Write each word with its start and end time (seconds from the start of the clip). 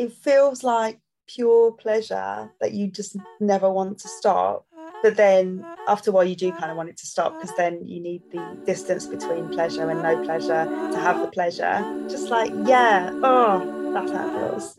it 0.00 0.12
feels 0.12 0.64
like 0.64 0.98
pure 1.28 1.72
pleasure 1.72 2.50
that 2.58 2.72
you 2.72 2.88
just 2.88 3.18
never 3.38 3.70
want 3.70 3.98
to 3.98 4.08
stop. 4.08 4.66
But 5.02 5.16
then 5.16 5.62
after 5.88 6.10
a 6.10 6.14
while, 6.14 6.24
you 6.24 6.34
do 6.34 6.50
kind 6.52 6.70
of 6.70 6.78
want 6.78 6.88
it 6.88 6.96
to 6.98 7.06
stop 7.06 7.38
because 7.38 7.54
then 7.56 7.86
you 7.86 8.00
need 8.00 8.22
the 8.32 8.42
distance 8.64 9.06
between 9.06 9.50
pleasure 9.50 9.90
and 9.90 10.02
no 10.02 10.24
pleasure 10.24 10.64
to 10.64 10.98
have 10.98 11.20
the 11.20 11.26
pleasure. 11.26 11.84
Just 12.08 12.30
like, 12.30 12.50
yeah, 12.64 13.10
oh, 13.22 13.92
that's 13.92 14.10
how 14.10 14.26
it 14.26 14.50
feels. 14.50 14.76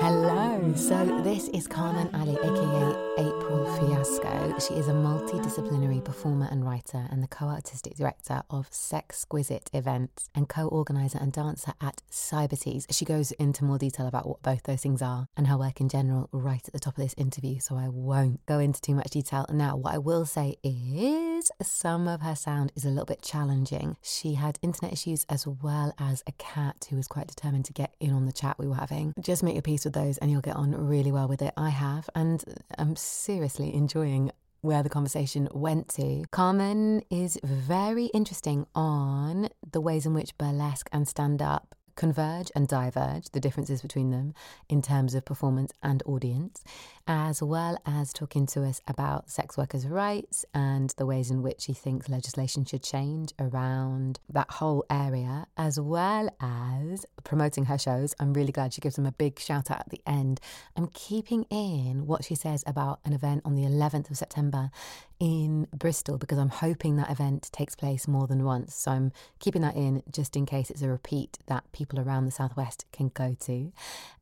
Hello, 0.00 0.72
so, 0.74 1.22
this 1.22 1.48
is 1.48 1.66
Carmen 1.68 2.08
Ali, 2.14 2.36
aka 2.36 3.11
April 3.18 3.66
Fiasco. 3.76 4.58
She 4.58 4.74
is 4.74 4.88
a 4.88 4.92
multidisciplinary 4.92 6.02
performer 6.02 6.48
and 6.50 6.64
writer, 6.64 7.06
and 7.10 7.22
the 7.22 7.28
co 7.28 7.46
artistic 7.46 7.96
director 7.96 8.42
of 8.48 8.70
Sexquisite 8.70 9.68
events 9.74 10.30
and 10.34 10.48
co 10.48 10.68
organizer 10.68 11.18
and 11.18 11.32
dancer 11.32 11.74
at 11.80 12.00
Cybertease. 12.10 12.86
She 12.90 13.04
goes 13.04 13.32
into 13.32 13.64
more 13.64 13.78
detail 13.78 14.06
about 14.06 14.26
what 14.26 14.42
both 14.42 14.62
those 14.62 14.80
things 14.82 15.02
are 15.02 15.26
and 15.36 15.46
her 15.46 15.58
work 15.58 15.80
in 15.80 15.88
general 15.88 16.28
right 16.32 16.66
at 16.66 16.72
the 16.72 16.78
top 16.78 16.96
of 16.96 17.02
this 17.02 17.14
interview, 17.18 17.58
so 17.60 17.76
I 17.76 17.88
won't 17.88 18.44
go 18.46 18.58
into 18.58 18.80
too 18.80 18.94
much 18.94 19.10
detail 19.10 19.46
now. 19.50 19.76
What 19.76 19.94
I 19.94 19.98
will 19.98 20.24
say 20.24 20.56
is 20.62 21.50
some 21.60 22.08
of 22.08 22.22
her 22.22 22.34
sound 22.34 22.72
is 22.76 22.84
a 22.84 22.88
little 22.88 23.04
bit 23.04 23.22
challenging. 23.22 23.96
She 24.00 24.34
had 24.34 24.58
internet 24.62 24.92
issues 24.92 25.26
as 25.28 25.46
well 25.46 25.92
as 25.98 26.22
a 26.26 26.32
cat 26.32 26.86
who 26.88 26.96
was 26.96 27.08
quite 27.08 27.26
determined 27.26 27.66
to 27.66 27.72
get 27.72 27.94
in 28.00 28.12
on 28.12 28.26
the 28.26 28.32
chat 28.32 28.58
we 28.58 28.68
were 28.68 28.76
having. 28.76 29.12
Just 29.20 29.42
make 29.42 29.54
your 29.54 29.62
peace 29.62 29.84
with 29.84 29.94
those 29.94 30.18
and 30.18 30.30
you'll 30.30 30.40
get 30.40 30.56
on 30.56 30.72
really 30.72 31.12
well 31.12 31.28
with 31.28 31.42
it. 31.42 31.52
I 31.56 31.70
have, 31.70 32.08
and 32.14 32.42
I'm 32.78 32.96
seriously 33.02 33.74
enjoying 33.74 34.30
where 34.60 34.82
the 34.82 34.88
conversation 34.88 35.48
went 35.52 35.88
to. 35.88 36.24
Carmen 36.30 37.02
is 37.10 37.38
very 37.42 38.06
interesting 38.06 38.66
on 38.74 39.48
the 39.70 39.80
ways 39.80 40.06
in 40.06 40.14
which 40.14 40.38
burlesque 40.38 40.88
and 40.92 41.06
stand 41.08 41.42
up 41.42 41.74
converge 41.96 42.50
and 42.54 42.68
diverge, 42.68 43.30
the 43.30 43.40
differences 43.40 43.82
between 43.82 44.10
them 44.10 44.34
in 44.68 44.82
terms 44.82 45.14
of 45.14 45.24
performance 45.24 45.72
and 45.82 46.02
audience 46.06 46.64
as 47.06 47.42
well 47.42 47.76
as 47.84 48.12
talking 48.12 48.46
to 48.46 48.62
us 48.62 48.80
about 48.86 49.28
sex 49.28 49.56
workers' 49.56 49.86
rights 49.86 50.44
and 50.54 50.90
the 50.96 51.06
ways 51.06 51.30
in 51.30 51.42
which 51.42 51.64
he 51.64 51.72
thinks 51.72 52.08
legislation 52.08 52.64
should 52.64 52.82
change 52.82 53.32
around 53.38 54.20
that 54.28 54.50
whole 54.50 54.84
area, 54.88 55.46
as 55.56 55.80
well 55.80 56.28
as 56.40 57.04
promoting 57.24 57.64
her 57.64 57.78
shows. 57.78 58.14
I'm 58.20 58.32
really 58.32 58.52
glad 58.52 58.72
she 58.72 58.80
gives 58.80 58.96
them 58.96 59.06
a 59.06 59.12
big 59.12 59.38
shout 59.38 59.70
out 59.70 59.80
at 59.80 59.90
the 59.90 60.00
end. 60.06 60.40
I'm 60.76 60.88
keeping 60.88 61.44
in 61.50 62.06
what 62.06 62.24
she 62.24 62.34
says 62.34 62.62
about 62.66 63.00
an 63.04 63.12
event 63.12 63.42
on 63.44 63.56
the 63.56 63.62
11th 63.62 64.10
of 64.10 64.16
September 64.16 64.70
in 65.18 65.68
Bristol 65.76 66.18
because 66.18 66.38
I'm 66.38 66.48
hoping 66.48 66.96
that 66.96 67.10
event 67.10 67.48
takes 67.52 67.76
place 67.76 68.08
more 68.08 68.26
than 68.26 68.44
once. 68.44 68.74
So 68.74 68.90
I'm 68.90 69.12
keeping 69.38 69.62
that 69.62 69.76
in 69.76 70.02
just 70.10 70.36
in 70.36 70.46
case 70.46 70.70
it's 70.70 70.82
a 70.82 70.88
repeat 70.88 71.38
that 71.46 71.64
people 71.72 71.81
around 71.98 72.26
the 72.26 72.30
Southwest 72.30 72.86
can 72.92 73.10
go 73.14 73.36
to. 73.40 73.72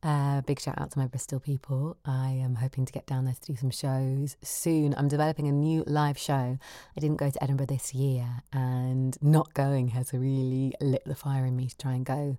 Uh, 0.03 0.41
big 0.41 0.59
shout 0.59 0.79
out 0.79 0.91
to 0.91 0.99
my 0.99 1.07
Bristol 1.07 1.39
people. 1.39 1.97
I 2.05 2.29
am 2.29 2.55
hoping 2.55 2.85
to 2.85 2.93
get 2.93 3.05
down 3.05 3.25
there 3.25 3.33
to 3.33 3.51
do 3.51 3.55
some 3.55 3.71
shows 3.71 4.37
soon. 4.41 4.95
I'm 4.97 5.07
developing 5.07 5.47
a 5.47 5.51
new 5.51 5.83
live 5.85 6.17
show. 6.17 6.57
I 6.95 6.99
didn't 6.99 7.17
go 7.17 7.29
to 7.29 7.43
Edinburgh 7.43 7.67
this 7.67 7.93
year, 7.93 8.43
and 8.51 9.17
not 9.21 9.53
going 9.53 9.89
has 9.89 10.13
really 10.13 10.73
lit 10.81 11.03
the 11.05 11.15
fire 11.15 11.45
in 11.45 11.55
me 11.55 11.67
to 11.67 11.77
try 11.77 11.93
and 11.93 12.05
go 12.05 12.37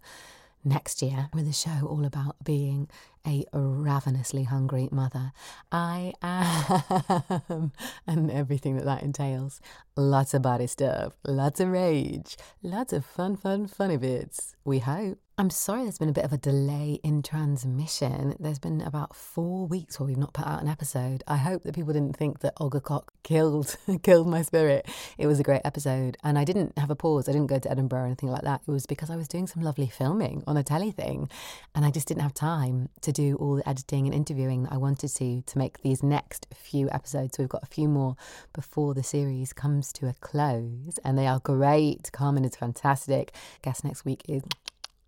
next 0.64 1.02
year 1.02 1.28
with 1.32 1.48
a 1.48 1.52
show 1.52 1.86
all 1.86 2.04
about 2.04 2.36
being 2.44 2.88
a 3.26 3.44
ravenously 3.54 4.44
hungry 4.44 4.88
mother. 4.90 5.32
I 5.70 6.12
am, 6.22 7.72
and 8.06 8.30
everything 8.30 8.76
that 8.76 8.84
that 8.84 9.02
entails. 9.02 9.60
Lots 9.96 10.34
of 10.34 10.42
body 10.42 10.66
stuff, 10.66 11.14
lots 11.24 11.60
of 11.60 11.68
rage, 11.68 12.36
lots 12.62 12.92
of 12.92 13.04
fun, 13.04 13.36
fun, 13.36 13.66
funny 13.66 13.96
bits. 13.96 14.56
We 14.64 14.78
hope. 14.80 15.18
I'm 15.38 15.48
sorry 15.48 15.82
there's 15.82 15.98
been 15.98 16.10
a 16.10 16.12
bit 16.12 16.26
of 16.26 16.32
a 16.32 16.38
delay 16.38 17.00
in 17.02 17.22
transmission. 17.22 18.36
There's 18.38 18.58
been 18.58 18.82
about 18.82 19.16
four 19.16 19.66
weeks 19.66 19.98
where 19.98 20.06
we've 20.06 20.18
not 20.18 20.34
put 20.34 20.46
out 20.46 20.60
an 20.60 20.68
episode. 20.68 21.24
I 21.26 21.36
hope 21.38 21.62
that 21.62 21.74
people 21.74 21.94
didn't 21.94 22.16
think 22.16 22.40
that 22.40 22.52
Olga 22.58 22.80
Koch 22.80 23.10
killed 23.22 23.76
killed 24.02 24.28
my 24.28 24.42
spirit. 24.42 24.86
It 25.16 25.26
was 25.26 25.40
a 25.40 25.42
great 25.42 25.62
episode. 25.64 26.18
And 26.22 26.38
I 26.38 26.44
didn't 26.44 26.76
have 26.78 26.90
a 26.90 26.94
pause. 26.96 27.28
I 27.28 27.32
didn't 27.32 27.46
go 27.46 27.58
to 27.58 27.70
Edinburgh 27.70 28.02
or 28.02 28.06
anything 28.06 28.30
like 28.30 28.42
that. 28.42 28.60
It 28.68 28.70
was 28.70 28.84
because 28.84 29.08
I 29.08 29.16
was 29.16 29.26
doing 29.26 29.46
some 29.46 29.62
lovely 29.62 29.88
filming 29.88 30.44
on 30.46 30.58
a 30.58 30.62
telly 30.62 30.90
thing. 30.90 31.30
And 31.74 31.84
I 31.84 31.90
just 31.90 32.08
didn't 32.08 32.22
have 32.22 32.34
time 32.34 32.90
to 33.00 33.11
do 33.12 33.36
all 33.36 33.56
the 33.56 33.68
editing 33.68 34.06
and 34.06 34.14
interviewing 34.14 34.64
that 34.64 34.72
I 34.72 34.76
wanted 34.76 35.08
to 35.08 35.42
to 35.42 35.58
make 35.58 35.82
these 35.82 36.02
next 36.02 36.46
few 36.54 36.90
episodes. 36.90 37.36
So 37.36 37.42
we've 37.42 37.50
got 37.50 37.62
a 37.62 37.66
few 37.66 37.88
more 37.88 38.16
before 38.52 38.94
the 38.94 39.02
series 39.02 39.52
comes 39.52 39.92
to 39.94 40.08
a 40.08 40.14
close. 40.14 40.98
And 41.04 41.18
they 41.18 41.26
are 41.26 41.40
great. 41.40 42.10
Carmen 42.12 42.44
is 42.44 42.56
fantastic. 42.56 43.32
Guest 43.62 43.84
next 43.84 44.04
week 44.04 44.22
is 44.28 44.42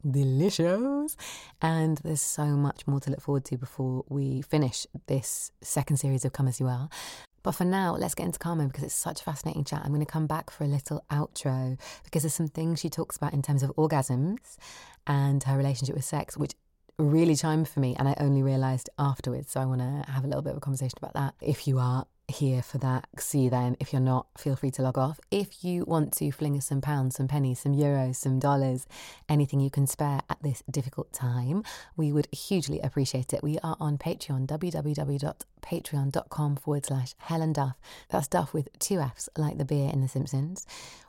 delicious. 0.09 1.17
And 1.61 1.99
there's 1.99 2.23
so 2.23 2.45
much 2.47 2.87
more 2.87 3.01
to 3.01 3.11
look 3.11 3.21
forward 3.21 3.45
to 3.47 3.57
before 3.57 4.05
we 4.09 4.43
finish 4.43 4.87
this 5.07 5.51
second 5.61 5.97
series 5.97 6.25
of 6.25 6.33
Come 6.33 6.49
As 6.49 6.61
You 6.61 6.67
Are. 6.67 6.89
But 7.45 7.53
for 7.53 7.65
now, 7.65 7.95
let's 7.95 8.15
get 8.15 8.25
into 8.25 8.39
Carmen 8.39 8.69
because 8.69 8.85
it's 8.85 8.95
such 8.95 9.21
a 9.21 9.25
fascinating 9.25 9.65
chat. 9.65 9.83
I'm 9.85 9.93
going 9.93 10.01
to 10.01 10.11
come 10.11 10.27
back 10.27 10.51
for 10.51 10.65
a 10.65 10.67
little 10.67 11.05
outro 11.11 11.79
because 12.03 12.23
there's 12.23 12.35
some 12.35 12.49
things 12.49 12.81
she 12.81 12.89
talks 12.89 13.19
about 13.19 13.35
in 13.35 13.43
terms 13.43 13.63
of 13.63 13.71
orgasms 13.77 14.57
and 15.07 15.43
her 15.45 15.57
relationship 15.57 15.95
with 15.95 16.07
sex, 16.07 16.39
which 16.39 16.55
really 16.99 17.37
chimed 17.37 17.69
for 17.69 17.81
me 17.81 17.95
and 17.99 18.09
I 18.09 18.15
only 18.19 18.43
realised 18.43 18.91
afterwards. 18.99 19.53
So 19.53 19.61
I 19.61 19.67
want 19.67 19.81
to 19.81 20.11
have 20.11 20.25
a 20.25 20.27
little 20.27 20.43
bit 20.43 20.53
of 20.53 20.59
a 20.59 20.61
conversation 20.61 20.99
about 20.99 21.15
that. 21.15 21.35
If 21.41 21.67
you 21.67 21.79
are 21.79 22.07
here 22.29 22.63
for 22.63 22.79
that. 22.79 23.07
See 23.19 23.41
you 23.41 23.51
then. 23.51 23.77
If 23.81 23.93
you're 23.93 24.01
not, 24.01 24.27
feel 24.39 24.57
free 24.57 24.71
to 24.73 24.83
log 24.83 24.99
off. 24.99 25.21
If 25.31 25.65
you 25.65 25.85
want 25.85 26.13
to 26.15 26.33
fling 26.33 26.57
us 26.57 26.67
some 26.67 26.81
pounds, 26.81 27.17
some 27.17 27.29
pennies, 27.29 27.61
some 27.61 27.75
euros, 27.75 28.17
some 28.17 28.39
dollars, 28.39 28.87
anything 29.29 29.61
you 29.61 29.71
can 29.71 29.87
spare 29.87 30.21
at 30.29 30.43
this 30.43 30.63
difficult 30.71 31.13
time, 31.13 31.63
we 31.97 32.13
would 32.13 32.29
hugely 32.33 32.81
appreciate 32.81 33.33
it. 33.33 33.43
We 33.43 33.59
are 33.59 33.77
on 33.79 33.99
Patreon, 33.99 34.47
www.patreon.com 34.47 36.57
forward 36.57 36.87
slash 36.87 37.15
Helen 37.19 37.53
Duff. 37.53 37.77
That's 38.11 38.29
Duff 38.29 38.55
with 38.55 38.69
two 38.79 39.01
F's, 39.01 39.29
like 39.37 39.59
the 39.59 39.65
beer 39.65 39.91
in 39.93 40.01
The 40.01 40.09
Simpsons. 40.09 40.67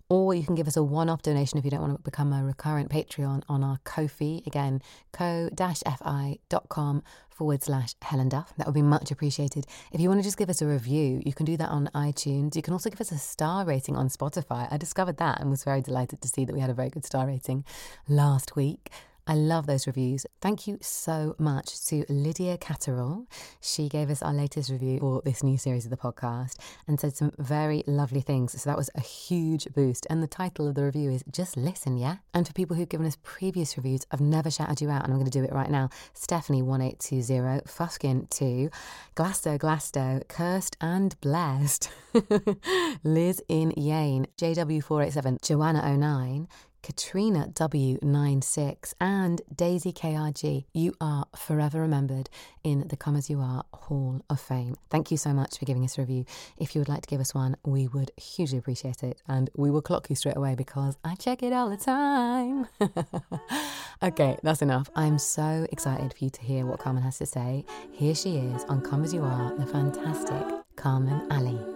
Or 0.07 0.35
you 0.35 0.43
can 0.43 0.55
give 0.55 0.67
us 0.67 0.77
a 0.77 0.83
one 0.83 1.09
off 1.09 1.23
donation 1.23 1.57
if 1.57 1.65
you 1.65 1.71
don't 1.71 1.81
want 1.81 1.97
to 1.97 2.01
become 2.03 2.31
a 2.31 2.43
recurrent 2.43 2.91
Patreon 2.91 3.41
on 3.49 3.63
our 3.63 3.79
Ko-fi. 3.83 4.43
Again, 4.45 4.81
ko-fi.com 5.11 7.03
forward 7.29 7.63
slash 7.63 7.95
Helen 8.01 8.29
Duff. 8.29 8.53
That 8.57 8.67
would 8.67 8.75
be 8.75 8.81
much 8.81 9.11
appreciated. 9.11 9.65
If 9.91 9.99
you 9.99 10.07
want 10.07 10.19
to 10.19 10.23
just 10.23 10.37
give 10.37 10.49
us 10.49 10.61
a 10.61 10.67
review, 10.67 11.21
you 11.25 11.33
can 11.33 11.45
do 11.45 11.57
that 11.57 11.69
on 11.69 11.89
iTunes. 11.95 12.55
You 12.55 12.61
can 12.61 12.73
also 12.73 12.89
give 12.89 13.01
us 13.01 13.11
a 13.11 13.17
star 13.17 13.65
rating 13.65 13.95
on 13.97 14.09
Spotify. 14.09 14.71
I 14.71 14.77
discovered 14.77 15.17
that 15.17 15.41
and 15.41 15.49
was 15.49 15.63
very 15.63 15.81
delighted 15.81 16.21
to 16.21 16.27
see 16.27 16.45
that 16.45 16.53
we 16.53 16.61
had 16.61 16.69
a 16.69 16.73
very 16.73 16.89
good 16.89 17.05
star 17.05 17.27
rating 17.27 17.65
last 18.07 18.55
week. 18.55 18.91
I 19.27 19.33
love 19.33 19.65
those 19.65 19.87
reviews. 19.87 20.25
Thank 20.39 20.67
you 20.67 20.77
so 20.81 21.35
much 21.39 21.83
to 21.87 22.05
Lydia 22.09 22.57
Catterall. 22.59 23.25
She 23.59 23.89
gave 23.89 24.11
us 24.11 24.21
our 24.21 24.33
latest 24.33 24.69
review 24.69 24.99
for 24.99 25.23
this 25.25 25.41
new 25.41 25.57
series 25.57 25.85
of 25.85 25.89
the 25.89 25.97
podcast 25.97 26.57
and 26.87 26.99
said 26.99 27.15
some 27.15 27.31
very 27.39 27.83
lovely 27.87 28.21
things. 28.21 28.61
So 28.61 28.69
that 28.69 28.77
was 28.77 28.91
a 28.93 29.01
huge 29.01 29.67
boost. 29.73 30.05
And 30.11 30.21
the 30.21 30.27
title 30.27 30.67
of 30.67 30.75
the 30.75 30.83
review 30.83 31.09
is 31.09 31.23
Just 31.31 31.57
Listen, 31.57 31.97
yeah? 31.97 32.17
And 32.35 32.45
for 32.45 32.53
people 32.53 32.75
who've 32.75 32.87
given 32.87 33.07
us 33.07 33.17
previous 33.23 33.77
reviews, 33.77 34.05
I've 34.11 34.21
never 34.21 34.51
shouted 34.51 34.79
you 34.79 34.91
out 34.91 35.03
and 35.03 35.11
I'm 35.11 35.19
going 35.19 35.31
to 35.31 35.39
do 35.39 35.43
it 35.43 35.53
right 35.53 35.71
now. 35.71 35.89
Stephanie1820, 36.13 37.63
Fuskin2, 37.63 38.71
Glasto 39.15 39.57
Glasto, 39.57 40.27
Cursed 40.27 40.77
and 40.79 41.19
Blessed, 41.21 41.89
Liz 43.03 43.41
in 43.47 43.71
Yane, 43.71 44.27
JW487, 44.37 45.39
Joanna09, 45.39 46.47
Katrina 46.85 47.47
W96, 47.51 48.93
and 49.01 49.41
Daisy 49.53 49.91
KRG. 49.91 50.65
You 50.71 50.93
are 51.01 51.25
forever 51.35 51.81
remembered 51.81 52.29
in 52.63 52.87
the 52.89 52.95
Come 52.95 53.15
As 53.15 53.27
You 53.27 53.39
Are 53.39 53.63
Hall 53.73 54.21
of 54.29 54.39
Fame. 54.39 54.75
Thank 54.91 55.09
you 55.09 55.17
so 55.17 55.33
much 55.33 55.57
for 55.57 55.65
giving 55.65 55.83
us 55.83 55.97
a 55.97 56.01
review. 56.01 56.25
If 56.59 56.75
you 56.75 56.81
would 56.81 56.87
like 56.87 57.01
to 57.01 57.07
give 57.07 57.19
us 57.19 57.33
one, 57.33 57.57
we 57.65 57.87
would 57.87 58.11
hugely 58.17 58.59
appreciate 58.59 59.01
it, 59.01 59.19
and 59.27 59.49
we 59.55 59.71
will 59.71 59.81
clock 59.81 60.11
you 60.11 60.15
straight 60.15 60.37
away 60.37 60.53
because 60.53 60.95
I 61.03 61.15
check 61.15 61.41
it 61.41 61.53
all 61.53 61.71
the 61.71 61.77
time. 61.77 62.67
okay, 64.03 64.37
that's 64.43 64.61
enough. 64.61 64.87
I'm 64.95 65.17
so 65.17 65.65
excited 65.71 66.13
for 66.13 66.23
you 66.23 66.29
to 66.29 66.41
hear 66.43 66.67
what 66.67 66.77
Carmen 66.77 67.01
has 67.01 67.17
to 67.17 67.25
say. 67.25 67.65
Here 67.93 68.13
she 68.13 68.37
is 68.37 68.63
on 68.65 68.81
Come 68.81 69.03
As 69.03 69.11
You 69.11 69.23
Are, 69.23 69.55
the 69.55 69.65
fantastic 69.65 70.45
Carmen 70.75 71.25
Ali. 71.31 71.74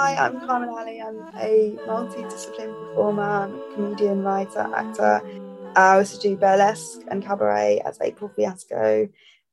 Hi, 0.00 0.14
I'm 0.14 0.38
Carmen 0.46 0.68
Ali. 0.68 1.02
I'm 1.02 1.18
a 1.38 1.76
multidisciplinary 1.88 2.90
performer, 2.90 3.20
I'm 3.20 3.56
a 3.56 3.74
comedian, 3.74 4.22
writer, 4.22 4.60
actor. 4.72 5.20
I 5.74 5.96
also 5.96 6.20
do 6.20 6.36
burlesque 6.36 7.00
and 7.10 7.20
cabaret 7.20 7.82
as 7.84 7.98
April 8.00 8.30
Fiasco, 8.36 9.08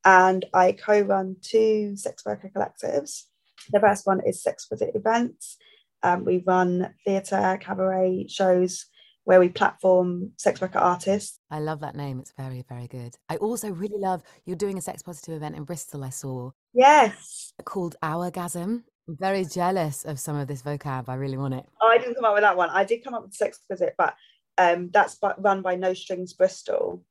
and 0.06 0.46
I 0.54 0.74
co 0.74 1.02
run 1.02 1.38
two 1.42 1.96
sex 1.96 2.24
worker 2.28 2.52
collectives. 2.56 3.24
The 3.72 3.80
first 3.80 4.06
one 4.06 4.22
is 4.24 4.44
Sexquisite 4.44 4.96
Events. 4.96 5.58
Um, 6.04 6.26
we 6.26 6.44
run 6.46 6.94
theatre, 7.04 7.58
cabaret 7.60 8.28
shows 8.30 8.86
where 9.24 9.40
we 9.40 9.50
platform 9.50 10.34
sex 10.38 10.62
worker 10.62 10.78
artists. 10.78 11.40
I 11.50 11.58
love 11.58 11.80
that 11.80 11.96
name. 11.96 12.20
It's 12.20 12.34
very, 12.38 12.64
very 12.70 12.88
good. 12.88 13.16
I 13.30 13.38
also 13.38 13.72
really 13.72 13.98
love 13.98 14.22
you're 14.46 14.56
doing 14.56 14.78
a 14.78 14.82
sex 14.82 15.02
positive 15.02 15.38
event 15.38 15.56
in 15.56 15.64
Bristol, 15.64 16.04
I 16.04 16.12
saw. 16.12 16.52
Yes. 16.76 17.52
Called 17.66 17.96
Hourgasm 18.04 18.84
I'm 19.08 19.18
very 19.18 19.46
jealous 19.46 20.04
of 20.06 20.20
some 20.20 20.36
of 20.36 20.48
this 20.48 20.64
vocab. 20.64 21.10
I 21.10 21.16
really 21.16 21.38
want 21.38 21.54
it. 21.54 21.66
I 21.82 21.98
didn't 21.98 22.16
come 22.16 22.26
up 22.26 22.34
with 22.34 22.44
that 22.44 22.58
one. 22.58 22.70
I 22.70 22.84
did 22.84 23.04
come 23.04 23.14
up 23.14 23.24
with 23.24 23.34
Sexquisite, 23.34 23.94
but 23.98 24.16
um, 24.58 24.90
that's 24.92 25.20
run 25.38 25.62
by 25.62 25.76
No 25.76 25.94
Strings 25.94 26.34
Bristol. 26.34 27.04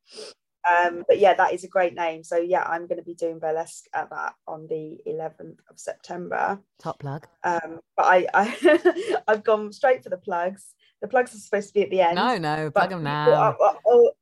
Um, 0.69 1.05
but 1.06 1.19
yeah, 1.19 1.35
that 1.35 1.52
is 1.52 1.62
a 1.62 1.69
great 1.69 1.94
name. 1.94 2.25
So 2.25 2.37
yeah, 2.37 2.62
I'm 2.62 2.87
going 2.87 2.99
to 2.99 3.05
be 3.05 3.14
doing 3.14 3.38
burlesque 3.38 3.85
at 3.93 4.11
that 4.11 4.35
on 4.49 4.67
the 4.69 4.99
11th 5.06 5.58
of 5.70 5.79
September. 5.79 6.58
Top 6.81 6.99
plug. 6.99 7.26
Um, 7.44 7.81
but 7.96 8.06
I, 8.06 8.26
I 8.32 9.23
I've 9.29 9.44
gone 9.44 9.73
straight 9.73 10.02
for 10.02 10.08
the 10.11 10.17
plugs. 10.17 10.75
The 11.02 11.08
plugs 11.08 11.35
are 11.35 11.38
supposed 11.38 11.69
to 11.69 11.75
be 11.75 11.82
at 11.82 11.91
the 11.91 12.00
end. 12.00 12.17
No, 12.17 12.38
no, 12.38 12.70
plug 12.70 12.91
them 12.91 13.02
now. 13.02 13.56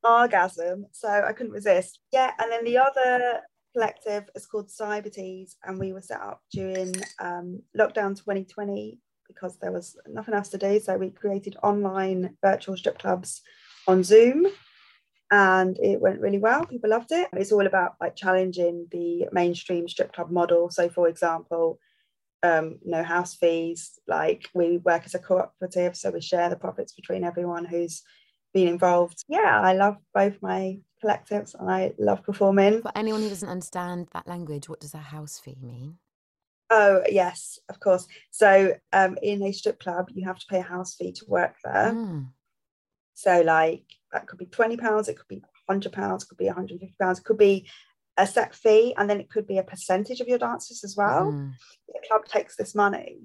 orgasm, 0.02 0.86
so 0.90 1.08
I 1.08 1.32
couldn't 1.32 1.52
resist. 1.52 2.00
Yeah, 2.12 2.32
and 2.40 2.50
then 2.50 2.64
the 2.64 2.78
other 2.78 3.40
collective 3.72 4.28
is 4.34 4.46
called 4.46 4.68
Cybertease, 4.68 5.54
and 5.64 5.78
we 5.78 5.92
were 5.92 6.00
set 6.00 6.20
up 6.20 6.42
during 6.52 6.94
um, 7.20 7.62
lockdown 7.78 8.16
2020 8.16 8.98
because 9.28 9.58
there 9.58 9.72
was 9.72 9.96
nothing 10.06 10.34
else 10.34 10.50
to 10.50 10.58
do. 10.58 10.78
So 10.78 10.96
we 10.96 11.10
created 11.10 11.56
online 11.62 12.36
virtual 12.42 12.76
strip 12.76 12.98
clubs 12.98 13.42
on 13.88 14.04
Zoom 14.04 14.46
and 15.30 15.78
it 15.78 16.00
went 16.00 16.20
really 16.20 16.38
well. 16.38 16.66
People 16.66 16.90
loved 16.90 17.10
it. 17.10 17.28
It's 17.32 17.52
all 17.52 17.66
about 17.66 17.94
like 18.00 18.14
challenging 18.14 18.86
the 18.90 19.28
mainstream 19.32 19.88
strip 19.88 20.12
club 20.12 20.30
model. 20.30 20.68
So, 20.70 20.90
for 20.90 21.08
example, 21.08 21.78
um, 22.42 22.78
no 22.84 23.02
house 23.02 23.34
fees. 23.34 23.98
Like 24.06 24.48
we 24.52 24.76
work 24.78 25.04
as 25.06 25.14
a 25.14 25.18
cooperative, 25.18 25.96
so 25.96 26.10
we 26.10 26.20
share 26.20 26.50
the 26.50 26.56
profits 26.56 26.92
between 26.92 27.24
everyone 27.24 27.64
who's 27.64 28.02
been 28.52 28.68
involved. 28.68 29.24
Yeah, 29.26 29.58
I 29.60 29.72
love 29.72 29.96
both 30.12 30.36
my 30.42 30.78
collectives 31.02 31.58
and 31.58 31.70
I 31.70 31.92
love 31.98 32.22
performing. 32.22 32.82
For 32.82 32.92
anyone 32.94 33.22
who 33.22 33.28
doesn't 33.28 33.48
understand 33.48 34.08
that 34.12 34.26
language, 34.26 34.68
what 34.68 34.80
does 34.80 34.94
a 34.94 34.98
house 34.98 35.38
fee 35.38 35.58
mean? 35.60 35.98
Oh 36.70 37.02
yes, 37.10 37.58
of 37.68 37.80
course. 37.80 38.06
So 38.30 38.74
um, 38.92 39.18
in 39.22 39.42
a 39.42 39.52
strip 39.52 39.80
club, 39.80 40.08
you 40.14 40.26
have 40.26 40.38
to 40.38 40.46
pay 40.48 40.58
a 40.58 40.62
house 40.62 40.94
fee 40.94 41.12
to 41.12 41.24
work 41.26 41.56
there. 41.64 41.92
Mm. 41.92 42.28
So 43.14 43.42
like 43.42 43.84
that 44.12 44.26
could 44.26 44.38
be 44.38 44.46
twenty 44.46 44.76
pounds, 44.76 45.08
it 45.08 45.16
could 45.16 45.28
be 45.28 45.42
hundred 45.68 45.92
pounds, 45.92 46.24
could 46.24 46.38
be 46.38 46.46
one 46.46 46.54
hundred 46.54 46.80
fifty 46.80 46.96
pounds, 47.00 47.20
could 47.20 47.38
be 47.38 47.68
a 48.16 48.26
set 48.26 48.54
fee, 48.54 48.94
and 48.96 49.08
then 49.08 49.20
it 49.20 49.30
could 49.30 49.46
be 49.46 49.58
a 49.58 49.62
percentage 49.62 50.20
of 50.20 50.28
your 50.28 50.38
dancers 50.38 50.84
as 50.84 50.96
well. 50.96 51.32
Mm. 51.32 51.52
The 51.88 52.00
club 52.08 52.24
takes 52.26 52.56
this 52.56 52.74
money. 52.74 53.20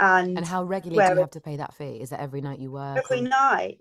And, 0.00 0.36
and 0.36 0.46
how 0.46 0.62
regularly 0.62 1.08
do 1.08 1.14
you 1.14 1.20
have 1.20 1.30
to 1.30 1.40
pay 1.40 1.56
that 1.56 1.74
fee? 1.74 1.98
Is 2.00 2.12
it 2.12 2.20
every 2.20 2.40
night 2.40 2.60
you 2.60 2.70
work? 2.70 2.98
Every 2.98 3.26
or? 3.26 3.28
night. 3.28 3.78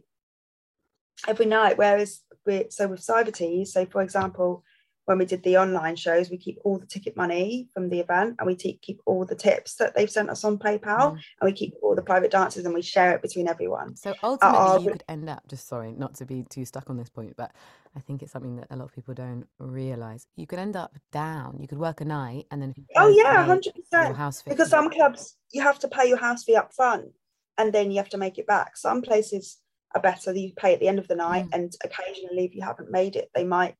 Every 1.27 1.45
night. 1.45 1.77
Whereas 1.77 2.21
we 2.45 2.65
so 2.69 2.87
with 2.87 3.05
Cybertease, 3.05 3.67
so 3.67 3.85
for 3.85 4.01
example, 4.01 4.63
when 5.07 5.17
we 5.17 5.25
did 5.25 5.41
the 5.43 5.55
online 5.57 5.95
shows, 5.95 6.29
we 6.29 6.37
keep 6.37 6.59
all 6.65 6.77
the 6.77 6.85
ticket 6.85 7.15
money 7.15 7.69
from 7.73 7.87
the 7.87 8.01
event 8.01 8.35
and 8.39 8.45
we 8.45 8.55
t- 8.55 8.77
keep 8.81 8.99
all 9.05 9.23
the 9.23 9.35
tips 9.35 9.75
that 9.75 9.95
they've 9.95 10.11
sent 10.11 10.29
us 10.29 10.43
on 10.43 10.57
PayPal 10.57 10.81
mm. 10.81 11.11
and 11.13 11.21
we 11.43 11.53
keep 11.53 11.75
all 11.81 11.95
the 11.95 12.01
private 12.01 12.29
dances 12.29 12.65
and 12.65 12.73
we 12.73 12.81
share 12.81 13.13
it 13.13 13.21
between 13.21 13.47
everyone. 13.47 13.95
So 13.95 14.13
ultimately, 14.21 14.83
you 14.83 14.91
could 14.91 15.05
end 15.07 15.29
up, 15.29 15.47
just 15.47 15.65
sorry, 15.65 15.93
not 15.93 16.15
to 16.15 16.25
be 16.25 16.43
too 16.49 16.65
stuck 16.65 16.89
on 16.89 16.97
this 16.97 17.07
point, 17.07 17.37
but 17.37 17.53
I 17.95 18.01
think 18.01 18.21
it's 18.21 18.33
something 18.33 18.57
that 18.57 18.67
a 18.69 18.75
lot 18.75 18.83
of 18.83 18.93
people 18.93 19.13
don't 19.13 19.47
realize. 19.59 20.27
You 20.35 20.45
could 20.45 20.59
end 20.59 20.75
up 20.75 20.93
down. 21.13 21.57
You 21.61 21.69
could 21.69 21.79
work 21.79 22.01
a 22.01 22.05
night 22.05 22.47
and 22.51 22.61
then. 22.61 22.75
Oh, 22.97 23.07
yeah, 23.07 23.47
100%. 23.47 24.13
House 24.13 24.41
fee. 24.41 24.49
Because 24.49 24.69
some 24.69 24.89
clubs, 24.89 25.37
you 25.53 25.61
have 25.61 25.79
to 25.79 25.87
pay 25.87 26.09
your 26.09 26.17
house 26.17 26.43
fee 26.43 26.57
up 26.57 26.73
front 26.73 27.13
and 27.57 27.71
then 27.71 27.91
you 27.91 27.97
have 27.97 28.09
to 28.09 28.17
make 28.17 28.37
it 28.37 28.45
back. 28.45 28.75
Some 28.75 29.01
places 29.01 29.59
are 29.97 30.01
better, 30.01 30.33
you 30.33 30.53
pay 30.55 30.73
at 30.73 30.79
the 30.79 30.87
end 30.87 30.99
of 30.99 31.07
the 31.07 31.15
night 31.15 31.45
mm. 31.45 31.53
and 31.53 31.75
occasionally, 31.83 32.45
if 32.45 32.55
you 32.55 32.61
haven't 32.61 32.91
made 32.91 33.15
it, 33.15 33.29
they 33.35 33.43
might 33.43 33.75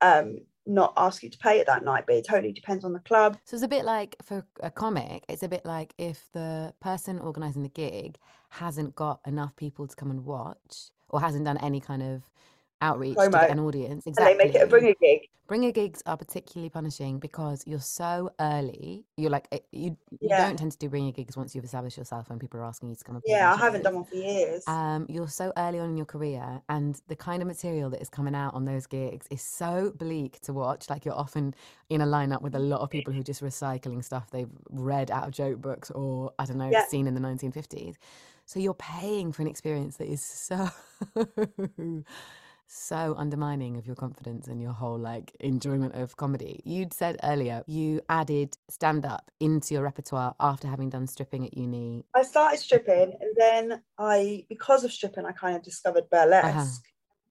um 0.00 0.38
not 0.68 0.92
ask 0.96 1.22
you 1.22 1.30
to 1.30 1.38
pay 1.38 1.58
it 1.60 1.66
that 1.66 1.84
night, 1.84 2.04
but 2.06 2.16
it 2.16 2.26
totally 2.26 2.52
depends 2.52 2.84
on 2.84 2.92
the 2.92 3.00
club. 3.00 3.38
So 3.44 3.56
it's 3.56 3.64
a 3.64 3.68
bit 3.68 3.84
like 3.84 4.16
for 4.22 4.46
a 4.60 4.70
comic, 4.70 5.24
it's 5.28 5.42
a 5.42 5.48
bit 5.48 5.64
like 5.64 5.94
if 5.98 6.28
the 6.32 6.74
person 6.80 7.18
organising 7.18 7.62
the 7.62 7.68
gig 7.70 8.18
hasn't 8.50 8.94
got 8.94 9.20
enough 9.26 9.56
people 9.56 9.86
to 9.86 9.96
come 9.96 10.10
and 10.10 10.24
watch 10.24 10.90
or 11.08 11.20
hasn't 11.20 11.44
done 11.46 11.58
any 11.58 11.80
kind 11.80 12.02
of 12.02 12.22
outreach 12.80 13.16
Promo. 13.16 13.32
to 13.32 13.38
get 13.38 13.50
an 13.50 13.60
audience. 13.60 14.06
Exactly. 14.06 14.32
And 14.32 14.40
they 14.40 14.44
make 14.44 14.54
it 14.54 14.62
a 14.62 14.66
bringer 14.66 14.94
gig. 15.00 15.28
Bringer 15.46 15.72
gigs 15.72 16.02
are 16.04 16.16
particularly 16.18 16.68
punishing 16.68 17.18
because 17.18 17.64
you're 17.66 17.80
so 17.80 18.30
early. 18.38 19.06
You're 19.16 19.30
like 19.30 19.48
eh, 19.50 19.60
you, 19.72 19.96
you 20.10 20.28
yeah. 20.28 20.46
don't 20.46 20.58
tend 20.58 20.72
to 20.72 20.78
do 20.78 20.90
bringer 20.90 21.10
gigs 21.10 21.38
once 21.38 21.54
you've 21.54 21.64
established 21.64 21.96
yourself 21.96 22.28
and 22.28 22.38
people 22.38 22.60
are 22.60 22.64
asking 22.64 22.90
you 22.90 22.96
to 22.96 23.04
come 23.04 23.16
up. 23.16 23.22
Yeah, 23.24 23.54
I 23.54 23.56
haven't 23.56 23.82
done 23.82 23.94
one 23.94 24.04
for 24.04 24.16
years. 24.16 24.62
Um, 24.66 25.06
you're 25.08 25.26
so 25.26 25.50
early 25.56 25.78
on 25.78 25.88
in 25.88 25.96
your 25.96 26.04
career, 26.04 26.60
and 26.68 27.00
the 27.08 27.16
kind 27.16 27.40
of 27.40 27.48
material 27.48 27.88
that 27.90 28.02
is 28.02 28.10
coming 28.10 28.34
out 28.34 28.52
on 28.52 28.66
those 28.66 28.86
gigs 28.86 29.26
is 29.30 29.40
so 29.40 29.92
bleak 29.96 30.38
to 30.40 30.52
watch. 30.52 30.90
Like 30.90 31.06
you're 31.06 31.14
often 31.14 31.54
in 31.88 32.02
a 32.02 32.06
lineup 32.06 32.42
with 32.42 32.54
a 32.54 32.58
lot 32.58 32.82
of 32.82 32.90
people 32.90 33.14
who 33.14 33.20
are 33.20 33.24
just 33.24 33.42
recycling 33.42 34.04
stuff 34.04 34.30
they've 34.30 34.50
read 34.68 35.10
out 35.10 35.26
of 35.26 35.32
joke 35.32 35.62
books 35.62 35.90
or 35.92 36.32
I 36.38 36.44
don't 36.44 36.58
know 36.58 36.70
yeah. 36.70 36.84
seen 36.86 37.06
in 37.06 37.14
the 37.14 37.20
1950s. 37.20 37.96
So 38.44 38.60
you're 38.60 38.74
paying 38.74 39.32
for 39.32 39.42
an 39.42 39.48
experience 39.48 39.98
that 39.98 40.08
is 40.08 40.24
so 40.24 40.70
so 42.68 43.14
undermining 43.16 43.76
of 43.78 43.86
your 43.86 43.96
confidence 43.96 44.46
and 44.46 44.60
your 44.60 44.72
whole 44.72 44.98
like 44.98 45.34
enjoyment 45.40 45.94
of 45.94 46.16
comedy. 46.16 46.60
You'd 46.64 46.92
said 46.92 47.18
earlier 47.22 47.64
you 47.66 48.02
added 48.08 48.56
stand 48.68 49.06
up 49.06 49.30
into 49.40 49.74
your 49.74 49.82
repertoire 49.82 50.34
after 50.38 50.68
having 50.68 50.90
done 50.90 51.06
stripping 51.06 51.46
at 51.46 51.56
uni. 51.56 52.04
I 52.14 52.22
started 52.22 52.58
stripping 52.58 53.16
and 53.20 53.34
then 53.36 53.82
I, 53.98 54.44
because 54.50 54.84
of 54.84 54.92
stripping, 54.92 55.24
I 55.24 55.32
kind 55.32 55.56
of 55.56 55.62
discovered 55.62 56.10
burlesque. 56.10 56.46
Uh-huh. 56.46 56.66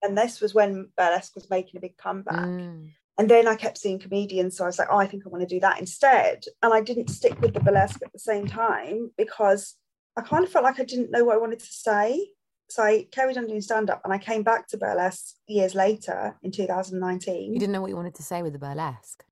And 0.04 0.18
this 0.18 0.42
was 0.42 0.56
when 0.56 0.89
burlesque 0.98 1.36
was 1.36 1.50
making 1.50 1.78
a 1.78 1.81
big 1.81 1.98
comeback. 1.98 2.36
Mm. 2.36 2.90
And 3.19 3.30
then 3.30 3.48
I 3.48 3.56
kept 3.56 3.78
seeing 3.78 4.00
comedians. 4.00 4.57
So 4.57 4.63
I 4.63 4.68
was 4.68 4.80
like, 4.80 4.90
oh, 4.92 4.98
I 4.98 5.07
think 5.07 5.24
I 5.25 5.30
want 5.30 5.48
to 5.48 5.56
do 5.56 5.60
that 5.60 5.80
instead. 5.80 6.45
And 6.62 6.74
I 6.74 6.81
didn't 6.81 7.10
stick 7.10 7.40
with 7.42 7.54
the 7.54 7.60
burlesque 7.60 8.01
at 8.04 8.13
the 8.13 8.19
same 8.19 8.48
time 8.48 9.12
because 9.18 9.75
I 10.16 10.22
kind 10.22 10.44
of 10.44 10.51
felt 10.51 10.66
like 10.66 10.80
I 10.80 10.83
didn't 10.83 11.12
know 11.12 11.24
what 11.24 11.36
I 11.36 11.40
wanted 11.40 11.60
to 11.60 11.66
say 11.66 12.28
so 12.69 12.84
I 12.84 13.08
carried 13.12 13.38
on 13.38 13.48
doing 13.48 13.62
stand 13.62 13.90
up 13.90 14.02
and 14.04 14.14
I 14.14 14.18
came 14.18 14.44
back 14.44 14.68
to 14.69 14.78
burlesque 14.78 15.36
years 15.48 15.74
later 15.74 16.38
in 16.44 16.52
2019. 16.52 17.54
You 17.54 17.60
didn't 17.60 17.72
know 17.72 17.81
what 17.81 17.90
you 17.90 17.96
wanted 17.96 18.16
to 18.16 18.24
say 18.24 18.42
with 18.42 18.54
the 18.54 18.60
burlesque? 18.60 19.24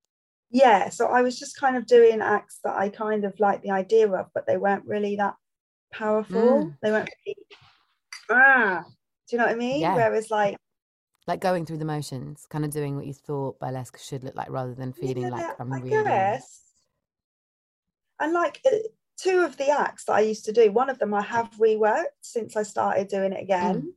Yeah. 0.50 0.88
So 0.88 1.08
I 1.08 1.22
was 1.22 1.38
just 1.38 1.58
kind 1.58 1.76
of 1.76 1.86
doing 1.86 2.20
acts 2.20 2.60
that 2.64 2.76
I 2.76 2.88
kind 2.88 3.24
of 3.24 3.38
liked 3.38 3.62
the 3.62 3.72
idea 3.72 4.10
of, 4.10 4.26
but 4.34 4.46
they 4.46 4.56
weren't 4.56 4.86
really 4.86 5.16
that 5.16 5.34
powerful. 5.92 6.64
Mm. 6.64 6.76
They 6.82 6.90
weren't 6.90 7.10
really, 7.26 7.36
ah, 8.30 8.84
do 9.28 9.36
you 9.36 9.38
know 9.38 9.46
what 9.46 9.54
I 9.54 9.58
mean? 9.58 9.80
Yeah. 9.80 9.94
Whereas 9.94 10.30
like, 10.30 10.56
like 11.26 11.40
going 11.40 11.66
through 11.66 11.78
the 11.78 11.84
motions, 11.84 12.46
kind 12.48 12.64
of 12.64 12.70
doing 12.70 12.96
what 12.96 13.06
you 13.06 13.12
thought 13.12 13.58
burlesque 13.58 13.98
should 13.98 14.22
look 14.24 14.36
like 14.36 14.48
rather 14.48 14.74
than 14.74 14.92
feeling 14.92 15.24
yeah, 15.24 15.30
like 15.30 15.60
I'm 15.60 15.72
I 15.72 15.80
really. 15.80 16.04
Guess. 16.04 16.62
And 18.18 18.32
like, 18.32 18.62
two 19.16 19.40
of 19.44 19.56
the 19.56 19.70
acts 19.70 20.04
that 20.04 20.14
I 20.14 20.20
used 20.20 20.44
to 20.46 20.52
do, 20.52 20.70
one 20.70 20.90
of 20.90 20.98
them 20.98 21.14
I 21.14 21.22
have 21.22 21.50
reworked 21.52 22.04
since 22.20 22.56
I 22.56 22.62
started 22.62 23.08
doing 23.08 23.32
it 23.32 23.42
again. 23.42 23.74
Mm. 23.74 23.92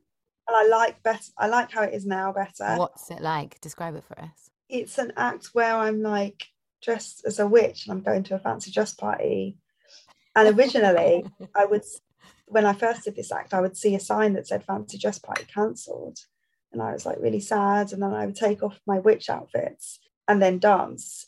And 0.48 0.56
I 0.56 0.66
like 0.66 1.02
better 1.02 1.30
I 1.38 1.46
like 1.46 1.70
how 1.70 1.82
it 1.82 1.94
is 1.94 2.06
now 2.06 2.32
better. 2.32 2.76
What's 2.76 3.10
it 3.10 3.20
like? 3.20 3.60
Describe 3.60 3.94
it 3.94 4.04
for 4.04 4.18
us. 4.20 4.50
It's 4.68 4.98
an 4.98 5.12
act 5.16 5.50
where 5.52 5.76
I'm 5.76 6.02
like 6.02 6.46
dressed 6.82 7.22
as 7.24 7.38
a 7.38 7.46
witch 7.46 7.86
and 7.86 7.92
I'm 7.92 8.02
going 8.02 8.24
to 8.24 8.34
a 8.34 8.38
fancy 8.38 8.70
dress 8.72 8.92
party. 8.92 9.58
And 10.34 10.58
originally 10.58 11.24
I 11.54 11.66
would 11.66 11.84
when 12.46 12.66
I 12.66 12.72
first 12.72 13.04
did 13.04 13.14
this 13.14 13.30
act, 13.30 13.54
I 13.54 13.60
would 13.60 13.76
see 13.76 13.94
a 13.94 14.00
sign 14.00 14.32
that 14.32 14.48
said 14.48 14.64
fancy 14.64 14.98
dress 14.98 15.18
party 15.18 15.44
cancelled. 15.52 16.18
And 16.72 16.82
I 16.82 16.92
was 16.92 17.06
like 17.06 17.18
really 17.20 17.40
sad. 17.40 17.92
And 17.92 18.02
then 18.02 18.12
I 18.12 18.26
would 18.26 18.36
take 18.36 18.62
off 18.62 18.80
my 18.86 18.98
witch 18.98 19.30
outfits 19.30 20.00
and 20.26 20.42
then 20.42 20.58
dance. 20.58 21.26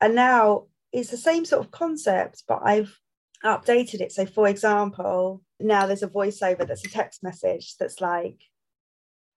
And 0.00 0.14
now 0.14 0.66
it's 0.92 1.10
the 1.10 1.16
same 1.16 1.44
sort 1.44 1.64
of 1.64 1.72
concept, 1.72 2.44
but 2.46 2.60
I've 2.64 2.96
updated 3.44 4.00
it. 4.00 4.12
So, 4.12 4.26
for 4.26 4.48
example, 4.48 5.42
now 5.58 5.86
there's 5.86 6.02
a 6.02 6.08
voiceover 6.08 6.66
that's 6.66 6.84
a 6.84 6.90
text 6.90 7.22
message 7.22 7.76
that's 7.78 8.00
like, 8.00 8.38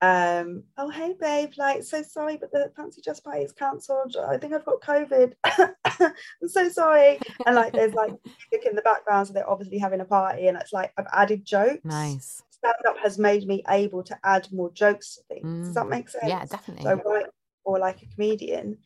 um, 0.01 0.63
oh 0.77 0.89
hey 0.89 1.15
babe, 1.17 1.51
like 1.57 1.81
so 1.81 2.03
sorry, 2.03 2.35
but 2.35 2.51
the 2.51 2.69
fancy 2.75 3.01
dress 3.01 3.21
party 3.21 3.43
is 3.43 3.53
cancelled. 3.53 4.17
I 4.17 4.37
think 4.37 4.53
I've 4.53 4.65
got 4.65 4.81
COVID. 4.81 5.33
I'm 5.85 6.47
so 6.47 6.67
sorry. 6.67 7.19
And 7.45 7.55
like 7.55 7.71
there's 7.71 7.93
like 7.93 8.11
music 8.25 8.67
in 8.67 8.75
the 8.75 8.81
background, 8.81 9.27
so 9.27 9.33
they're 9.33 9.49
obviously 9.49 9.77
having 9.77 10.01
a 10.01 10.05
party, 10.05 10.47
and 10.47 10.57
it's 10.57 10.73
like 10.73 10.91
I've 10.97 11.07
added 11.13 11.45
jokes. 11.45 11.85
Nice. 11.85 12.43
Stand 12.49 12.75
up 12.85 12.97
has 13.01 13.17
made 13.17 13.47
me 13.47 13.63
able 13.69 14.03
to 14.03 14.17
add 14.25 14.47
more 14.51 14.71
jokes 14.73 15.15
to 15.15 15.21
things. 15.29 15.45
Mm. 15.45 15.63
Does 15.65 15.75
that 15.75 15.87
make 15.87 16.09
sense? 16.09 16.25
Yeah, 16.27 16.45
definitely. 16.45 16.83
So 16.83 17.01
I 17.09 17.23
or 17.63 17.79
like 17.79 18.01
a 18.01 18.05
comedian. 18.07 18.77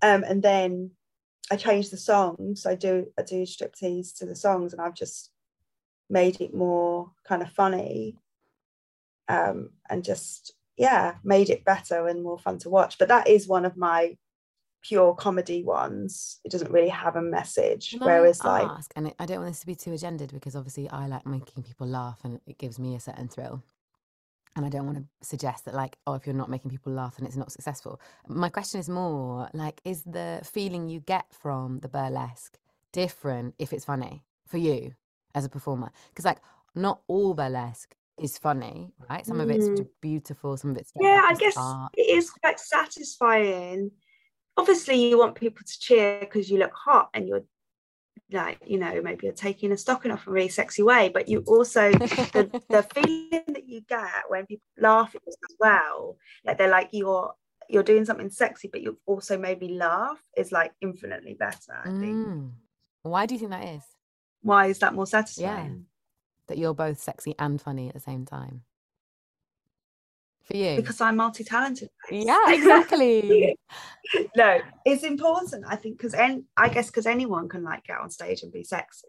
Um, 0.00 0.24
and 0.24 0.42
then 0.42 0.90
I 1.52 1.56
change 1.56 1.90
the 1.90 1.98
songs. 1.98 2.64
I 2.64 2.74
do 2.74 3.08
I 3.18 3.22
do 3.22 3.42
striptease 3.42 4.16
to 4.16 4.24
the 4.24 4.34
songs, 4.34 4.72
and 4.72 4.80
I've 4.80 4.94
just 4.94 5.30
made 6.08 6.40
it 6.40 6.54
more 6.54 7.10
kind 7.28 7.42
of 7.42 7.52
funny, 7.52 8.16
um, 9.28 9.68
and 9.90 10.02
just 10.02 10.54
yeah, 10.78 11.16
made 11.22 11.50
it 11.50 11.66
better 11.66 12.08
and 12.08 12.22
more 12.22 12.38
fun 12.38 12.56
to 12.60 12.70
watch. 12.70 12.96
But 12.96 13.08
that 13.08 13.28
is 13.28 13.46
one 13.46 13.66
of 13.66 13.76
my 13.76 14.16
pure 14.82 15.14
comedy 15.14 15.62
ones. 15.62 16.40
It 16.42 16.52
doesn't 16.52 16.72
really 16.72 16.88
have 16.88 17.16
a 17.16 17.22
message. 17.22 17.90
Can 17.90 18.00
whereas 18.00 18.40
I 18.40 18.62
like, 18.62 18.84
and 18.96 19.12
I 19.18 19.26
don't 19.26 19.40
want 19.40 19.50
this 19.50 19.60
to 19.60 19.66
be 19.66 19.74
too 19.74 19.90
agendered 19.90 20.32
because 20.32 20.56
obviously 20.56 20.88
I 20.88 21.06
like 21.06 21.26
making 21.26 21.64
people 21.64 21.86
laugh, 21.86 22.20
and 22.24 22.40
it 22.46 22.56
gives 22.56 22.78
me 22.78 22.94
a 22.94 23.00
certain 23.00 23.28
thrill 23.28 23.62
and 24.56 24.66
I 24.66 24.68
don't 24.68 24.86
want 24.86 24.98
to 24.98 25.04
suggest 25.26 25.64
that 25.64 25.74
like 25.74 25.96
oh 26.06 26.14
if 26.14 26.26
you're 26.26 26.34
not 26.34 26.50
making 26.50 26.70
people 26.70 26.92
laugh 26.92 27.18
and 27.18 27.26
it's 27.26 27.36
not 27.36 27.52
successful. 27.52 28.00
My 28.28 28.48
question 28.48 28.80
is 28.80 28.88
more 28.88 29.48
like 29.54 29.80
is 29.84 30.02
the 30.04 30.40
feeling 30.44 30.88
you 30.88 31.00
get 31.00 31.26
from 31.32 31.80
the 31.80 31.88
burlesque 31.88 32.58
different 32.92 33.54
if 33.58 33.72
it's 33.72 33.84
funny 33.84 34.24
for 34.46 34.58
you 34.58 34.94
as 35.34 35.44
a 35.44 35.48
performer? 35.48 35.90
Because 36.08 36.24
like 36.24 36.38
not 36.74 37.00
all 37.06 37.34
burlesque 37.34 37.94
is 38.18 38.38
funny, 38.38 38.92
right? 39.10 39.26
Some 39.26 39.40
of 39.40 39.50
it's 39.50 39.68
Mm. 39.68 39.88
beautiful, 40.00 40.56
some 40.56 40.70
of 40.72 40.76
it's 40.76 40.92
Yeah, 41.00 41.22
I 41.26 41.34
guess 41.34 41.56
art. 41.56 41.92
it 41.96 42.02
is 42.16 42.30
quite 42.30 42.60
satisfying. 42.60 43.90
Obviously, 44.56 45.08
you 45.08 45.18
want 45.18 45.34
people 45.34 45.62
to 45.66 45.78
cheer 45.80 46.20
because 46.20 46.50
you 46.50 46.58
look 46.58 46.74
hot 46.74 47.08
and 47.14 47.26
you're 47.26 47.44
like, 48.30 48.58
you 48.66 48.78
know, 48.78 49.00
maybe 49.02 49.26
you're 49.26 49.32
taking 49.32 49.72
a 49.72 49.76
stocking 49.76 50.10
off 50.10 50.26
in 50.26 50.30
a 50.30 50.32
really 50.32 50.48
sexy 50.48 50.82
way, 50.82 51.10
but 51.12 51.28
you 51.28 51.44
also 51.46 51.90
the, 51.92 52.62
the 52.68 52.82
feeling 52.94 53.44
that 53.48 53.68
you 53.68 53.82
get 53.82 54.24
when 54.28 54.46
people 54.46 54.64
laugh 54.78 55.14
at 55.14 55.22
you 55.26 55.32
as 55.32 55.56
well, 55.58 56.16
like 56.44 56.58
they're 56.58 56.68
like 56.68 56.88
you're 56.92 57.34
you're 57.68 57.82
doing 57.82 58.04
something 58.04 58.30
sexy, 58.30 58.68
but 58.68 58.82
you've 58.82 58.96
also 59.06 59.38
made 59.38 59.60
me 59.60 59.74
laugh 59.74 60.22
is 60.36 60.52
like 60.52 60.72
infinitely 60.80 61.34
better. 61.34 61.80
I 61.84 61.88
think. 61.88 62.28
Mm. 62.28 62.50
Why 63.02 63.26
do 63.26 63.34
you 63.34 63.38
think 63.38 63.50
that 63.50 63.64
is? 63.64 63.82
Why 64.42 64.66
is 64.66 64.78
that 64.80 64.94
more 64.94 65.06
satisfying? 65.06 65.86
That 66.48 66.58
you're 66.58 66.74
both 66.74 66.98
sexy 66.98 67.34
and 67.38 67.60
funny 67.60 67.88
at 67.88 67.94
the 67.94 68.00
same 68.00 68.24
time? 68.26 68.62
For 70.44 70.56
you? 70.56 70.76
Because 70.76 71.00
I'm 71.00 71.16
multi-talented. 71.16 71.88
yeah, 72.10 72.44
exactly. 72.48 73.56
no, 74.36 74.60
it's 74.84 75.04
important. 75.04 75.64
I 75.68 75.76
think 75.76 75.98
because 75.98 76.14
any, 76.14 76.44
I 76.56 76.68
guess 76.68 76.86
because 76.88 77.06
anyone 77.06 77.48
can 77.48 77.62
like 77.62 77.84
get 77.84 77.98
on 77.98 78.10
stage 78.10 78.42
and 78.42 78.52
be 78.52 78.64
sexy. 78.64 79.08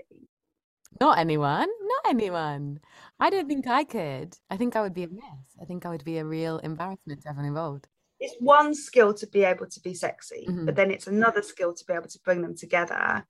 Not 1.02 1.18
anyone. 1.18 1.68
Not 1.82 2.02
anyone. 2.08 2.80
I 3.20 3.30
don't 3.32 3.48
think 3.48 3.68
I 3.68 3.84
could. 3.84 4.38
I 4.52 4.58
think 4.58 4.76
I 4.76 4.82
would 4.82 4.94
be 4.94 5.04
a 5.04 5.08
mess. 5.10 5.58
I 5.60 5.66
think 5.66 5.86
I 5.86 5.90
would 5.90 6.04
be 6.06 6.20
a 6.20 6.26
real 6.26 6.60
embarrassment 6.60 7.24
to 7.24 7.30
everyone 7.30 7.48
involved. 7.48 7.88
It's 8.20 8.36
one 8.40 8.76
skill 8.76 9.14
to 9.16 9.28
be 9.28 9.44
able 9.44 9.66
to 9.66 9.80
be 9.82 9.94
sexy, 9.96 10.46
Mhm. 10.48 10.66
but 10.68 10.76
then 10.76 10.92
it's 10.92 11.08
another 11.08 11.42
skill 11.42 11.74
to 11.74 11.86
be 11.86 11.94
able 11.94 12.08
to 12.10 12.20
bring 12.24 12.42
them 12.42 12.56
together. 12.56 13.26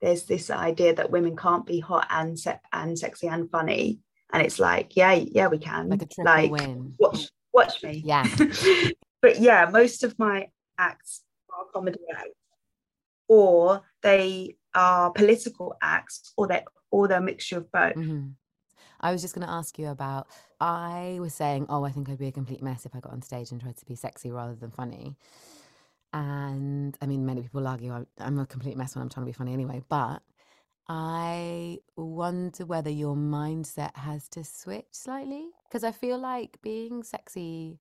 There's 0.00 0.22
this 0.24 0.50
idea 0.50 0.94
that 0.94 1.10
women 1.10 1.36
can't 1.36 1.66
be 1.66 1.80
hot 1.80 2.06
and 2.10 2.38
se- 2.38 2.60
and 2.72 2.96
sexy 2.98 3.26
and 3.26 3.50
funny, 3.50 3.98
and 4.32 4.40
it's 4.42 4.58
like, 4.58 4.96
yeah, 4.96 5.12
yeah, 5.12 5.48
we 5.48 5.58
can. 5.58 5.88
Like 5.90 6.02
a 6.02 6.06
triple 6.06 6.32
like, 6.32 6.50
win. 6.52 6.94
watch, 6.98 7.28
watch 7.52 7.82
me. 7.82 8.02
Yeah. 8.04 8.26
but 9.22 9.40
yeah, 9.40 9.68
most 9.70 10.04
of 10.04 10.18
my 10.18 10.48
acts 10.78 11.22
are 11.56 11.64
comedy 11.72 11.98
acts, 12.14 12.30
or 13.28 13.82
they 14.02 14.56
are 14.74 15.10
political 15.10 15.76
acts, 15.82 16.32
or 16.36 16.46
they 16.46 16.64
or 16.90 17.08
they're 17.08 17.18
a 17.18 17.22
mixture 17.22 17.58
of 17.58 17.70
both. 17.72 17.94
Mhm. 17.94 18.34
I 19.00 19.12
was 19.12 19.22
just 19.22 19.34
going 19.34 19.46
to 19.46 19.52
ask 19.52 19.78
you 19.78 19.88
about. 19.88 20.26
I 20.60 21.16
was 21.20 21.32
saying, 21.32 21.66
oh, 21.70 21.84
I 21.84 21.90
think 21.90 22.08
I'd 22.10 22.18
be 22.18 22.28
a 22.28 22.32
complete 22.32 22.62
mess 22.62 22.84
if 22.84 22.94
I 22.94 23.00
got 23.00 23.12
on 23.12 23.22
stage 23.22 23.50
and 23.50 23.60
tried 23.60 23.78
to 23.78 23.86
be 23.86 23.94
sexy 23.94 24.30
rather 24.30 24.54
than 24.54 24.70
funny. 24.70 25.16
And 26.12 26.96
I 27.00 27.06
mean, 27.06 27.24
many 27.24 27.42
people 27.42 27.66
argue 27.66 27.92
I- 27.94 28.06
I'm 28.18 28.38
a 28.38 28.46
complete 28.46 28.76
mess 28.76 28.94
when 28.94 29.02
I'm 29.02 29.08
trying 29.08 29.24
to 29.24 29.30
be 29.30 29.36
funny 29.36 29.52
anyway. 29.52 29.82
But 29.88 30.22
I 30.88 31.78
wonder 31.96 32.66
whether 32.66 32.90
your 32.90 33.14
mindset 33.14 33.96
has 33.96 34.28
to 34.30 34.44
switch 34.44 34.86
slightly 34.92 35.50
because 35.64 35.84
I 35.84 35.92
feel 35.92 36.18
like 36.18 36.60
being 36.62 37.02
sexy, 37.02 37.80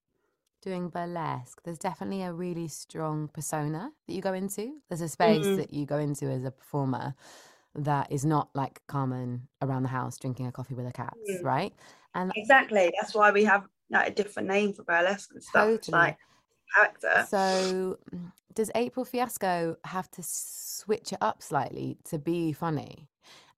doing 0.61 0.89
burlesque, 0.89 1.63
there's 1.63 1.79
definitely 1.79 2.23
a 2.23 2.33
really 2.33 2.67
strong 2.69 3.29
persona 3.29 3.93
that 4.07 4.13
you 4.13 4.21
go 4.21 4.33
into. 4.33 4.81
There's 4.89 5.01
a 5.01 5.09
space 5.09 5.51
Mhm. 5.51 5.55
that 5.55 5.73
you 5.73 5.85
go 5.85 5.97
into 5.99 6.27
as 6.27 6.45
a 6.45 6.51
performer 6.51 7.15
that 7.75 8.11
is 8.11 8.25
not 8.25 8.55
like 8.55 8.85
Carmen 8.87 9.49
around 9.61 9.83
the 9.83 9.89
house 9.89 10.17
drinking 10.19 10.47
a 10.47 10.51
coffee 10.53 10.75
with 10.75 10.85
her 10.85 10.91
cats, 10.93 11.39
Mm. 11.39 11.43
right? 11.43 11.73
And 12.15 12.33
Exactly. 12.35 12.93
That's 12.99 13.15
why 13.15 13.31
we 13.31 13.45
have 13.45 13.67
like, 13.89 14.09
a 14.09 14.15
different 14.15 14.47
name 14.49 14.73
for 14.73 14.83
burlesque 14.83 15.31
and 15.33 15.43
stuff. 15.43 15.73
Totally. 15.77 15.89
like 15.91 16.17
character. 16.75 17.25
so, 17.29 17.97
does 18.53 18.71
April 18.75 19.05
Fiasco 19.05 19.77
have 19.85 20.09
to 20.11 20.21
switch 20.23 21.13
it 21.13 21.19
up 21.21 21.41
slightly 21.41 21.97
to 22.05 22.17
be 22.19 22.51
funny? 22.53 23.07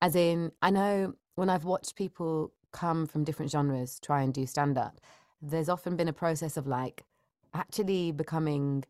As 0.02 0.16
in, 0.16 0.52
I 0.62 0.72
know 0.72 1.14
when 1.36 1.50
I've 1.50 1.66
watched 1.66 1.96
people 1.96 2.52
come 2.72 3.06
from 3.06 3.24
different 3.24 3.52
genres 3.52 4.00
try 4.00 4.22
and 4.22 4.34
do 4.34 4.46
stand 4.46 4.78
up, 4.78 5.00
there's 5.42 5.70
often 5.70 5.96
been 5.96 6.08
a 6.08 6.14
process 6.14 6.58
of 6.58 6.68
like 6.68 7.04
actually 7.54 8.12
becoming 8.12 8.84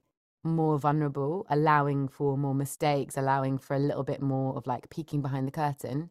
more 0.44 0.80
vulnerable, 0.80 1.46
allowing 1.50 2.08
for 2.08 2.38
more 2.38 2.56
mistakes, 2.56 3.18
allowing 3.18 3.58
for 3.58 3.76
a 3.76 3.80
little 3.80 4.04
bit 4.04 4.22
more 4.22 4.56
of 4.58 4.68
like 4.68 4.90
peeking 4.90 5.22
behind 5.22 5.48
the 5.48 5.52
curtain 5.52 6.10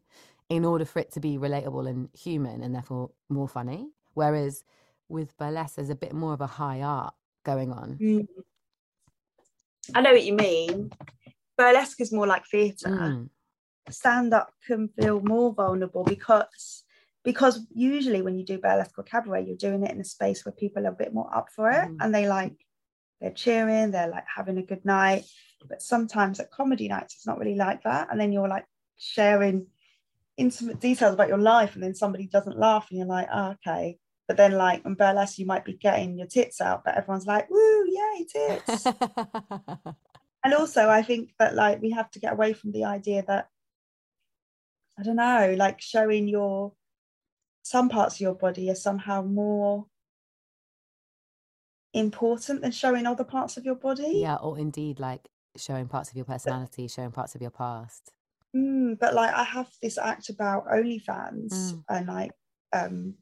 in 0.49 0.65
order 0.65 0.85
for 0.85 0.99
it 0.99 1.11
to 1.11 1.19
be 1.19 1.37
relatable 1.37 1.89
and 1.89 2.09
human 2.13 2.61
and 2.61 2.73
therefore 2.73 3.11
more 3.29 3.47
funny. 3.47 3.89
Whereas 4.13 4.63
with 5.09 5.37
burlesque, 5.37 5.75
there's 5.75 5.89
a 5.89 5.95
bit 5.95 6.13
more 6.13 6.33
of 6.33 6.41
a 6.41 6.47
high 6.47 6.81
art 6.81 7.13
going 7.43 7.71
on. 7.71 7.97
Mm. 8.01 8.27
I 9.93 10.01
know 10.01 10.11
what 10.11 10.23
you 10.23 10.33
mean. 10.33 10.91
Burlesque 11.57 12.01
is 12.01 12.13
more 12.13 12.27
like 12.27 12.45
theatre. 12.45 12.89
Mm. 12.89 13.29
Stand 13.89 14.33
up 14.33 14.51
can 14.65 14.89
feel 14.89 15.21
more 15.21 15.53
vulnerable 15.53 16.03
because 16.03 16.83
because 17.23 17.59
usually 17.73 18.21
when 18.21 18.37
you 18.37 18.45
do 18.45 18.57
burlesque 18.57 18.97
or 18.97 19.03
cabaret, 19.03 19.45
you're 19.45 19.55
doing 19.55 19.83
it 19.83 19.91
in 19.91 20.01
a 20.01 20.05
space 20.05 20.43
where 20.43 20.53
people 20.53 20.85
are 20.87 20.91
a 20.91 20.95
bit 21.03 21.13
more 21.13 21.29
up 21.35 21.49
for 21.55 21.69
it 21.69 21.87
Mhm. 21.87 21.97
and 21.99 22.15
they 22.15 22.27
like 22.27 22.55
they're 23.19 23.31
cheering, 23.31 23.91
they're 23.91 24.07
like 24.07 24.25
having 24.35 24.57
a 24.57 24.63
good 24.63 24.83
night. 24.83 25.25
But 25.67 25.83
sometimes 25.83 26.39
at 26.39 26.49
comedy 26.49 26.87
nights, 26.87 27.13
it's 27.15 27.27
not 27.27 27.37
really 27.37 27.55
like 27.55 27.83
that. 27.83 28.07
And 28.09 28.19
then 28.19 28.31
you're 28.31 28.47
like 28.47 28.65
sharing 28.97 29.67
intimate 30.37 30.79
details 30.79 31.13
about 31.13 31.27
your 31.27 31.37
life, 31.37 31.75
and 31.75 31.83
then 31.83 31.93
somebody 31.93 32.25
doesn't 32.25 32.57
laugh, 32.57 32.87
and 32.89 32.97
you're 32.97 33.07
like, 33.07 33.27
oh, 33.31 33.51
okay. 33.51 33.99
But 34.31 34.37
then, 34.37 34.53
like 34.53 34.85
in 34.85 34.93
burlesque, 34.93 35.39
you 35.39 35.45
might 35.45 35.65
be 35.65 35.73
getting 35.73 36.17
your 36.17 36.25
tits 36.25 36.61
out, 36.61 36.85
but 36.85 36.95
everyone's 36.95 37.25
like, 37.25 37.49
woo, 37.49 37.85
yay, 37.85 38.25
tits. 38.31 38.85
and 40.45 40.53
also 40.53 40.87
i 40.89 41.01
think 41.01 41.31
that 41.37 41.53
like 41.53 41.81
we 41.81 41.91
have 41.91 42.09
to 42.09 42.19
get 42.19 42.31
away 42.31 42.53
from 42.53 42.71
the 42.71 42.85
idea 42.85 43.23
that 43.27 43.49
i 44.97 45.03
don't 45.03 45.17
know 45.17 45.53
like 45.57 45.79
showing 45.81 46.27
your 46.29 46.71
some 47.61 47.89
parts 47.89 48.15
of 48.15 48.21
your 48.21 48.33
body 48.33 48.71
are 48.71 48.75
somehow 48.75 49.21
more 49.21 49.85
important 51.93 52.61
than 52.61 52.71
showing 52.71 53.05
other 53.05 53.25
parts 53.25 53.57
of 53.57 53.65
your 53.65 53.75
body 53.75 54.13
yeah, 54.15 54.35
or 54.37 54.57
indeed 54.57 54.97
like 54.97 55.27
showing 55.57 55.87
parts 55.89 56.09
of 56.09 56.15
your 56.15 56.25
personality, 56.25 56.87
showing 56.87 57.11
parts 57.11 57.35
of 57.35 57.41
your 57.41 57.51
past. 57.51 58.13
Mm, 58.55 58.97
but 58.97 59.13
like 59.13 59.33
i 59.33 59.43
have 59.43 59.69
this 59.81 59.97
act 59.97 60.29
about 60.29 60.67
onlyfans 60.67 61.51
Mm. 61.51 61.83
and 61.89 62.07
like 62.07 62.31
um 62.73 63.15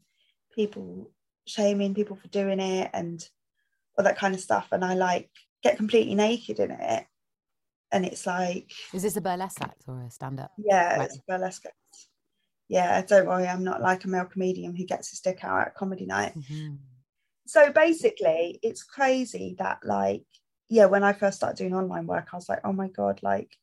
people 0.60 1.10
shaming 1.46 1.96
people 1.96 2.16
for 2.16 2.28
doing 2.28 2.60
it 2.60 2.89
and 2.94 3.28
all 3.98 4.04
that 4.04 4.18
kind 4.18 4.36
of 4.36 4.42
stuff 4.42 4.68
and 4.72 4.84
i 4.84 4.94
like 4.94 5.30
get 5.63 5.78
completely 5.78 6.16
naked 6.16 6.60
in 6.60 6.72
it 6.72 7.06
and 7.92 8.06
it's 8.06 8.25
like 8.25 8.72
Is 8.94 9.04
this 9.04 9.16
a 9.16 9.22
burlesque 9.22 9.62
act 9.62 9.84
or 9.88 10.04
a 10.04 10.12
stand 10.12 10.39
up? 10.39 10.51
Yeah, 10.58 11.04
it's 11.04 11.18
a 11.18 11.22
burlesque. 11.28 11.66
act. 11.66 11.75
Yeah, 12.68 13.01
don't 13.01 13.28
worry, 13.28 13.48
I'm 13.48 13.63
not 13.63 13.82
like 13.82 14.06
a 14.06 14.08
male 14.08 14.25
comedian 14.25 14.75
who 14.75 14.86
gets 14.86 15.10
his 15.10 15.22
dick 15.22 15.44
out 15.44 15.68
at 15.68 15.75
comedy 15.75 16.06
night. 16.06 16.38
Mm-hmm. 16.38 16.75
So 17.48 17.72
basically, 17.72 18.60
it's 18.62 18.84
crazy 18.84 19.56
that 19.58 19.80
like, 19.84 20.24
yeah, 20.70 20.86
when 20.86 21.04
I 21.04 21.13
first 21.13 21.38
started 21.38 21.58
doing 21.58 21.74
online 21.74 22.06
work, 22.06 22.28
I 22.32 22.36
was 22.36 22.48
like, 22.48 22.62
oh 22.63 22.74
my 22.74 22.89
god, 22.89 23.22
like, 23.24 23.58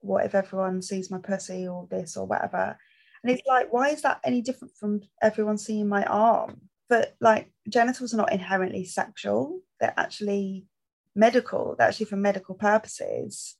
what 0.00 0.24
if 0.26 0.34
everyone 0.34 0.82
sees 0.82 1.10
my 1.10 1.18
pussy 1.18 1.68
or 1.68 1.86
this 1.88 2.16
or 2.16 2.26
whatever? 2.26 2.76
And 3.22 3.32
it's 3.32 3.46
like, 3.46 3.72
why 3.72 3.90
is 3.90 4.02
that 4.02 4.20
any 4.24 4.42
different 4.42 4.76
from 4.76 5.02
everyone 5.20 5.58
seeing 5.58 5.88
my 5.88 6.04
arm? 6.04 6.62
But 6.88 7.14
like, 7.20 7.52
genitals 7.68 8.12
are 8.12 8.18
not 8.18 8.32
inherently 8.32 8.84
sexual; 8.84 9.60
they're 9.80 9.94
actually 9.96 10.66
medical. 11.14 11.76
They're 11.76 11.88
actually 11.88 12.06
for 12.06 12.16
medical 12.16 12.54
purposes. 12.54 13.56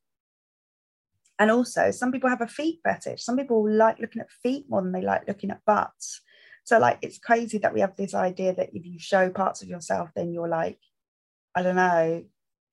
And 1.38 1.50
also, 1.50 1.90
some 1.90 2.12
people 2.12 2.30
have 2.30 2.40
a 2.40 2.46
feet 2.46 2.80
fetish. 2.84 3.22
Some 3.22 3.36
people 3.36 3.68
like 3.68 3.98
looking 3.98 4.20
at 4.20 4.30
feet 4.30 4.66
more 4.68 4.82
than 4.82 4.92
they 4.92 5.02
like 5.02 5.26
looking 5.26 5.50
at 5.50 5.64
butts. 5.64 6.20
So, 6.64 6.78
like, 6.78 6.98
it's 7.02 7.18
crazy 7.18 7.58
that 7.58 7.74
we 7.74 7.80
have 7.80 7.96
this 7.96 8.14
idea 8.14 8.54
that 8.54 8.70
if 8.72 8.84
you 8.84 8.98
show 8.98 9.30
parts 9.30 9.62
of 9.62 9.68
yourself, 9.68 10.10
then 10.14 10.32
you're 10.32 10.48
like, 10.48 10.78
I 11.54 11.62
don't 11.62 11.76
know, 11.76 12.24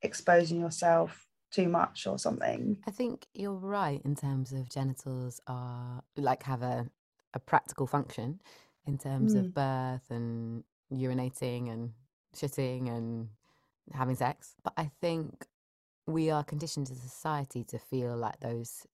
exposing 0.01 0.59
yourself 0.59 1.25
too 1.51 1.67
much 1.67 2.07
or 2.07 2.17
something. 2.19 2.77
I 2.87 2.91
think 2.91 3.27
you're 3.33 3.53
right 3.53 4.01
in 4.05 4.15
terms 4.15 4.51
of 4.51 4.69
genitals 4.69 5.41
are 5.47 6.03
like 6.17 6.43
have 6.43 6.61
a, 6.61 6.87
a 7.33 7.39
practical 7.39 7.87
function 7.87 8.39
in 8.85 8.97
terms 8.97 9.35
of 9.35 9.45
Mm. 9.45 9.53
birth 9.53 10.09
and 10.09 10.63
urinating 10.91 11.71
and 11.71 11.93
shitting 12.35 12.89
and 12.89 13.29
having 13.93 14.15
sex. 14.15 14.55
But 14.63 14.73
I 14.77 14.91
think 15.01 15.45
we 16.07 16.29
are 16.31 16.43
conditioned 16.43 16.89
as 16.89 16.97
a 16.97 17.09
society 17.09 17.63
to 17.65 17.77
feel 17.77 18.15
like 18.15 18.39
those 18.39 18.87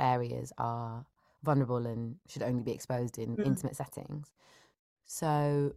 areas 0.00 0.52
are 0.58 1.06
vulnerable 1.44 1.86
and 1.86 2.16
should 2.26 2.42
only 2.42 2.62
be 2.62 2.72
exposed 2.72 3.18
in 3.18 3.36
Mm. 3.36 3.44
intimate 3.46 3.76
settings. 3.76 4.32
So 5.04 5.74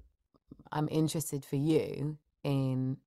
I'm 0.71 0.87
interested 0.89 1.45
for 1.45 1.57
you 1.57 2.17
in 2.43 2.97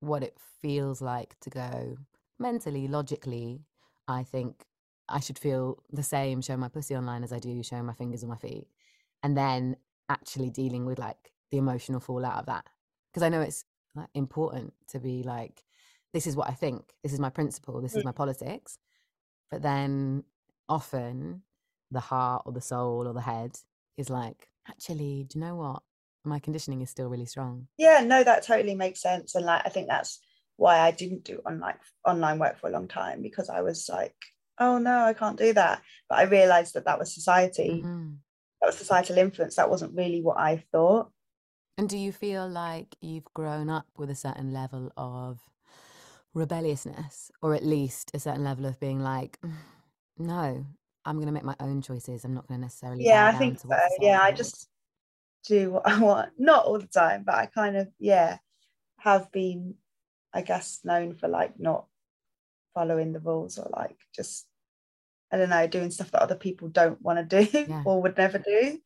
what 0.00 0.22
it 0.22 0.38
feels 0.60 1.02
like 1.02 1.38
to 1.40 1.50
go 1.50 1.98
mentally, 2.38 2.88
logically. 2.88 3.62
I 4.06 4.22
think 4.22 4.64
I 5.08 5.20
should 5.20 5.38
feel 5.38 5.82
the 5.90 6.02
same 6.02 6.40
showing 6.42 6.60
my 6.60 6.68
pussy 6.68 6.96
online 6.96 7.24
as 7.24 7.32
I 7.32 7.38
do 7.38 7.62
showing 7.62 7.86
my 7.86 7.92
fingers 7.92 8.22
on 8.22 8.30
my 8.30 8.36
feet. 8.36 8.66
And 9.22 9.36
then 9.36 9.76
actually 10.08 10.50
dealing 10.50 10.86
with 10.86 10.98
like 10.98 11.32
the 11.50 11.58
emotional 11.58 12.00
fallout 12.00 12.38
of 12.38 12.46
that. 12.46 12.66
Because 13.10 13.22
I 13.22 13.28
know 13.28 13.40
it's 13.40 13.64
like, 13.94 14.08
important 14.14 14.72
to 14.88 15.00
be 15.00 15.22
like, 15.22 15.64
this 16.12 16.26
is 16.26 16.36
what 16.36 16.48
I 16.48 16.52
think, 16.52 16.94
this 17.02 17.12
is 17.12 17.20
my 17.20 17.30
principle, 17.30 17.80
this 17.80 17.94
is 17.94 18.04
my 18.04 18.12
politics. 18.12 18.78
But 19.50 19.62
then 19.62 20.24
often 20.68 21.42
the 21.90 22.00
heart 22.00 22.42
or 22.46 22.52
the 22.52 22.60
soul 22.60 23.06
or 23.06 23.12
the 23.12 23.20
head 23.20 23.58
is 23.96 24.10
like, 24.10 24.48
actually, 24.68 25.24
do 25.28 25.38
you 25.38 25.44
know 25.44 25.56
what? 25.56 25.82
My 26.24 26.38
conditioning 26.38 26.82
is 26.82 26.90
still 26.90 27.08
really 27.08 27.26
strong. 27.26 27.68
Yeah, 27.78 28.02
no, 28.04 28.22
that 28.22 28.44
totally 28.44 28.74
makes 28.74 29.00
sense. 29.00 29.34
And 29.34 29.46
like 29.46 29.62
I 29.64 29.70
think 29.70 29.88
that's 29.88 30.20
why 30.58 30.80
I 30.80 30.90
didn't 30.90 31.24
do 31.24 31.40
online 31.46 31.76
online 32.06 32.38
work 32.38 32.58
for 32.58 32.68
a 32.68 32.72
long 32.72 32.88
time 32.88 33.22
because 33.22 33.48
I 33.48 33.62
was 33.62 33.88
like, 33.88 34.14
oh 34.58 34.78
no, 34.78 35.04
I 35.04 35.14
can't 35.14 35.38
do 35.38 35.54
that. 35.54 35.80
But 36.08 36.18
I 36.18 36.22
realized 36.24 36.74
that 36.74 36.84
that 36.84 36.98
was 36.98 37.14
society. 37.14 37.82
Mm-hmm. 37.82 38.10
That 38.60 38.66
was 38.66 38.76
societal 38.76 39.16
influence. 39.16 39.56
That 39.56 39.70
wasn't 39.70 39.96
really 39.96 40.20
what 40.20 40.38
I 40.38 40.64
thought. 40.72 41.10
And 41.78 41.88
do 41.88 41.96
you 41.96 42.10
feel 42.10 42.48
like 42.48 42.96
you've 43.00 43.32
grown 43.34 43.70
up 43.70 43.86
with 43.96 44.10
a 44.10 44.16
certain 44.16 44.52
level 44.52 44.92
of 44.96 45.38
rebelliousness, 46.34 47.30
or 47.40 47.54
at 47.54 47.64
least 47.64 48.10
a 48.14 48.18
certain 48.18 48.42
level 48.42 48.66
of 48.66 48.80
being 48.80 49.00
like, 49.00 49.38
"Mm, 49.40 49.54
no, 50.18 50.66
I'm 51.04 51.16
going 51.16 51.26
to 51.26 51.32
make 51.32 51.44
my 51.44 51.56
own 51.60 51.80
choices. 51.80 52.24
I'm 52.24 52.34
not 52.34 52.46
going 52.46 52.60
to 52.60 52.66
necessarily. 52.66 53.04
Yeah, 53.04 53.26
I 53.26 53.32
think 53.32 53.60
so. 53.60 53.68
Yeah, 54.00 54.20
I 54.20 54.32
just 54.32 54.68
do 55.46 55.72
what 55.72 55.86
I 55.86 55.98
want. 55.98 56.30
Not 56.38 56.66
all 56.66 56.78
the 56.78 56.86
time, 56.86 57.24
but 57.24 57.34
I 57.34 57.46
kind 57.46 57.76
of, 57.76 57.88
yeah, 57.98 58.38
have 58.98 59.32
been, 59.32 59.74
I 60.32 60.42
guess, 60.42 60.80
known 60.84 61.14
for 61.14 61.28
like 61.28 61.58
not 61.58 61.86
following 62.74 63.12
the 63.12 63.20
rules 63.20 63.58
or 63.58 63.68
like 63.76 63.96
just, 64.14 64.46
I 65.32 65.36
don't 65.38 65.50
know, 65.50 65.66
doing 65.66 65.90
stuff 65.90 66.10
that 66.12 66.22
other 66.22 66.36
people 66.36 66.68
don't 66.68 67.00
want 67.02 67.18
to 67.28 67.44
do 67.44 67.66
Yeah. 67.68 67.82
or 67.84 68.02
would 68.02 68.16
never 68.16 68.38
do. 68.38 68.80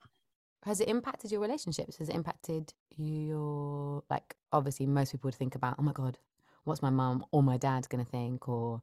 Has 0.64 0.80
it 0.80 0.88
impacted 0.88 1.32
your 1.32 1.40
relationships? 1.40 1.96
Has 1.96 2.08
it 2.08 2.14
impacted 2.14 2.72
your 2.96 4.04
like? 4.08 4.36
Obviously, 4.52 4.86
most 4.86 5.10
people 5.10 5.28
would 5.28 5.34
think 5.34 5.54
about, 5.56 5.76
oh 5.78 5.82
my 5.82 5.92
god, 5.92 6.18
what's 6.64 6.82
my 6.82 6.90
mum 6.90 7.24
or 7.32 7.42
my 7.42 7.56
dad 7.56 7.88
going 7.88 8.04
to 8.04 8.10
think, 8.10 8.48
or 8.48 8.80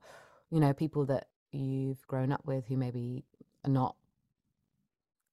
you 0.50 0.60
know, 0.60 0.74
people 0.74 1.06
that 1.06 1.28
you've 1.51 2.06
grown 2.08 2.32
up 2.32 2.46
with 2.46 2.66
who 2.68 2.75
maybe 2.75 3.24
are 3.66 3.72
not 3.72 3.96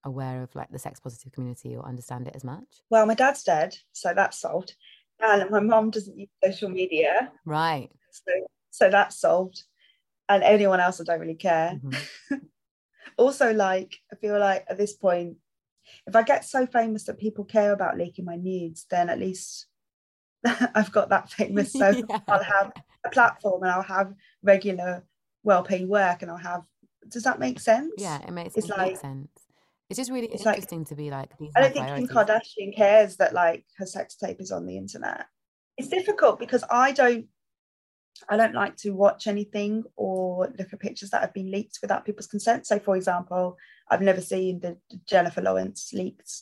aware 0.04 0.42
of 0.42 0.54
like 0.54 0.70
the 0.70 0.78
sex 0.78 1.00
positive 1.00 1.32
community 1.32 1.74
or 1.76 1.84
understand 1.84 2.28
it 2.28 2.36
as 2.36 2.44
much. 2.44 2.82
Well, 2.90 3.06
my 3.06 3.14
dad's 3.14 3.42
dead, 3.42 3.76
so 3.92 4.14
that's 4.14 4.38
solved. 4.38 4.76
And 5.20 5.50
my 5.50 5.60
mom 5.60 5.90
doesn't 5.90 6.18
use 6.18 6.28
social 6.44 6.68
media, 6.68 7.32
Right. 7.44 7.90
so, 8.10 8.32
so 8.70 8.90
that's 8.90 9.18
solved. 9.18 9.62
And 10.28 10.42
anyone 10.42 10.80
else, 10.80 11.00
I 11.00 11.04
don't 11.04 11.20
really 11.20 11.34
care. 11.34 11.78
Mhm. 11.82 11.96
also 13.18 13.52
like 13.54 13.96
i 14.12 14.16
feel 14.16 14.38
like 14.38 14.66
at 14.68 14.76
this 14.76 14.92
point 14.92 15.36
if 16.06 16.14
i 16.14 16.22
get 16.22 16.44
so 16.44 16.66
famous 16.66 17.04
that 17.04 17.18
people 17.18 17.44
care 17.44 17.72
about 17.72 17.96
leaking 17.96 18.26
my 18.26 18.36
nudes 18.36 18.84
then 18.90 19.08
at 19.08 19.18
least 19.18 19.68
i've 20.74 20.92
got 20.92 21.08
that 21.08 21.30
famous 21.30 21.72
so 21.72 21.88
Yeah. 22.10 22.18
i'll 22.28 22.42
have 22.42 22.72
a 23.06 23.08
platform 23.10 23.62
and 23.62 23.70
i'll 23.72 23.80
have 23.82 24.12
regular 24.42 25.02
well-paid 25.44 25.88
work 25.88 26.20
and 26.20 26.30
i'll 26.30 26.36
have 26.36 26.62
does 27.08 27.22
that 27.22 27.38
make 27.38 27.58
sense 27.60 27.92
Yeah, 27.96 28.20
it 28.26 28.32
makes 28.32 28.54
It's 28.56 28.66
complete 28.66 28.86
like- 28.94 29.00
sense. 29.00 29.30
It's 29.88 29.96
just 29.98 30.10
really 30.10 30.26
it's 30.28 30.44
like- 30.44 30.56
interesting 30.56 30.84
to 30.86 30.96
be 30.96 31.10
like 31.10 31.30
i 31.54 31.60
don't 31.60 31.72
think 31.72 31.86
kim 31.86 32.08
kardashian 32.08 32.74
cares 32.76 33.16
that 33.16 33.32
like 33.32 33.64
her 33.78 33.86
sex 33.86 34.16
tape 34.16 34.40
is 34.40 34.50
on 34.50 34.66
the 34.66 34.76
internet. 34.76 35.26
It's 35.78 35.88
difficult 35.88 36.38
because 36.38 36.64
i 36.70 36.92
don't 36.92 37.26
i 38.30 38.36
don't 38.36 38.54
like 38.54 38.76
to 38.78 38.90
watch 38.90 39.26
anything 39.26 39.84
or 39.96 40.48
look 40.58 40.72
at 40.72 40.80
pictures 40.80 41.10
that 41.10 41.20
have 41.20 41.34
been 41.34 41.50
leaked 41.50 41.78
without 41.82 42.04
people's 42.06 42.26
consent. 42.26 42.66
So 42.66 42.78
for 42.78 42.96
example 42.96 43.56
i've 43.90 44.02
never 44.02 44.20
seen 44.20 44.58
the 44.60 44.76
jennifer 45.06 45.42
lawrence 45.42 45.92
leaked 45.92 46.32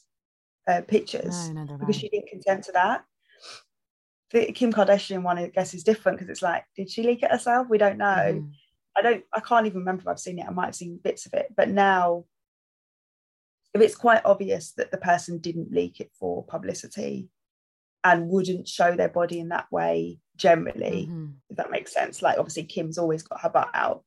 uh, 0.66 0.80
pictures 0.88 1.50
No, 1.50 1.64
no, 1.64 1.76
because 1.76 1.96
she 1.96 2.08
didn't 2.08 2.28
consent 2.28 2.64
to 2.64 2.72
that. 2.72 3.04
The 4.30 4.52
kim 4.52 4.72
kardashian 4.72 5.22
one 5.22 5.38
i 5.38 5.48
guess 5.48 5.74
is 5.74 5.84
different 5.84 6.16
because 6.18 6.30
it's 6.30 6.42
like 6.42 6.64
did 6.76 6.88
she 6.90 7.02
leak 7.02 7.22
it 7.22 7.30
herself? 7.30 7.68
We 7.68 7.76
don't 7.78 7.98
know. 7.98 8.40
Mhm. 8.40 8.52
I 8.96 9.02
don't 9.02 9.24
I 9.32 9.40
can't 9.40 9.66
even 9.66 9.80
remember 9.80 10.02
if 10.02 10.08
I've 10.08 10.18
seen 10.20 10.38
it. 10.38 10.46
I 10.46 10.50
might 10.50 10.66
have 10.66 10.74
seen 10.74 10.98
bits 11.02 11.26
of 11.26 11.34
it, 11.34 11.48
but 11.56 11.68
now 11.68 12.24
if 13.74 13.80
it's 13.80 13.96
quite 13.96 14.22
obvious 14.24 14.72
that 14.72 14.90
the 14.90 14.96
person 14.98 15.38
didn't 15.38 15.72
leak 15.72 16.00
it 16.00 16.10
for 16.18 16.44
publicity 16.44 17.28
and 18.04 18.28
wouldn't 18.28 18.68
show 18.68 18.94
their 18.94 19.08
body 19.08 19.40
in 19.40 19.48
that 19.48 19.70
way 19.72 20.20
generally, 20.36 21.08
Mhm. 21.10 21.34
if 21.50 21.56
that 21.56 21.70
makes 21.70 21.92
sense. 21.92 22.22
Like 22.22 22.38
obviously 22.38 22.64
Kim's 22.64 22.98
always 22.98 23.22
got 23.22 23.40
her 23.40 23.48
butt 23.50 23.70
out. 23.74 24.04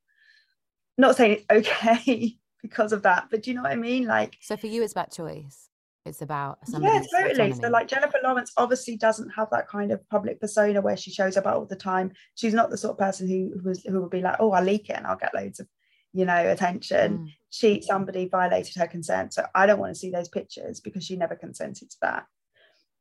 Not 0.96 1.16
saying 1.16 1.44
it's 1.50 1.68
okay 1.68 2.36
because 2.62 2.92
of 2.92 3.02
that, 3.02 3.28
but 3.30 3.42
do 3.42 3.50
you 3.50 3.56
know 3.56 3.62
what 3.62 3.72
I 3.72 3.76
mean? 3.76 4.06
Like 4.06 4.36
So 4.40 4.56
for 4.56 4.66
you, 4.68 4.82
it's 4.82 4.92
about 4.92 5.12
choice. 5.12 5.68
It's 6.06 6.22
about 6.22 6.58
yeah, 6.68 7.02
totally. 7.12 7.52
So 7.52 7.68
like 7.68 7.86
Jennifer 7.88 8.18
Lawrence 8.24 8.52
obviously 8.56 8.96
doesn't 8.96 9.28
have 9.30 9.50
that 9.50 9.68
kind 9.68 9.92
of 9.92 10.08
public 10.08 10.40
persona 10.40 10.80
where 10.80 10.96
she 10.96 11.10
shows 11.10 11.36
up 11.36 11.44
all 11.46 11.66
the 11.66 11.76
time. 11.76 12.12
She's 12.34 12.54
not 12.54 12.70
the 12.70 12.78
sort 12.78 12.92
of 12.92 12.98
person 12.98 13.28
who 13.28 13.52
who, 13.60 13.68
was, 13.68 13.82
who 13.82 14.00
would 14.00 14.10
be 14.10 14.22
like, 14.22 14.36
oh, 14.40 14.52
I'll 14.52 14.64
leak 14.64 14.88
it 14.88 14.96
and 14.96 15.06
I'll 15.06 15.16
get 15.16 15.34
loads 15.34 15.60
of, 15.60 15.68
you 16.14 16.24
know, 16.24 16.48
attention. 16.50 17.18
Mm. 17.18 17.32
She 17.50 17.80
somebody 17.80 18.28
violated 18.28 18.76
her 18.76 18.86
consent, 18.86 19.34
so 19.34 19.46
I 19.54 19.66
don't 19.66 19.78
want 19.78 19.92
to 19.92 19.98
see 19.98 20.10
those 20.10 20.28
pictures 20.28 20.80
because 20.80 21.04
she 21.04 21.16
never 21.16 21.34
consented 21.34 21.90
to 21.90 21.96
that. 22.02 22.26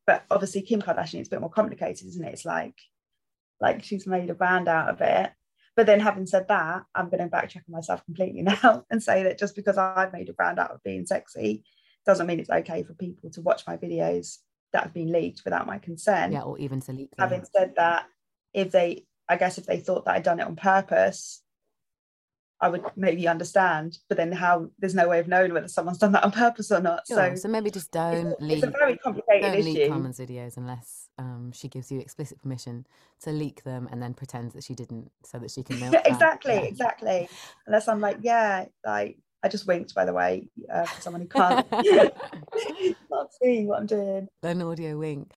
But 0.06 0.24
obviously 0.32 0.62
Kim 0.62 0.82
Kardashian, 0.82 1.20
it's 1.20 1.28
a 1.28 1.32
bit 1.32 1.42
more 1.42 1.50
complicated, 1.50 2.08
isn't 2.08 2.24
it? 2.24 2.34
It's 2.34 2.46
like, 2.46 2.76
like 3.60 3.84
she's 3.84 4.08
made 4.08 4.30
a 4.30 4.36
brand 4.36 4.70
out 4.70 4.90
of 4.90 5.02
it. 5.02 5.32
But 5.76 5.86
then 5.86 6.00
having 6.00 6.26
said 6.26 6.48
that, 6.48 6.84
I'm 6.96 7.10
going 7.10 7.20
to 7.20 7.30
backtrack 7.30 7.68
on 7.68 7.74
myself 7.74 8.04
completely 8.06 8.42
now 8.64 8.86
and 8.90 9.04
say 9.04 9.24
that 9.24 9.38
just 9.38 9.56
because 9.56 9.78
I've 9.78 10.14
made 10.14 10.30
a 10.30 10.34
brand 10.34 10.60
out 10.60 10.72
of 10.72 10.82
being 10.84 11.06
sexy 11.06 11.66
doesn't 12.06 12.26
mean 12.26 12.40
it's 12.40 12.50
okay 12.50 12.84
for 12.84 12.94
people 12.94 13.30
to 13.32 13.42
watch 13.42 13.64
my 13.68 13.76
videos 13.76 14.38
that 14.74 14.84
have 14.84 14.94
been 14.94 15.12
leaked 15.12 15.42
without 15.44 15.68
my 15.68 15.78
consent. 15.78 16.34
yeah, 16.34 16.42
or 16.42 16.58
even 16.58 16.80
to 16.82 16.94
leak 16.94 17.12
them. 17.16 17.30
Having 17.30 17.46
said 17.54 17.74
that, 17.76 18.06
if 18.54 18.72
they, 18.72 19.06
I 19.30 19.36
guess, 19.36 19.58
if 19.58 19.66
they 19.66 19.80
thought 19.80 20.06
that 20.06 20.16
I'd 20.16 20.24
done 20.24 20.40
it 20.40 20.48
on 20.48 20.56
purpose, 20.56 21.44
I 22.60 22.70
would 22.70 22.84
maybe 22.96 23.28
understand. 23.28 24.00
But 24.08 24.18
then, 24.18 24.32
how 24.32 24.70
there's 24.80 24.96
no 24.96 25.08
way 25.08 25.20
of 25.20 25.28
knowing 25.28 25.54
whether 25.54 25.68
someone's 25.68 26.00
done 26.00 26.12
that 26.14 26.24
on 26.24 26.32
purpose 26.32 26.72
or 26.72 26.82
not. 26.82 27.06
Sure. 27.08 27.36
So, 27.36 27.36
So 27.44 27.48
maybe 27.50 27.70
just 27.70 27.92
don't 27.92 28.34
a- 28.40 28.44
leak. 28.44 28.58
it's 28.58 28.68
a 28.68 28.72
very 28.72 28.98
complicated 28.98 29.52
Don't 29.54 29.64
leak 29.64 29.78
issue. 29.78 29.90
Carmen's 29.90 30.20
videos 30.20 30.58
unless 30.58 31.10
um, 31.20 31.52
she 31.54 31.68
gives 31.68 31.92
you 31.92 32.00
explicit 32.00 32.42
permission 32.42 32.88
to 33.22 33.32
leak 33.32 33.64
them 33.64 33.88
and 33.92 34.02
then 34.02 34.14
pretends 34.16 34.54
that 34.56 34.64
she 34.64 34.74
didn't, 34.74 35.12
so 35.24 35.38
that 35.40 35.52
she 35.52 35.62
can 35.64 35.80
milk 35.82 35.96
exactly, 36.06 36.54
Yeah. 36.56 36.62
exactly. 36.62 37.30
Unless 37.68 37.88
I'm 37.88 38.00
like, 38.02 38.18
yeah, 38.22 38.66
like 38.86 39.18
I 39.44 39.50
just 39.50 39.68
winked, 39.68 39.94
by 39.94 40.06
the 40.06 40.14
way, 40.14 40.50
uh, 40.74 40.86
for 40.86 41.00
someone 41.02 41.22
who 41.22 41.28
can't 41.28 41.68
not 43.12 43.30
see 43.40 43.66
what 43.66 43.80
I'm 43.82 43.86
doing. 43.86 44.28
An 44.42 44.62
audio 44.64 44.98
wink. 44.98 45.32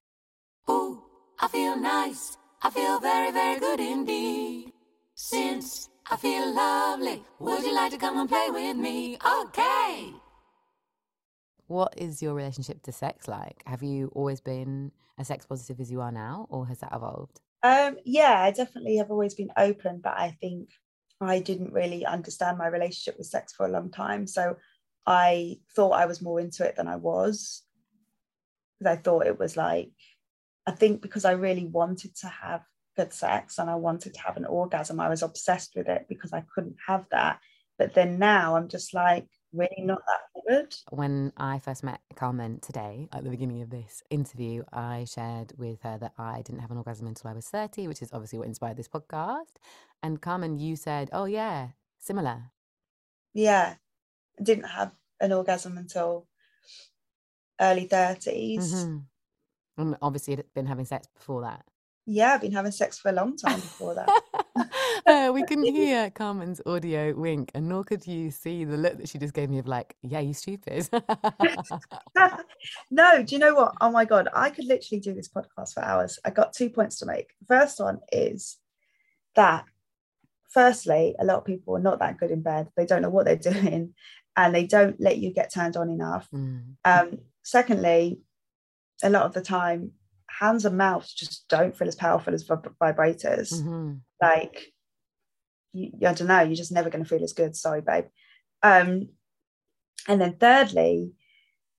Ooh, 0.71 1.03
I 1.39 1.49
feel 1.49 1.77
nice. 1.77 2.39
I 2.63 2.71
feel 2.71 2.99
very, 2.99 3.31
very 3.31 3.61
good 3.61 3.79
indeed. 3.81 4.73
Since 5.15 5.90
I 6.13 6.17
feel 6.17 6.53
lovely, 6.53 7.23
would 7.39 7.63
you 7.63 7.73
like 7.73 7.93
to 7.93 7.97
come 7.99 8.19
and 8.19 8.29
play 8.29 8.49
with 8.51 8.77
me? 8.77 9.17
Okay. 9.45 10.13
What 11.69 11.95
is 11.97 12.21
your 12.21 12.35
relationship 12.35 12.83
to 12.83 12.93
sex 12.93 13.29
like? 13.29 13.63
Have 13.65 13.85
you 13.85 14.11
always 14.13 14.41
been 14.41 14.91
as 15.19 15.29
sex 15.29 15.47
positive 15.47 15.79
as 15.79 15.89
you 15.89 16.01
are 16.01 16.11
now, 16.11 16.49
or 16.51 16.67
has 16.67 16.81
that 16.81 16.93
evolved? 16.93 17.41
Um, 17.63 17.99
yeah, 18.05 18.43
I 18.43 18.51
definitely 18.51 18.97
have 18.97 19.13
always 19.13 19.35
been 19.35 19.53
open, 19.57 20.01
but 20.03 20.15
I 20.19 20.37
think 20.41 20.71
I 21.21 21.39
didn't 21.39 21.73
really 21.73 22.05
understand 22.05 22.59
my 22.59 22.67
relationship 22.67 23.17
with 23.17 23.29
sex 23.29 23.53
for 23.53 23.67
a 23.67 23.71
long 23.71 23.93
time. 23.93 24.27
So 24.27 24.57
I 25.07 25.59
thought 25.77 25.93
I 25.93 26.07
was 26.07 26.21
more 26.21 26.41
into 26.41 26.67
it 26.67 26.75
than 26.75 26.89
I 26.89 26.97
was. 26.97 27.63
Because 28.81 28.99
I 28.99 29.01
thought 29.01 29.27
it 29.27 29.39
was 29.39 29.57
like, 29.57 29.93
I 30.67 30.73
think 30.73 31.03
because 31.03 31.25
I 31.25 31.33
really 31.33 31.67
wanted 31.67 32.17
to 32.17 32.27
have 32.27 32.63
good 32.97 33.13
sex 33.13 33.59
and 33.59 33.71
I 33.71 33.77
wanted 33.77 34.15
to 34.15 34.21
have 34.21 34.37
an 34.37 34.45
orgasm, 34.45 35.01
I 35.01 35.09
was 35.09 35.23
obsessed 35.23 35.75
with 35.77 35.89
it 35.89 36.07
because 36.09 36.33
I 36.33 36.45
couldn't 36.55 36.77
have 36.87 37.07
that. 37.11 37.41
But 37.79 37.95
then 37.95 38.19
now 38.19 38.57
I'm 38.57 38.69
just 38.69 38.93
like, 38.93 39.27
really 39.53 39.83
not 39.83 40.03
that 40.07 40.43
good. 40.47 40.75
When 40.91 41.33
I 41.37 41.59
first 41.59 41.83
met 41.83 42.01
Carmen 42.15 42.61
today, 42.61 43.09
at 43.13 43.25
the 43.25 43.31
beginning 43.31 43.63
of 43.63 43.71
this 43.71 44.03
interview, 44.11 44.63
I 44.73 45.05
shared 45.05 45.53
with 45.57 45.81
her 45.83 45.99
that 45.99 46.13
I 46.19 46.43
didn't 46.43 46.61
have 46.61 46.71
an 46.71 46.77
orgasm 46.77 47.07
until 47.07 47.31
I 47.31 47.35
was 47.35 47.49
30, 47.49 47.89
which 47.89 48.03
is 48.03 48.11
obviously 48.13 48.39
what 48.39 48.49
inspired 48.49 48.77
this 48.77 48.89
podcast. 48.89 49.57
And 50.03 50.21
Carmen, 50.21 50.59
you 50.59 50.77
said, 50.77 51.09
oh, 51.13 51.25
yeah, 51.25 51.69
similar. 51.99 52.53
Yeah, 53.33 53.77
I 54.39 54.43
didn't 54.43 54.65
have 54.65 54.93
an 55.21 55.33
orgasm 55.33 55.79
until 55.79 56.27
early 57.61 57.87
30s. 57.87 58.85
Mhm. 58.85 59.05
And 59.79 59.97
obviously, 60.03 60.35
you'd 60.35 60.53
been 60.55 60.67
having 60.67 60.85
sex 60.85 61.07
before 61.15 61.43
that. 61.43 61.65
Yeah, 62.13 62.35
I've 62.35 62.41
been 62.41 62.51
having 62.51 62.73
sex 62.73 62.99
for 62.99 63.11
a 63.11 63.13
long 63.13 63.37
time 63.37 63.61
before 63.61 63.95
that. 63.95 64.09
Uh, 65.07 65.31
we 65.33 65.43
couldn't 65.45 65.65
hear 65.65 66.11
Carmen's 66.11 66.61
audio 66.67 67.15
wink, 67.15 67.51
and 67.55 67.69
nor 67.69 67.83
could 67.83 68.07
you 68.07 68.31
see 68.31 68.65
the 68.65 68.77
look 68.77 68.99
that 68.99 69.09
she 69.09 69.19
just 69.19 69.33
gave 69.33 69.49
me 69.49 69.59
of 69.59 69.67
like, 69.67 69.97
yeah, 70.03 70.21
you 70.21 70.35
stupid. 70.35 70.89
no, 72.91 73.23
do 73.23 73.35
you 73.35 73.39
know 73.39 73.55
what? 73.55 73.75
Oh 73.81 73.91
my 73.91 74.05
God, 74.05 74.29
I 74.35 74.51
could 74.51 74.67
literally 74.67 75.01
do 75.01 75.15
this 75.15 75.29
podcast 75.29 75.73
for 75.73 75.83
hours. 75.83 76.19
I 76.25 76.31
got 76.31 76.53
two 76.53 76.69
points 76.69 76.99
to 76.99 77.07
make. 77.07 77.33
First 77.49 77.81
one 77.81 78.01
is 78.13 78.59
that, 79.37 79.65
firstly, 80.51 81.15
a 81.19 81.25
lot 81.25 81.39
of 81.39 81.45
people 81.45 81.77
are 81.77 81.81
not 81.81 82.01
that 82.01 82.19
good 82.19 82.31
in 82.31 82.43
bed. 82.43 82.69
They 82.77 82.87
don't 82.87 83.03
know 83.03 83.11
what 83.11 83.25
they're 83.25 83.37
doing 83.37 83.95
and 84.37 84.55
they 84.55 84.67
don't 84.67 85.01
let 85.01 85.17
you 85.17 85.33
get 85.33 85.53
turned 85.53 85.77
on 85.77 85.89
enough. 85.89 86.29
Mm. 86.33 86.75
Um, 86.85 87.19
secondly, 87.43 88.21
a 89.03 89.11
lot 89.11 89.23
of 89.23 89.33
the 89.33 89.43
time, 89.43 89.93
hands 90.41 90.65
and 90.65 90.79
mouths 90.79 91.13
just 91.13 91.47
don't 91.49 91.77
feel 91.77 91.87
as 91.87 91.95
powerful 91.95 92.33
as 92.33 92.49
vib- 92.49 92.75
vibrators. 92.83 93.53
Mhm. 93.53 94.01
Like, 94.21 94.73
you, 95.75 95.93
I 96.07 96.15
don't 96.15 96.29
know, 96.29 96.41
you're 96.41 96.55
just 96.55 96.73
never 96.73 96.89
going 96.89 97.05
to 97.05 97.09
feel 97.09 97.23
as 97.23 97.35
good. 97.35 97.55
Sorry, 97.55 97.83
babe. 97.83 98.07
Um, 98.63 99.11
and 100.09 100.21
then 100.21 100.37
thirdly, 100.39 101.13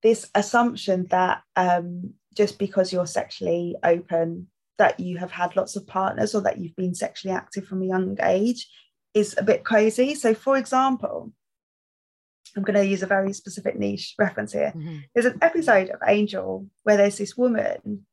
this 0.03 0.29
assumption 0.35 1.07
that 1.09 1.41
um, 1.55 2.13
just 2.37 2.59
because 2.59 2.93
you're 2.93 3.07
sexually 3.07 3.75
open, 3.83 4.47
that 4.77 4.99
you 4.99 5.17
have 5.17 5.31
had 5.31 5.55
lots 5.55 5.75
of 5.75 5.87
partners 5.87 6.33
or 6.35 6.41
that 6.41 6.59
you've 6.59 6.75
been 6.75 6.95
sexually 6.95 7.35
active 7.35 7.65
from 7.65 7.81
a 7.81 7.87
young 7.87 8.17
age 8.21 8.69
is 9.13 9.35
a 9.37 9.43
bit 9.43 9.63
crazy. 9.63 10.15
So, 10.15 10.33
for 10.33 10.55
example, 10.55 11.31
I'm 12.55 12.63
going 12.63 12.79
to 12.79 12.85
use 12.85 13.03
a 13.03 13.07
very 13.07 13.33
specific 13.33 13.77
niche 13.77 14.15
reference 14.19 14.53
here. 14.53 14.73
Mm-hmm. 14.75 14.97
There's 15.13 15.25
an 15.25 15.39
episode 15.41 15.89
of 15.89 15.99
Angel 16.07 16.67
where 16.83 16.97
there's 16.97 17.17
this 17.17 17.35
woman 17.35 18.05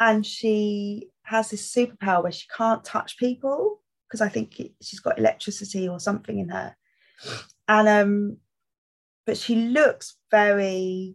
and 0.00 0.24
she 0.24 1.10
has 1.22 1.50
this 1.50 1.72
superpower 1.72 2.22
where 2.22 2.32
she 2.32 2.48
can't 2.56 2.84
touch 2.84 3.18
people 3.18 3.82
because 4.08 4.22
I 4.22 4.28
think 4.28 4.60
she's 4.82 5.00
got 5.00 5.18
electricity 5.18 5.88
or 5.88 6.00
something 6.00 6.38
in 6.38 6.48
her. 6.48 6.74
And 7.68 7.88
um, 7.88 8.36
but 9.26 9.36
she 9.36 9.54
looks 9.54 10.16
very 10.30 11.14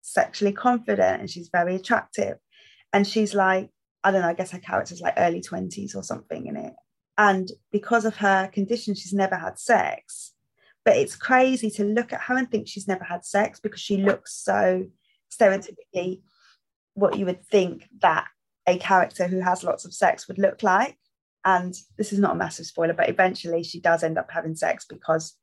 sexually 0.00 0.52
confident 0.52 1.20
and 1.20 1.28
she's 1.28 1.50
very 1.52 1.74
attractive. 1.74 2.38
And 2.92 3.06
she's 3.06 3.34
like, 3.34 3.68
I 4.04 4.12
don't 4.12 4.22
know, 4.22 4.28
I 4.28 4.34
guess 4.34 4.52
her 4.52 4.58
character's 4.58 5.00
like 5.00 5.14
early 5.16 5.42
20s 5.42 5.96
or 5.96 6.02
something 6.02 6.46
in 6.46 6.56
it. 6.56 6.74
And 7.18 7.50
because 7.72 8.04
of 8.04 8.16
her 8.16 8.48
condition, 8.48 8.94
she's 8.94 9.12
never 9.12 9.36
had 9.36 9.58
sex. 9.58 10.32
But 10.84 10.96
it's 10.96 11.16
crazy 11.16 11.70
to 11.72 11.84
look 11.84 12.12
at 12.12 12.20
her 12.22 12.36
and 12.36 12.50
think 12.50 12.68
she's 12.68 12.88
never 12.88 13.04
had 13.04 13.24
sex 13.24 13.60
because 13.60 13.80
she 13.80 13.96
looks 13.98 14.34
so 14.34 14.84
stereotypically 15.30 16.20
what 16.94 17.18
you 17.18 17.26
would 17.26 17.44
think 17.44 17.88
that 18.00 18.26
a 18.66 18.78
character 18.78 19.26
who 19.26 19.40
has 19.40 19.64
lots 19.64 19.84
of 19.84 19.94
sex 19.94 20.26
would 20.28 20.38
look 20.38 20.62
like. 20.62 20.96
And 21.44 21.74
this 21.98 22.12
is 22.12 22.18
not 22.18 22.32
a 22.32 22.38
massive 22.38 22.66
spoiler, 22.66 22.94
but 22.94 23.10
eventually 23.10 23.62
she 23.62 23.80
does 23.80 24.02
end 24.02 24.16
up 24.16 24.30
having 24.30 24.56
sex 24.56 24.86
because 24.88 25.36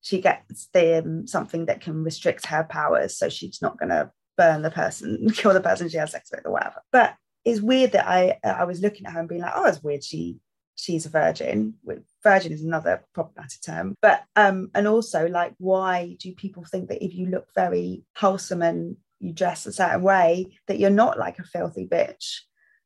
she 0.00 0.20
gets 0.20 0.68
the, 0.72 0.98
um, 0.98 1.26
something 1.26 1.66
that 1.66 1.82
can 1.82 2.02
restrict 2.02 2.46
her 2.46 2.64
powers. 2.64 3.16
So 3.18 3.28
she's 3.28 3.60
not 3.60 3.78
going 3.78 3.90
to 3.90 4.10
burn 4.36 4.62
the 4.62 4.70
person, 4.70 5.30
kill 5.34 5.52
the 5.52 5.60
person 5.60 5.88
she 5.88 5.98
has 5.98 6.12
sex 6.12 6.30
with, 6.30 6.46
or 6.46 6.52
whatever. 6.52 6.82
But 6.92 7.14
it's 7.44 7.60
weird 7.60 7.92
that 7.92 8.08
I 8.08 8.38
I 8.42 8.64
was 8.64 8.80
looking 8.80 9.06
at 9.06 9.12
her 9.12 9.20
and 9.20 9.28
being 9.28 9.42
like, 9.42 9.52
oh, 9.54 9.66
it's 9.66 9.82
weird. 9.82 10.02
She 10.02 10.38
she's 10.76 11.06
a 11.06 11.10
virgin. 11.10 11.74
Virgin 12.22 12.52
is 12.52 12.62
another 12.62 13.04
problematic 13.14 13.60
term. 13.62 13.94
But 14.00 14.24
um, 14.34 14.70
and 14.74 14.88
also 14.88 15.28
like, 15.28 15.54
why 15.58 16.16
do 16.18 16.32
people 16.32 16.64
think 16.64 16.88
that 16.88 17.04
if 17.04 17.14
you 17.14 17.26
look 17.26 17.48
very 17.54 18.04
wholesome 18.16 18.62
and 18.62 18.96
you 19.24 19.32
dress 19.32 19.66
a 19.66 19.72
certain 19.72 20.02
way, 20.02 20.58
that 20.68 20.78
you're 20.78 20.90
not 20.90 21.18
like 21.18 21.38
a 21.38 21.44
filthy 21.44 21.86
bitch? 21.86 22.40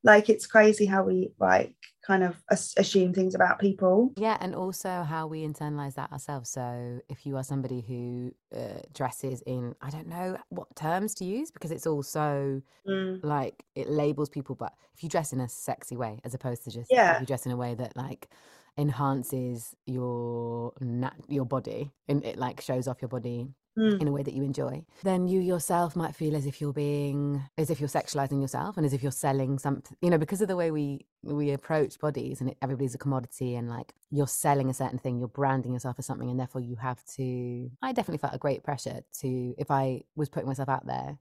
Like 0.04 0.28
it's 0.30 0.46
crazy 0.46 0.86
how 0.86 1.02
we 1.02 1.32
like 1.40 1.74
kind 2.06 2.22
of 2.22 2.36
assume 2.50 3.12
things 3.12 3.34
about 3.34 3.58
people. 3.58 4.12
Yeah, 4.16 4.38
and 4.40 4.54
also 4.54 5.02
how 5.02 5.26
we 5.26 5.46
internalize 5.46 5.94
that 5.96 6.12
ourselves. 6.12 6.48
So 6.50 7.00
if 7.08 7.26
you 7.26 7.36
are 7.36 7.42
somebody 7.42 7.80
who 7.80 8.32
uh, 8.56 8.80
dresses 8.94 9.42
in, 9.42 9.74
I 9.82 9.90
don't 9.90 10.06
know 10.06 10.38
what 10.50 10.74
terms 10.76 11.14
to 11.16 11.24
use 11.24 11.50
because 11.50 11.70
it's 11.72 11.86
all 11.86 12.02
so 12.02 12.62
Mm. 12.86 13.22
like 13.22 13.64
it 13.74 13.90
labels 13.90 14.30
people, 14.30 14.54
but 14.54 14.72
if 14.94 15.02
you 15.02 15.08
dress 15.10 15.32
in 15.34 15.40
a 15.40 15.48
sexy 15.48 15.96
way 15.96 16.20
as 16.24 16.32
opposed 16.32 16.64
to 16.64 16.70
just 16.70 16.90
Yeah. 16.90 17.14
if 17.16 17.20
you 17.20 17.26
dress 17.26 17.44
in 17.44 17.52
a 17.52 17.56
way 17.56 17.74
that 17.74 17.94
like 17.96 18.30
enhances 18.78 19.74
your 19.86 20.72
nat- 20.80 21.20
your 21.28 21.44
body 21.44 21.90
and 22.08 22.24
it 22.24 22.38
like 22.38 22.60
shows 22.60 22.88
off 22.88 23.02
your 23.02 23.08
body 23.08 23.48
Mm. 23.78 24.00
in 24.00 24.08
a 24.08 24.12
way 24.12 24.24
that 24.24 24.34
you 24.34 24.42
enjoy, 24.42 24.84
then 25.04 25.28
you 25.28 25.40
yourself 25.40 25.94
might 25.94 26.16
feel 26.16 26.34
as 26.34 26.46
if 26.46 26.60
you're 26.60 26.72
being, 26.72 27.44
as 27.56 27.70
if 27.70 27.78
you're 27.78 27.88
sexualizing 27.88 28.40
yourself 28.40 28.76
and 28.76 28.84
as 28.84 28.92
if 28.92 29.04
you're 29.04 29.12
selling 29.12 29.56
something, 29.58 29.96
you 30.02 30.10
know, 30.10 30.18
because 30.18 30.40
of 30.42 30.48
the 30.48 30.56
way 30.56 30.72
we 30.72 31.06
we 31.22 31.52
approach 31.52 31.98
bodies 32.00 32.40
and 32.40 32.54
everybody's 32.60 32.94
a 32.96 32.98
commodity 32.98 33.54
and 33.54 33.68
like 33.68 33.92
you're 34.10 34.26
selling 34.26 34.68
a 34.68 34.74
certain 34.74 34.98
thing, 34.98 35.18
you're 35.18 35.28
branding 35.28 35.72
yourself 35.74 35.96
as 35.98 36.06
something, 36.06 36.28
and 36.28 36.40
therefore 36.40 36.60
you 36.60 36.74
have 36.74 37.04
to. 37.16 37.70
I 37.80 37.92
definitely 37.92 38.18
felt 38.18 38.34
a 38.34 38.38
great 38.38 38.64
pressure 38.64 39.00
to 39.20 39.54
if 39.56 39.70
I 39.70 40.02
was 40.16 40.28
putting 40.28 40.48
myself 40.48 40.68
out 40.68 40.86
there 40.86 41.18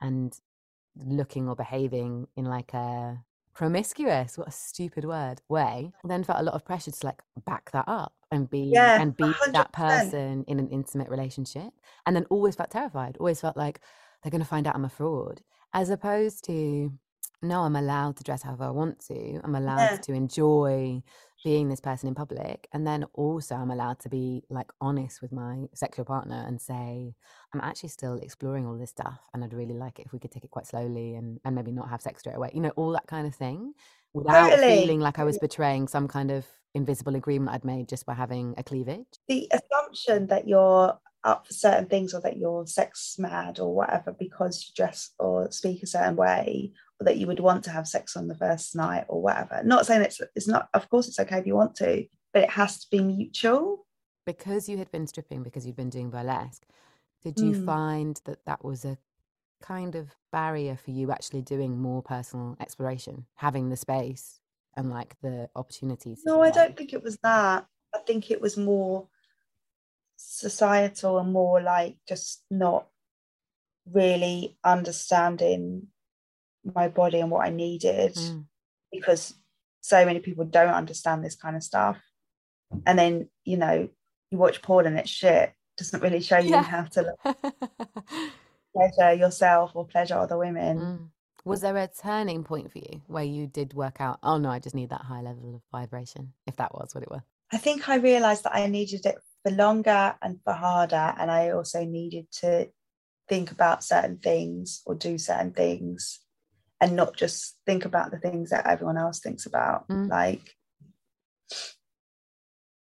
and 0.00 0.32
looking 0.96 1.48
or 1.48 1.56
behaving 1.56 2.28
in 2.34 2.46
like 2.46 2.72
a 2.72 3.22
promiscuous 3.52 4.38
what 4.38 4.48
a 4.48 4.52
stupid 4.52 5.04
word 5.04 5.42
way 5.48 5.92
then 6.04 6.24
felt 6.24 6.40
a 6.40 6.42
lot 6.42 6.54
of 6.54 6.64
pressure 6.64 6.90
to 6.90 7.06
like 7.06 7.20
back 7.44 7.70
that 7.72 7.84
up 7.86 8.14
and 8.30 8.48
be 8.50 8.66
Yeah, 8.74 8.94
and 8.96 9.16
be 9.16 9.40
that 9.52 9.72
100%. 9.72 9.72
person 9.72 10.44
in 10.46 10.58
an 10.60 10.68
intimate 10.68 11.08
relationship 11.08 11.72
and 12.06 12.14
then 12.16 12.26
always 12.30 12.54
felt 12.56 12.70
terrified 12.70 13.16
always 13.18 13.40
felt 13.40 13.56
like 13.56 13.80
they're 14.22 14.30
going 14.30 14.42
to 14.42 14.46
find 14.48 14.66
out 14.66 14.74
i'm 14.74 14.84
a 14.84 14.88
fraud 14.88 15.40
as 15.74 15.90
opposed 15.90 16.44
to 16.44 16.92
no 17.42 17.62
i'm 17.62 17.76
allowed 17.76 18.16
to 18.16 18.24
dress 18.24 18.42
however 18.42 18.64
i 18.64 18.70
want 18.70 18.98
to 19.00 19.40
i'm 19.44 19.54
allowed 19.54 19.90
Yeah. 19.90 19.98
to 20.02 20.12
enjoy 20.12 21.02
being 21.42 21.68
this 21.68 21.80
person 21.80 22.06
in 22.08 22.14
public 22.14 22.68
and 22.72 22.86
then 22.86 23.04
also 23.14 23.54
i'm 23.54 23.70
allowed 23.70 23.98
to 23.98 24.08
be 24.10 24.42
like 24.50 24.70
honest 24.80 25.22
with 25.22 25.32
my 25.32 25.64
sexual 25.74 26.04
partner 26.04 26.44
and 26.46 26.60
say 26.60 27.14
i'm 27.54 27.60
actually 27.62 27.88
still 27.88 28.16
exploring 28.18 28.66
all 28.66 28.76
this 28.78 28.90
stuff 28.90 29.18
and 29.32 29.42
i'd 29.42 29.54
really 29.54 29.74
like 29.74 29.98
it 29.98 30.06
if 30.06 30.12
we 30.12 30.18
could 30.18 30.30
take 30.30 30.44
it 30.44 30.50
quite 30.50 30.66
slowly 30.66 31.14
and, 31.14 31.40
and 31.44 31.54
maybe 31.54 31.72
not 31.72 31.88
have 31.88 32.02
sex 32.02 32.20
straight 32.20 32.36
away 32.36 32.50
you 32.54 32.60
know 32.60 32.72
all 32.76 32.92
that 32.92 33.06
kind 33.06 33.26
of 33.26 33.34
thing 33.34 33.72
without 34.12 34.50
Totally. 34.50 34.66
feeling 34.66 35.00
like 35.00 35.18
i 35.18 35.24
was 35.24 35.38
betraying 35.38 35.88
some 35.88 36.06
kind 36.08 36.30
of 36.30 36.46
invisible 36.74 37.16
agreement 37.16 37.54
i'd 37.54 37.64
made 37.64 37.88
just 37.88 38.06
by 38.06 38.14
having 38.14 38.54
a 38.56 38.62
cleavage? 38.62 39.06
The 39.28 39.50
assumption 39.52 40.26
that 40.28 40.46
you're 40.48 40.98
up 41.22 41.46
for 41.46 41.52
certain 41.52 41.86
things 41.86 42.14
or 42.14 42.20
that 42.22 42.38
you're 42.38 42.66
sex 42.66 43.16
mad 43.18 43.58
or 43.58 43.74
whatever 43.74 44.12
because 44.12 44.64
you 44.66 44.72
dress 44.74 45.10
or 45.18 45.50
speak 45.50 45.82
a 45.82 45.86
certain 45.86 46.16
way 46.16 46.72
or 46.98 47.04
that 47.04 47.18
you 47.18 47.26
would 47.26 47.40
want 47.40 47.62
to 47.64 47.70
have 47.70 47.86
sex 47.86 48.16
on 48.16 48.26
the 48.26 48.34
first 48.34 48.74
night 48.74 49.04
or 49.08 49.20
whatever. 49.20 49.60
Not 49.62 49.84
saying 49.86 50.02
it's 50.02 50.20
it's 50.34 50.48
not 50.48 50.68
of 50.72 50.88
course 50.88 51.08
it's 51.08 51.20
okay 51.20 51.38
if 51.38 51.46
you 51.46 51.54
want 51.54 51.74
to 51.76 52.06
but 52.32 52.44
it 52.44 52.50
has 52.50 52.80
to 52.80 52.86
be 52.90 53.02
mutual. 53.02 53.86
Because 54.24 54.68
you 54.68 54.78
had 54.78 54.90
been 54.90 55.06
stripping 55.06 55.42
because 55.42 55.66
you'd 55.66 55.76
been 55.76 55.90
doing 55.90 56.10
burlesque 56.10 56.62
did 57.22 57.38
you 57.40 57.52
Mm. 57.54 57.64
find 57.66 58.20
that 58.24 58.44
that 58.46 58.64
was 58.64 58.84
a 58.84 58.96
kind 59.62 59.94
of 59.94 60.16
barrier 60.32 60.74
for 60.76 60.90
you 60.90 61.10
actually 61.10 61.42
doing 61.42 61.78
more 61.78 62.02
personal 62.02 62.56
exploration 62.60 63.26
having 63.34 63.68
the 63.68 63.76
space 63.76 64.39
and 64.80 64.90
like 64.90 65.14
the 65.22 65.48
opportunity 65.54 66.14
to 66.14 66.20
no 66.26 66.42
i 66.42 66.50
don't 66.50 66.76
think 66.76 66.92
it 66.92 67.02
was 67.02 67.16
that 67.22 67.66
i 67.94 67.98
think 68.06 68.30
it 68.30 68.40
was 68.40 68.56
more 68.56 69.06
societal 70.16 71.18
and 71.18 71.32
more 71.32 71.60
like 71.62 71.96
just 72.08 72.44
not 72.50 72.88
really 73.90 74.58
understanding 74.64 75.86
my 76.74 76.88
body 76.88 77.20
and 77.20 77.30
what 77.30 77.46
i 77.46 77.50
needed 77.50 78.14
Mm. 78.14 78.44
because 78.92 79.34
so 79.80 80.04
many 80.04 80.20
people 80.20 80.44
don't 80.44 80.74
understand 80.82 81.24
this 81.24 81.36
kind 81.36 81.56
of 81.56 81.62
stuff. 81.62 81.96
And 82.86 82.98
then, 82.98 83.30
you 83.46 83.56
know, 83.56 83.88
you 84.30 84.36
watch 84.38 84.60
porn 84.60 84.86
and 84.86 84.98
it's 84.98 85.08
shit, 85.10 85.54
doesn't 85.78 86.02
really 86.02 86.20
show 86.20 86.36
you 86.38 86.50
Yeah. 86.50 86.62
how 86.62 86.82
to 86.84 87.14
pleasure 88.76 89.14
yourself 89.14 89.72
or 89.74 89.86
pleasure 89.86 90.18
other 90.18 90.36
women. 90.36 90.78
Mm. 90.78 91.08
Was 91.44 91.60
there 91.62 91.76
a 91.76 91.88
turning 91.88 92.44
point 92.44 92.70
for 92.70 92.78
you 92.78 93.00
where 93.06 93.24
you 93.24 93.46
did 93.46 93.74
work 93.74 94.00
out, 94.00 94.18
oh 94.22 94.36
no, 94.36 94.50
I 94.50 94.58
just 94.58 94.74
need 94.74 94.90
that 94.90 95.02
high 95.02 95.22
level 95.22 95.54
of 95.54 95.62
vibration, 95.72 96.32
if 96.46 96.56
that 96.56 96.74
was 96.74 96.94
what 96.94 97.02
it 97.02 97.10
was? 97.10 97.22
I 97.52 97.56
think 97.56 97.88
I 97.88 97.96
realized 97.96 98.44
that 98.44 98.54
I 98.54 98.66
needed 98.66 99.06
it 99.06 99.16
for 99.42 99.52
longer 99.52 100.14
and 100.22 100.38
for 100.44 100.52
harder. 100.52 101.14
And 101.18 101.30
I 101.30 101.50
also 101.50 101.84
needed 101.84 102.26
to 102.40 102.68
think 103.28 103.50
about 103.50 103.82
certain 103.82 104.18
things 104.18 104.82
or 104.86 104.94
do 104.94 105.16
certain 105.18 105.52
things 105.52 106.20
and 106.80 106.96
not 106.96 107.16
just 107.16 107.56
think 107.66 107.84
about 107.84 108.10
the 108.10 108.18
things 108.18 108.50
that 108.50 108.66
everyone 108.66 108.98
else 108.98 109.20
thinks 109.20 109.46
about. 109.46 109.88
Mm. 109.88 110.08
Like, 110.08 110.56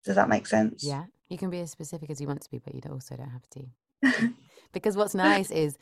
does 0.06 0.16
that 0.16 0.30
make 0.30 0.48
sense? 0.48 0.84
Yeah, 0.84 1.06
you 1.30 1.38
can 1.38 1.50
be 1.50 1.62
as 1.62 1.72
specific 1.72 2.10
as 2.10 2.20
you 2.20 2.28
want 2.28 2.42
to 2.42 2.52
be, 2.52 2.60
but 2.60 2.76
you 2.76 2.82
also 2.92 3.16
don't 3.16 3.30
have 3.30 3.50
to. 3.52 4.30
Because 4.74 4.98
what's 4.98 5.16
nice 5.16 5.52
is 5.52 5.78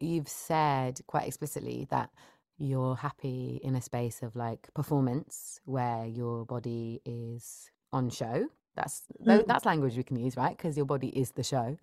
you've 0.00 0.28
said 0.28 1.00
quite 1.06 1.26
explicitly 1.26 1.86
that 1.90 2.10
you're 2.58 2.96
happy 2.96 3.60
in 3.62 3.76
a 3.76 3.82
space 3.82 4.22
of 4.22 4.36
like 4.36 4.68
performance 4.74 5.60
where 5.64 6.06
your 6.06 6.44
body 6.46 7.00
is 7.04 7.70
on 7.92 8.10
show. 8.10 8.48
That's 8.76 9.04
Mm. 9.26 9.46
that's 9.46 9.64
language 9.66 9.96
we 9.96 10.04
can 10.04 10.16
use, 10.16 10.36
right? 10.36 10.56
Because 10.56 10.76
your 10.76 10.86
body 10.86 11.08
is 11.08 11.32
the 11.32 11.42
show. 11.44 11.78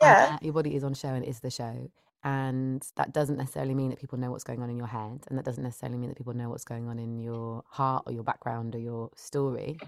Yeah. 0.00 0.30
Uh, 0.34 0.38
your 0.42 0.52
body 0.54 0.74
is 0.74 0.84
on 0.84 0.94
show 0.94 1.08
and 1.10 1.24
is 1.24 1.40
the 1.40 1.50
show. 1.50 1.90
And 2.24 2.86
that 2.96 3.12
doesn't 3.12 3.36
necessarily 3.38 3.74
mean 3.74 3.90
that 3.90 4.00
people 4.00 4.18
know 4.18 4.30
what's 4.30 4.44
going 4.44 4.62
on 4.62 4.70
in 4.70 4.76
your 4.76 4.86
head. 4.88 5.24
And 5.28 5.38
that 5.38 5.44
doesn't 5.44 5.64
necessarily 5.64 5.98
mean 5.98 6.10
that 6.10 6.18
people 6.18 6.34
know 6.34 6.50
what's 6.50 6.64
going 6.64 6.88
on 6.88 6.98
in 6.98 7.18
your 7.18 7.64
heart 7.68 8.04
or 8.06 8.12
your 8.12 8.24
background 8.24 8.74
or 8.74 8.78
your 8.78 9.10
story. 9.16 9.78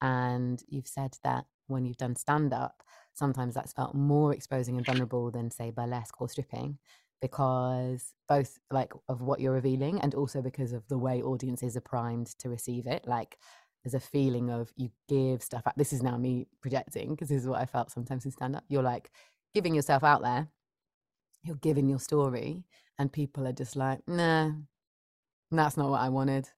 And 0.00 0.62
you've 0.68 0.88
said 0.88 1.16
that 1.24 1.46
when 1.68 1.84
you've 1.86 1.96
done 1.96 2.16
stand 2.16 2.52
up, 2.52 2.82
sometimes 3.16 3.54
that's 3.54 3.72
felt 3.72 3.94
more 3.94 4.32
exposing 4.32 4.76
and 4.76 4.86
vulnerable 4.86 5.30
than, 5.30 5.50
say, 5.50 5.70
burlesque 5.70 6.20
or 6.20 6.28
stripping, 6.28 6.78
because 7.20 8.12
both 8.28 8.58
like 8.70 8.92
of 9.08 9.22
what 9.22 9.40
you're 9.40 9.54
revealing 9.54 10.00
and 10.00 10.14
also 10.14 10.42
because 10.42 10.72
of 10.72 10.86
the 10.88 10.98
way 10.98 11.22
audiences 11.22 11.76
are 11.76 11.80
primed 11.80 12.26
to 12.38 12.48
receive 12.48 12.86
it. 12.86 13.06
Like 13.06 13.38
there's 13.82 13.94
a 13.94 14.00
feeling 14.00 14.50
of 14.50 14.70
you 14.76 14.90
give 15.08 15.42
stuff 15.42 15.62
out. 15.66 15.78
This 15.78 15.92
is 15.92 16.02
now 16.02 16.18
me 16.18 16.46
projecting 16.60 17.10
because 17.10 17.28
this 17.28 17.42
is 17.42 17.48
what 17.48 17.60
I 17.60 17.66
felt 17.66 17.90
sometimes 17.90 18.24
in 18.26 18.32
stand 18.32 18.54
up. 18.54 18.64
You're 18.68 18.82
like 18.82 19.10
giving 19.54 19.74
yourself 19.74 20.04
out 20.04 20.22
there, 20.22 20.48
you're 21.42 21.56
giving 21.56 21.88
your 21.88 22.00
story, 22.00 22.64
and 22.98 23.10
people 23.12 23.46
are 23.46 23.52
just 23.52 23.76
like, 23.76 24.00
nah, 24.06 24.50
that's 25.50 25.76
not 25.76 25.90
what 25.90 26.00
I 26.00 26.10
wanted. 26.10 26.50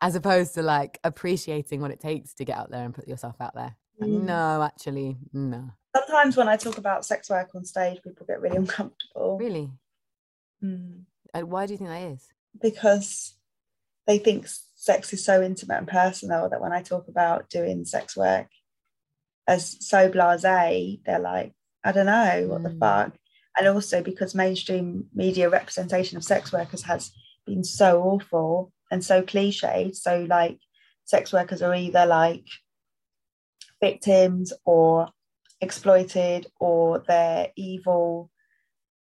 As 0.00 0.14
opposed 0.14 0.54
to 0.54 0.62
like 0.62 1.00
appreciating 1.02 1.80
what 1.80 1.90
it 1.90 2.00
takes 2.00 2.34
to 2.34 2.44
get 2.44 2.56
out 2.56 2.70
there 2.70 2.84
and 2.84 2.94
put 2.94 3.08
yourself 3.08 3.36
out 3.40 3.54
there. 3.54 3.76
Mm. 4.02 4.22
No, 4.24 4.62
actually, 4.62 5.16
no. 5.32 5.70
Sometimes 5.96 6.36
when 6.36 6.48
I 6.48 6.56
talk 6.56 6.78
about 6.78 7.04
sex 7.06 7.30
work 7.30 7.50
on 7.54 7.64
stage, 7.64 8.02
people 8.02 8.26
get 8.26 8.40
really 8.40 8.56
uncomfortable. 8.56 9.38
Really? 9.38 9.70
Mm. 10.62 11.02
And 11.32 11.50
why 11.50 11.66
do 11.66 11.72
you 11.72 11.78
think 11.78 11.90
that 11.90 12.02
is? 12.02 12.28
because 12.62 13.36
they 14.06 14.18
think 14.18 14.46
sex 14.76 15.12
is 15.12 15.24
so 15.24 15.42
intimate 15.42 15.78
and 15.78 15.88
personal 15.88 16.48
that 16.48 16.60
when 16.60 16.72
I 16.72 16.82
talk 16.82 17.08
about 17.08 17.48
doing 17.50 17.84
sex 17.84 18.16
work 18.16 18.46
as 19.48 19.76
so 19.84 20.08
blasé, 20.08 21.00
they're 21.04 21.18
like, 21.18 21.52
I 21.82 21.90
don't 21.90 22.06
know, 22.06 22.46
what 22.48 22.62
the 22.62 22.68
Mm. 22.70 22.78
fuck? 22.78 23.16
And 23.58 23.66
also 23.66 24.02
because 24.02 24.34
mainstream 24.36 25.06
media 25.12 25.48
representation 25.50 26.16
of 26.16 26.22
sex 26.24 26.52
workers 26.52 26.82
has 26.82 27.10
been 27.46 27.64
so 27.64 28.02
awful 28.02 28.72
and 28.90 29.04
so 29.04 29.22
cliched. 29.22 29.96
So 29.96 30.24
like 30.28 30.58
sex 31.04 31.32
workers 31.32 31.60
are 31.62 31.74
either 31.74 32.06
like 32.06 32.46
victims 33.80 34.52
or 34.64 35.08
exploited 35.60 36.46
or 36.60 37.02
they're 37.06 37.48
evil 37.56 38.30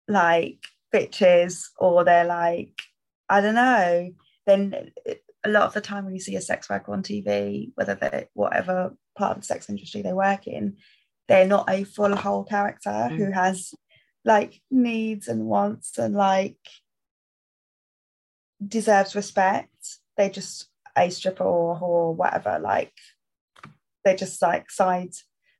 like 0.06 0.58
bitches 0.94 1.64
or 1.78 2.04
they're 2.04 2.24
like 2.24 2.80
I 3.28 3.40
don't 3.40 3.54
know, 3.54 4.10
then 4.46 4.90
a 5.44 5.48
lot 5.48 5.64
of 5.64 5.74
the 5.74 5.80
time 5.80 6.04
when 6.04 6.14
you 6.14 6.20
see 6.20 6.36
a 6.36 6.40
sex 6.40 6.70
worker 6.70 6.92
on 6.92 7.02
TV, 7.02 7.70
whether 7.74 7.94
they're 7.94 8.28
whatever 8.32 8.96
part 9.16 9.36
of 9.36 9.42
the 9.42 9.46
sex 9.46 9.68
industry 9.68 10.02
they 10.02 10.12
work 10.12 10.46
in, 10.46 10.76
they're 11.28 11.46
not 11.46 11.68
a 11.68 11.84
full 11.84 12.16
whole 12.16 12.44
character 12.44 12.90
mm. 12.90 13.16
who 13.16 13.30
has 13.30 13.74
like 14.24 14.60
needs 14.70 15.28
and 15.28 15.44
wants 15.44 15.98
and 15.98 16.14
like 16.14 16.56
deserves 18.66 19.14
respect. 19.14 19.98
They're 20.16 20.30
just 20.30 20.68
a 20.96 21.10
stripper 21.10 21.44
or 21.44 21.76
whore 21.76 21.82
or 21.82 22.14
whatever. 22.14 22.58
Like 22.58 22.92
they're 24.08 24.16
just 24.16 24.40
like 24.40 24.70
side 24.70 25.12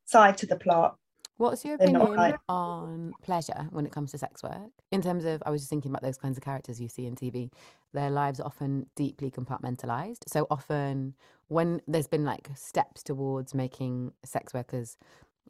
side 0.07 0.39
to 0.39 0.47
the 0.47 0.57
plot. 0.57 0.97
What's 1.37 1.65
your 1.65 1.77
They're 1.77 1.89
opinion 1.89 2.17
like- 2.17 2.41
on 2.49 3.13
pleasure 3.23 3.69
when 3.71 3.87
it 3.87 3.93
comes 3.93 4.11
to 4.13 4.19
sex 4.19 4.43
work? 4.43 4.71
In 4.91 5.03
terms 5.03 5.25
of, 5.25 5.41
I 5.47 5.51
was 5.51 5.61
just 5.61 5.71
thinking 5.71 5.93
about 5.93 6.03
those 6.03 6.17
kinds 6.19 6.37
of 6.37 6.43
characters 6.43 6.81
you 6.81 6.89
see 6.89 7.07
in 7.07 7.15
TV. 7.15 7.51
Their 7.93 8.11
lives 8.11 8.41
are 8.41 8.47
often 8.47 8.87
deeply 8.97 9.31
compartmentalized. 9.31 10.25
So 10.27 10.47
often, 10.51 11.15
when 11.47 11.81
there's 11.87 12.09
been 12.09 12.25
like 12.25 12.49
steps 12.57 13.03
towards 13.05 13.55
making 13.55 14.13
sex 14.25 14.53
workers 14.53 14.97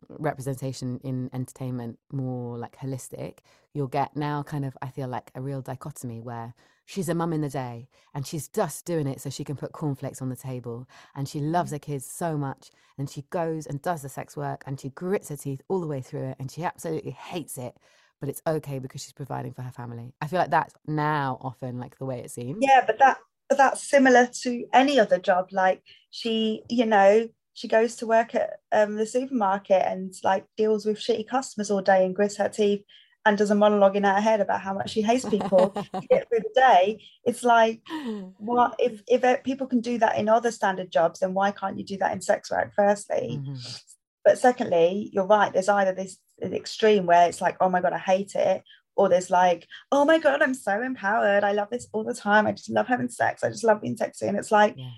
representation 0.08 1.00
in 1.02 1.30
entertainment 1.32 1.98
more 2.12 2.58
like 2.58 2.76
holistic, 2.76 3.38
you'll 3.72 3.86
get 3.88 4.14
now 4.16 4.42
kind 4.42 4.64
of, 4.64 4.76
I 4.82 4.88
feel 4.90 5.08
like 5.08 5.30
a 5.34 5.40
real 5.40 5.62
dichotomy 5.62 6.20
where 6.20 6.54
she's 6.88 7.10
a 7.10 7.14
mum 7.14 7.34
in 7.34 7.42
the 7.42 7.50
day 7.50 7.86
and 8.14 8.26
she's 8.26 8.48
just 8.48 8.86
doing 8.86 9.06
it 9.06 9.20
so 9.20 9.28
she 9.28 9.44
can 9.44 9.56
put 9.56 9.72
cornflakes 9.72 10.22
on 10.22 10.30
the 10.30 10.36
table 10.36 10.88
and 11.14 11.28
she 11.28 11.38
loves 11.38 11.70
her 11.70 11.78
kids 11.78 12.06
so 12.06 12.36
much 12.36 12.70
and 12.96 13.10
she 13.10 13.22
goes 13.28 13.66
and 13.66 13.82
does 13.82 14.00
the 14.00 14.08
sex 14.08 14.36
work 14.38 14.64
and 14.66 14.80
she 14.80 14.88
grits 14.88 15.28
her 15.28 15.36
teeth 15.36 15.60
all 15.68 15.80
the 15.80 15.86
way 15.86 16.00
through 16.00 16.30
it 16.30 16.36
and 16.38 16.50
she 16.50 16.64
absolutely 16.64 17.10
hates 17.10 17.58
it 17.58 17.76
but 18.20 18.28
it's 18.30 18.40
okay 18.46 18.78
because 18.78 19.02
she's 19.02 19.12
providing 19.12 19.52
for 19.52 19.60
her 19.60 19.70
family 19.70 20.14
i 20.22 20.26
feel 20.26 20.38
like 20.38 20.50
that's 20.50 20.74
now 20.86 21.36
often 21.42 21.78
like 21.78 21.98
the 21.98 22.06
way 22.06 22.20
it 22.20 22.30
seems 22.30 22.56
Yeah, 22.60 22.82
but 22.86 22.98
that 23.00 23.18
but 23.50 23.58
that's 23.58 23.82
similar 23.82 24.26
to 24.42 24.64
any 24.72 24.98
other 24.98 25.18
job. 25.18 25.48
Like 25.52 25.82
she, 26.10 26.62
you 26.68 26.86
know, 26.86 27.28
she 27.54 27.66
goes 27.66 27.96
to 27.96 28.06
work 28.06 28.34
at 28.34 28.60
um, 28.72 28.96
the 28.96 29.06
supermarket 29.06 29.82
and 29.86 30.14
like 30.22 30.44
deals 30.56 30.84
with 30.84 30.98
shitty 30.98 31.26
customers 31.26 31.70
all 31.70 31.80
day 31.80 32.04
and 32.04 32.14
grits 32.14 32.36
her 32.36 32.48
teeth 32.48 32.82
and 33.28 33.36
does 33.38 33.50
a 33.50 33.54
monologue 33.54 33.94
in 33.96 34.04
her 34.04 34.20
head 34.20 34.40
about 34.40 34.60
how 34.62 34.72
much 34.74 34.90
she 34.90 35.02
hates 35.02 35.24
people 35.28 35.70
to 35.70 35.84
get 36.10 36.28
through 36.28 36.40
the 36.40 36.50
day. 36.54 37.04
It's 37.24 37.44
like, 37.44 37.80
what 38.38 38.74
if 38.78 39.02
if 39.06 39.42
people 39.44 39.66
can 39.66 39.80
do 39.80 39.98
that 39.98 40.16
in 40.18 40.28
other 40.28 40.50
standard 40.50 40.90
jobs, 40.90 41.20
then 41.20 41.34
why 41.34 41.50
can't 41.50 41.78
you 41.78 41.84
do 41.84 41.98
that 41.98 42.12
in 42.12 42.20
sex 42.20 42.50
work? 42.50 42.72
Firstly, 42.74 43.40
Mhm. 43.42 43.82
but 44.24 44.38
secondly, 44.38 45.10
you're 45.12 45.26
right. 45.26 45.52
There's 45.52 45.68
either 45.68 45.92
this 45.92 46.18
extreme 46.42 47.06
where 47.06 47.28
it's 47.28 47.40
like, 47.40 47.56
oh 47.60 47.68
my 47.68 47.80
god, 47.80 47.92
I 47.92 47.98
hate 47.98 48.34
it, 48.34 48.62
or 48.96 49.08
there's 49.08 49.30
like, 49.30 49.66
oh 49.92 50.04
my 50.04 50.18
god, 50.18 50.40
I'm 50.42 50.54
so 50.54 50.80
empowered. 50.82 51.44
I 51.44 51.52
love 51.52 51.68
this 51.70 51.86
all 51.92 52.04
the 52.04 52.14
time. 52.14 52.46
I 52.46 52.52
just 52.52 52.70
love 52.70 52.86
having 52.88 53.08
sex. 53.10 53.44
I 53.44 53.48
just 53.50 53.64
love 53.64 53.80
being 53.82 53.96
sexy. 53.96 54.26
And 54.26 54.38
it's 54.38 54.50
like, 54.52 54.74
Yeah. 54.76 54.90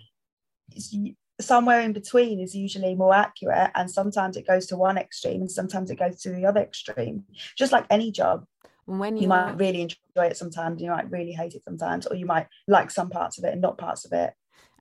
Somewhere 1.40 1.81
in 1.81 1.92
between 1.92 2.40
is 2.40 2.55
usually 2.55 2.94
more 2.94 3.14
accurate. 3.14 3.70
And 3.74 3.90
sometimes 3.90 4.37
it 4.37 4.46
goes 4.46 4.66
to 4.66 4.76
one 4.76 4.98
extreme, 4.98 5.42
and 5.42 5.50
sometimes 5.50 5.90
it 5.90 5.98
goes 5.98 6.20
to 6.22 6.31
the 6.31 6.46
other 6.46 6.61
extreme. 6.61 7.24
Just 7.57 7.72
like 7.72 7.87
any 7.90 8.11
job, 8.11 8.44
when 8.87 9.16
you 9.16 9.22
you 9.22 9.29
might 9.29 9.53
really 9.53 9.83
enjoy 9.83 10.26
it 10.26 10.37
sometimes, 10.37 10.83
you 10.83 10.90
might 10.90 11.11
really 11.11 11.33
hate 11.33 11.55
it 11.55 11.62
sometimes, 11.64 12.07
or 12.07 12.16
you 12.16 12.26
might 12.26 12.46
like 12.66 12.90
some 12.90 13.11
parts 13.11 13.38
of 13.38 13.44
it 13.44 13.53
and 13.53 13.61
not 13.61 13.79
parts 13.79 14.05
of 14.05 14.12
it. 14.12 14.33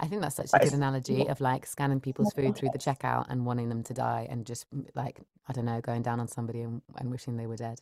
I 0.01 0.07
think 0.07 0.21
that's 0.21 0.37
such 0.37 0.49
a 0.53 0.59
good 0.59 0.73
analogy 0.73 1.27
of 1.27 1.41
like 1.41 1.65
scanning 1.65 1.99
people's 1.99 2.31
food 2.33 2.55
through 2.55 2.69
the 2.71 2.79
checkout 2.79 3.25
and 3.29 3.45
wanting 3.45 3.67
them 3.67 3.83
to 3.83 3.93
die 3.93 4.27
and 4.29 4.45
just 4.45 4.65
like, 4.95 5.19
I 5.47 5.53
don't 5.53 5.65
know, 5.65 5.81
going 5.81 6.03
down 6.03 6.21
on 6.21 6.27
somebody 6.27 6.61
and, 6.61 6.81
and 6.97 7.11
wishing 7.11 7.35
they 7.35 7.47
were 7.47 7.57
dead. 7.57 7.81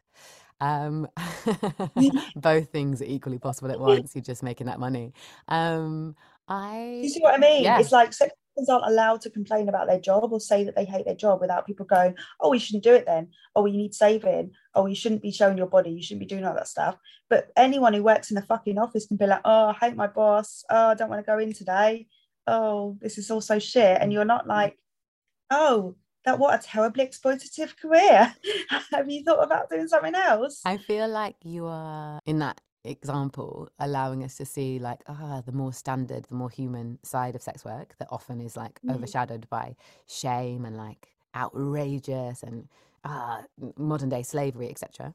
Um, 0.60 1.08
both 2.36 2.72
things 2.72 3.02
are 3.04 3.06
equally 3.06 3.38
possible 3.38 3.72
at 3.72 3.80
once. 3.80 4.16
You're 4.16 4.24
just 4.24 4.42
making 4.42 4.66
that 4.66 4.80
money. 4.80 5.14
Um, 5.48 6.16
I, 6.48 7.02
You 7.04 7.10
see 7.10 7.20
what 7.20 7.36
I 7.36 7.38
mean? 7.38 7.64
Yeah. 7.64 7.80
It's 7.80 7.92
like 7.92 8.14
sex 8.14 8.34
aren't 8.70 8.88
allowed 8.88 9.22
to 9.22 9.30
complain 9.30 9.70
about 9.70 9.88
their 9.88 10.00
job 10.00 10.32
or 10.32 10.40
say 10.40 10.64
that 10.64 10.76
they 10.76 10.86
hate 10.86 11.06
their 11.06 11.16
job 11.16 11.40
without 11.42 11.66
people 11.66 11.86
going, 11.86 12.16
oh, 12.40 12.54
you 12.54 12.60
shouldn't 12.60 12.84
do 12.84 12.94
it 12.94 13.06
then. 13.06 13.30
Oh, 13.56 13.66
you 13.66 13.78
need 13.78 13.94
saving. 13.94 14.52
Oh, 14.74 14.86
you 14.88 14.96
shouldn't 14.96 15.22
be 15.22 15.32
showing 15.32 15.58
your 15.58 15.68
body. 15.68 15.92
You 15.92 16.02
shouldn't 16.02 16.22
be 16.22 16.26
doing 16.26 16.46
all 16.46 16.56
that 16.56 16.68
stuff. 16.68 16.98
But 17.30 17.52
anyone 17.56 17.94
who 17.94 18.04
works 18.04 18.32
in 18.32 18.38
a 18.38 18.42
fucking 18.42 18.78
office 18.78 19.06
can 19.06 19.18
be 19.18 19.28
like, 19.28 19.42
oh, 19.46 19.68
I 19.68 19.74
hate 19.74 19.96
my 19.96 20.08
boss. 20.08 20.64
Oh, 20.70 20.90
I 20.90 20.94
don't 20.96 21.10
want 21.10 21.26
to 21.26 21.32
go 21.32 21.38
in 21.40 21.54
today. 21.54 22.08
Oh, 22.48 22.98
this 23.02 23.18
is 23.18 23.30
all 23.30 23.42
so 23.42 23.60
shit. 23.60 23.98
And 24.02 24.12
you're 24.12 24.26
not 24.26 24.48
like, 24.48 24.78
oh, 25.50 25.96
that 26.26 26.40
what 26.40 26.60
a 26.60 26.66
terribly 26.66 27.06
exploitative 27.06 27.78
career. 27.78 28.34
Have 28.92 29.10
you 29.10 29.24
thought 29.24 29.44
about 29.44 29.70
doing 29.70 29.88
something 29.88 30.16
else? 30.16 30.62
I 30.66 30.78
feel 30.78 31.08
like 31.08 31.36
you 31.44 31.66
are 31.66 32.20
in 32.26 32.40
that 32.40 32.60
example 32.88 33.70
allowing 33.80 34.24
us 34.24 34.36
to 34.38 34.46
see 34.46 34.80
like 34.80 35.02
ah 35.08 35.42
the 35.46 35.52
more 35.52 35.74
standard 35.74 36.26
the 36.26 36.36
more 36.36 36.50
human 36.50 36.98
side 37.04 37.36
of 37.36 37.42
sex 37.42 37.64
work 37.66 37.96
that 38.00 38.08
often 38.12 38.40
is 38.42 38.56
like 38.58 38.80
Mm. 38.84 38.96
overshadowed 38.96 39.50
by 39.50 39.76
shame 40.08 40.66
and 40.66 40.78
like 40.78 41.10
outrageous 41.36 42.44
and 42.44 42.68
ah 43.04 43.44
modern 43.78 44.10
day 44.10 44.24
slavery 44.24 44.70
etc 44.70 45.14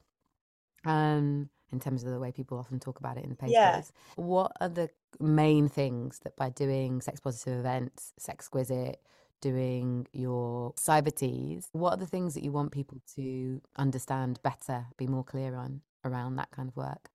um 0.85 1.49
in 1.73 1.81
terms 1.81 2.05
of 2.05 2.11
the 2.11 2.19
way 2.21 2.31
people 2.33 2.59
often 2.59 2.79
talk 2.79 2.99
about 2.99 3.17
it 3.17 3.25
in 3.25 3.31
the 3.31 3.37
papers 3.37 3.53
Yeah. 3.53 3.83
what 4.17 4.53
are 4.61 4.69
the 4.69 4.91
main 5.21 5.69
things 5.69 6.21
that 6.25 6.37
by 6.37 6.51
doing 6.51 7.01
sex 7.01 7.21
positive 7.21 7.59
events 7.61 8.13
sexquisite 8.19 8.97
doing 9.41 10.07
your 10.13 10.73
Cybertease, 10.75 11.67
what 11.73 11.95
are 11.95 11.97
the 11.97 12.07
things 12.07 12.35
that 12.35 12.45
you 12.45 12.53
want 12.53 12.71
people 12.71 12.99
to 13.17 13.61
understand 13.77 14.41
better 14.45 14.87
be 14.97 15.07
more 15.09 15.25
clear 15.25 15.57
on 15.57 15.81
around 16.05 16.37
that 16.37 16.51
kind 16.53 16.69
of 16.69 16.77
work 16.77 17.11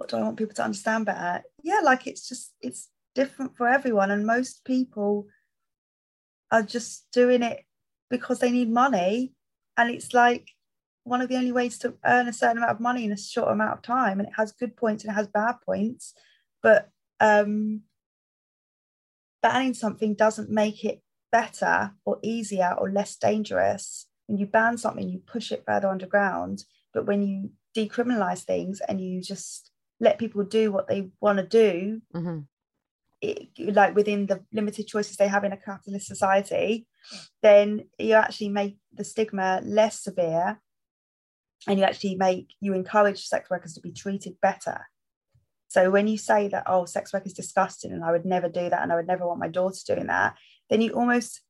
what 0.00 0.08
do 0.08 0.16
I 0.16 0.22
want 0.22 0.38
people 0.38 0.54
to 0.54 0.64
understand 0.64 1.04
better? 1.04 1.42
Yeah, 1.62 1.80
like 1.84 2.06
it's 2.06 2.26
just 2.26 2.54
it's 2.62 2.88
different 3.14 3.54
for 3.54 3.68
everyone, 3.68 4.10
and 4.10 4.24
most 4.26 4.64
people 4.64 5.26
are 6.50 6.62
just 6.62 7.06
doing 7.12 7.42
it 7.42 7.66
because 8.08 8.38
they 8.38 8.50
need 8.50 8.70
money, 8.70 9.34
and 9.76 9.90
it's 9.90 10.14
like 10.14 10.48
one 11.04 11.20
of 11.20 11.28
the 11.28 11.36
only 11.36 11.52
ways 11.52 11.76
to 11.80 11.94
earn 12.06 12.28
a 12.28 12.32
certain 12.32 12.56
amount 12.56 12.72
of 12.72 12.80
money 12.80 13.04
in 13.04 13.12
a 13.12 13.16
short 13.18 13.52
amount 13.52 13.74
of 13.74 13.82
time, 13.82 14.18
and 14.18 14.28
it 14.28 14.34
has 14.38 14.52
good 14.52 14.74
points 14.74 15.04
and 15.04 15.12
it 15.12 15.16
has 15.16 15.28
bad 15.28 15.56
points, 15.66 16.14
but 16.62 16.88
um, 17.20 17.82
banning 19.42 19.74
something 19.74 20.14
doesn't 20.14 20.48
make 20.48 20.82
it 20.82 21.02
better 21.30 21.92
or 22.06 22.18
easier 22.22 22.74
or 22.78 22.90
less 22.90 23.16
dangerous. 23.16 24.06
When 24.28 24.38
you 24.38 24.46
ban 24.46 24.78
something, 24.78 25.10
you 25.10 25.18
push 25.18 25.52
it 25.52 25.64
further 25.66 25.88
underground, 25.88 26.64
but 26.94 27.04
when 27.04 27.22
you 27.22 27.50
decriminalize 27.76 28.44
things 28.44 28.80
and 28.88 28.98
you 28.98 29.20
just 29.20 29.69
let 30.00 30.18
people 30.18 30.42
do 30.44 30.72
what 30.72 30.88
they 30.88 31.10
want 31.20 31.38
to 31.38 31.46
do 31.46 32.00
hmm 32.12 32.40
it, 33.22 33.50
like 33.74 33.94
within 33.94 34.24
the 34.24 34.42
limited 34.50 34.86
choices 34.86 35.18
they 35.18 35.28
have 35.28 35.44
in 35.44 35.52
a 35.52 35.56
capitalist 35.56 36.06
society 36.06 36.86
then 37.42 37.84
you 37.98 38.14
actually 38.14 38.48
make 38.48 38.78
the 38.94 39.04
stigma 39.04 39.60
less 39.62 40.00
severe 40.02 40.58
and 41.66 41.78
you 41.78 41.84
actually 41.84 42.14
make 42.16 42.54
you 42.60 42.72
encourage 42.74 43.26
sex 43.26 43.50
workers 43.50 43.74
to 43.74 43.80
be 43.80 43.92
treated 43.92 44.40
better. 44.40 44.86
So 45.68 45.90
when 45.90 46.08
you 46.08 46.18
say 46.18 46.48
that 46.48 46.64
oh 46.66 46.84
sex 46.84 47.12
work 47.12 47.26
is 47.26 47.32
disgusting 47.32 47.92
and 47.92 48.02
i 48.02 48.10
would 48.10 48.24
never 48.24 48.48
do 48.48 48.68
that 48.68 48.82
and 48.82 48.92
i 48.92 48.96
would 48.96 49.06
never 49.06 49.26
want 49.26 49.38
my 49.38 49.48
daughter 49.48 49.78
doing 49.86 50.08
that 50.08 50.34
then 50.68 50.80
you 50.80 50.90
almost 50.92 51.42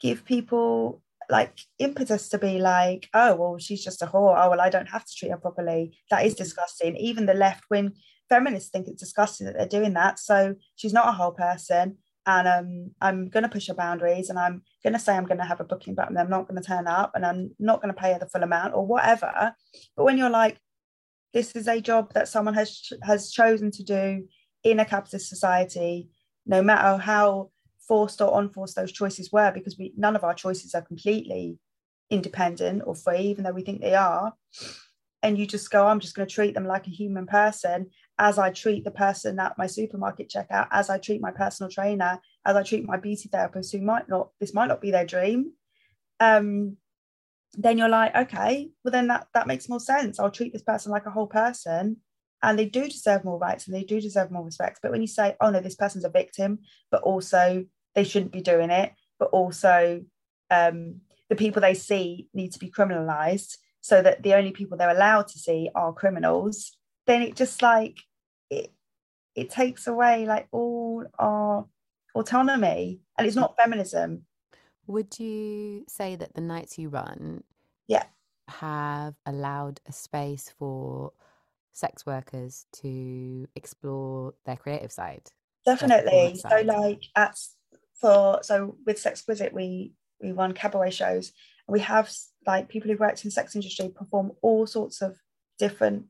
give 0.00 0.24
people 0.24 1.02
like 1.30 1.58
impetus 1.78 2.28
to 2.28 2.38
be 2.38 2.58
like 2.58 3.08
oh 3.14 3.34
well 3.34 3.58
she's 3.58 3.84
just 3.84 4.02
a 4.02 4.06
whore. 4.06 4.36
Oh 4.38 4.50
well 4.50 4.60
i 4.60 4.70
don't 4.70 4.88
have 4.88 5.04
to 5.04 5.14
treat 5.14 5.30
her 5.30 5.36
properly. 5.36 5.98
That 6.10 6.24
is 6.24 6.34
disgusting. 6.34 6.96
Even 6.96 7.26
the 7.26 7.34
left 7.34 7.64
wing 7.70 7.92
feminists 8.28 8.70
think 8.70 8.88
it's 8.88 9.00
disgusting 9.02 9.46
that 9.46 9.56
they're 9.56 9.68
doing 9.68 9.94
that. 9.94 10.18
So 10.18 10.56
she's 10.76 10.92
not 10.92 11.08
a 11.08 11.12
whole 11.12 11.32
person. 11.32 11.98
And 12.28 12.48
um, 12.48 12.90
i'm 13.00 13.28
going 13.28 13.44
to 13.44 13.48
push 13.48 13.68
her 13.68 13.74
boundaries 13.74 14.30
and 14.30 14.38
i'm 14.38 14.62
going 14.82 14.94
to 14.94 14.98
say 14.98 15.14
i'm 15.14 15.26
going 15.26 15.38
to 15.38 15.44
have 15.44 15.60
a 15.60 15.64
booking 15.64 15.94
but 15.94 16.08
i'm 16.08 16.28
not 16.28 16.48
going 16.48 16.60
to 16.60 16.66
turn 16.66 16.88
up 16.88 17.12
and 17.14 17.24
i'm 17.24 17.52
not 17.60 17.80
going 17.80 17.94
to 17.94 18.00
pay 18.00 18.12
her 18.14 18.18
the 18.18 18.26
full 18.26 18.42
amount 18.42 18.74
or 18.74 18.84
whatever. 18.84 19.54
But 19.96 20.04
when 20.04 20.18
you're 20.18 20.28
like 20.28 20.58
this 21.32 21.52
is 21.52 21.68
a 21.68 21.80
job 21.80 22.12
that 22.14 22.28
someone 22.28 22.54
has 22.54 22.90
has 23.02 23.30
chosen 23.30 23.70
to 23.72 23.84
do 23.84 24.26
in 24.64 24.80
a 24.80 24.84
capitalist 24.84 25.28
society 25.28 26.08
no 26.46 26.62
matter 26.62 26.96
how 26.96 27.50
forced 27.86 28.20
or 28.20 28.38
unforced 28.40 28.76
those 28.76 28.92
choices 28.92 29.30
were 29.32 29.50
because 29.52 29.76
we 29.78 29.92
none 29.96 30.16
of 30.16 30.24
our 30.24 30.34
choices 30.34 30.74
are 30.74 30.82
completely 30.82 31.58
independent 32.10 32.82
or 32.86 32.94
free, 32.94 33.20
even 33.20 33.44
though 33.44 33.52
we 33.52 33.62
think 33.62 33.80
they 33.80 33.94
are. 33.94 34.32
And 35.22 35.38
you 35.38 35.46
just 35.46 35.70
go, 35.70 35.86
I'm 35.86 36.00
just 36.00 36.14
going 36.14 36.28
to 36.28 36.34
treat 36.34 36.54
them 36.54 36.66
like 36.66 36.86
a 36.86 36.90
human 36.90 37.26
person 37.26 37.90
as 38.18 38.38
I 38.38 38.50
treat 38.50 38.84
the 38.84 38.90
person 38.90 39.38
at 39.40 39.58
my 39.58 39.66
supermarket 39.66 40.30
checkout, 40.30 40.68
as 40.70 40.88
I 40.88 40.98
treat 40.98 41.20
my 41.20 41.32
personal 41.32 41.70
trainer, 41.70 42.20
as 42.44 42.56
I 42.56 42.62
treat 42.62 42.86
my 42.86 42.96
beauty 42.96 43.28
therapist 43.28 43.72
who 43.72 43.80
might 43.80 44.08
not, 44.08 44.30
this 44.40 44.54
might 44.54 44.68
not 44.68 44.80
be 44.80 44.90
their 44.90 45.04
dream. 45.04 45.52
Um, 46.20 46.76
then 47.54 47.78
you're 47.78 47.88
like, 47.88 48.14
okay, 48.14 48.70
well 48.84 48.92
then 48.92 49.08
that 49.08 49.28
that 49.34 49.46
makes 49.46 49.68
more 49.68 49.80
sense. 49.80 50.20
I'll 50.20 50.30
treat 50.30 50.52
this 50.52 50.62
person 50.62 50.92
like 50.92 51.06
a 51.06 51.10
whole 51.10 51.26
person 51.26 51.96
and 52.42 52.58
they 52.58 52.66
do 52.66 52.86
deserve 52.86 53.24
more 53.24 53.38
rights 53.38 53.66
and 53.66 53.74
they 53.74 53.84
do 53.84 54.00
deserve 54.00 54.30
more 54.30 54.44
respect. 54.44 54.80
But 54.82 54.92
when 54.92 55.00
you 55.00 55.06
say, 55.06 55.36
oh 55.40 55.50
no, 55.50 55.60
this 55.60 55.74
person's 55.74 56.04
a 56.04 56.10
victim, 56.10 56.60
but 56.90 57.02
also 57.02 57.64
they 57.96 58.04
shouldn't 58.04 58.30
be 58.30 58.42
doing 58.42 58.70
it, 58.70 58.92
but 59.18 59.30
also 59.30 60.02
um, 60.50 61.00
the 61.28 61.34
people 61.34 61.60
they 61.60 61.74
see 61.74 62.28
need 62.32 62.52
to 62.52 62.60
be 62.60 62.70
criminalized 62.70 63.56
so 63.80 64.02
that 64.02 64.22
the 64.22 64.34
only 64.34 64.52
people 64.52 64.76
they're 64.76 64.90
allowed 64.90 65.26
to 65.28 65.38
see 65.38 65.70
are 65.74 65.92
criminals, 65.92 66.76
then 67.06 67.22
it 67.22 67.34
just 67.34 67.62
like 67.62 67.98
it 68.50 68.72
it 69.34 69.50
takes 69.50 69.86
away 69.86 70.26
like 70.26 70.46
all 70.52 71.04
our 71.18 71.66
autonomy 72.14 73.00
and 73.18 73.26
it's 73.26 73.36
not 73.36 73.56
feminism. 73.56 74.24
Would 74.86 75.18
you 75.18 75.84
say 75.88 76.16
that 76.16 76.34
the 76.34 76.40
nights 76.40 76.78
you 76.78 76.88
run 76.88 77.42
Yeah. 77.88 78.04
have 78.48 79.14
allowed 79.24 79.80
a 79.86 79.92
space 79.92 80.52
for 80.58 81.12
sex 81.72 82.06
workers 82.06 82.66
to 82.80 83.46
explore 83.56 84.34
their 84.44 84.56
creative 84.56 84.92
side? 84.92 85.30
Definitely. 85.64 86.36
So 86.36 86.48
side. 86.48 86.66
like 86.66 87.02
at 87.16 87.36
for 88.00 88.40
so 88.42 88.76
with 88.86 89.02
Sexquisite 89.02 89.52
we 89.52 89.92
we 90.20 90.32
run 90.32 90.52
cabaret 90.52 90.90
shows 90.90 91.32
and 91.66 91.72
we 91.72 91.80
have 91.80 92.10
like 92.46 92.68
people 92.68 92.90
who've 92.90 93.00
worked 93.00 93.24
in 93.24 93.30
sex 93.30 93.54
industry 93.54 93.88
perform 93.88 94.32
all 94.42 94.66
sorts 94.66 95.02
of 95.02 95.18
different 95.58 96.06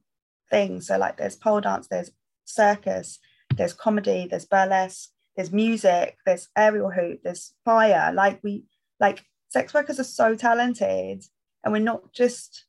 things. 0.51 0.87
So 0.87 0.99
like 0.99 1.17
there's 1.17 1.37
pole 1.37 1.61
dance, 1.61 1.89
there's 1.89 2.11
circus, 2.45 3.19
there's 3.57 3.73
comedy, 3.73 4.27
there's 4.29 4.45
burlesque, 4.45 5.11
there's 5.35 5.53
music, 5.53 6.17
there's 6.27 6.49
aerial 6.57 6.91
hoop, 6.91 7.21
there's 7.25 7.55
fire. 7.65 8.13
Like 8.13 8.41
we 8.43 8.65
like 9.01 9.25
sex 9.49 9.73
workers 9.73 9.99
are 9.99 10.05
so 10.05 10.35
talented 10.35 11.25
and 11.65 11.73
we're 11.73 11.79
not 11.81 12.13
just 12.13 12.65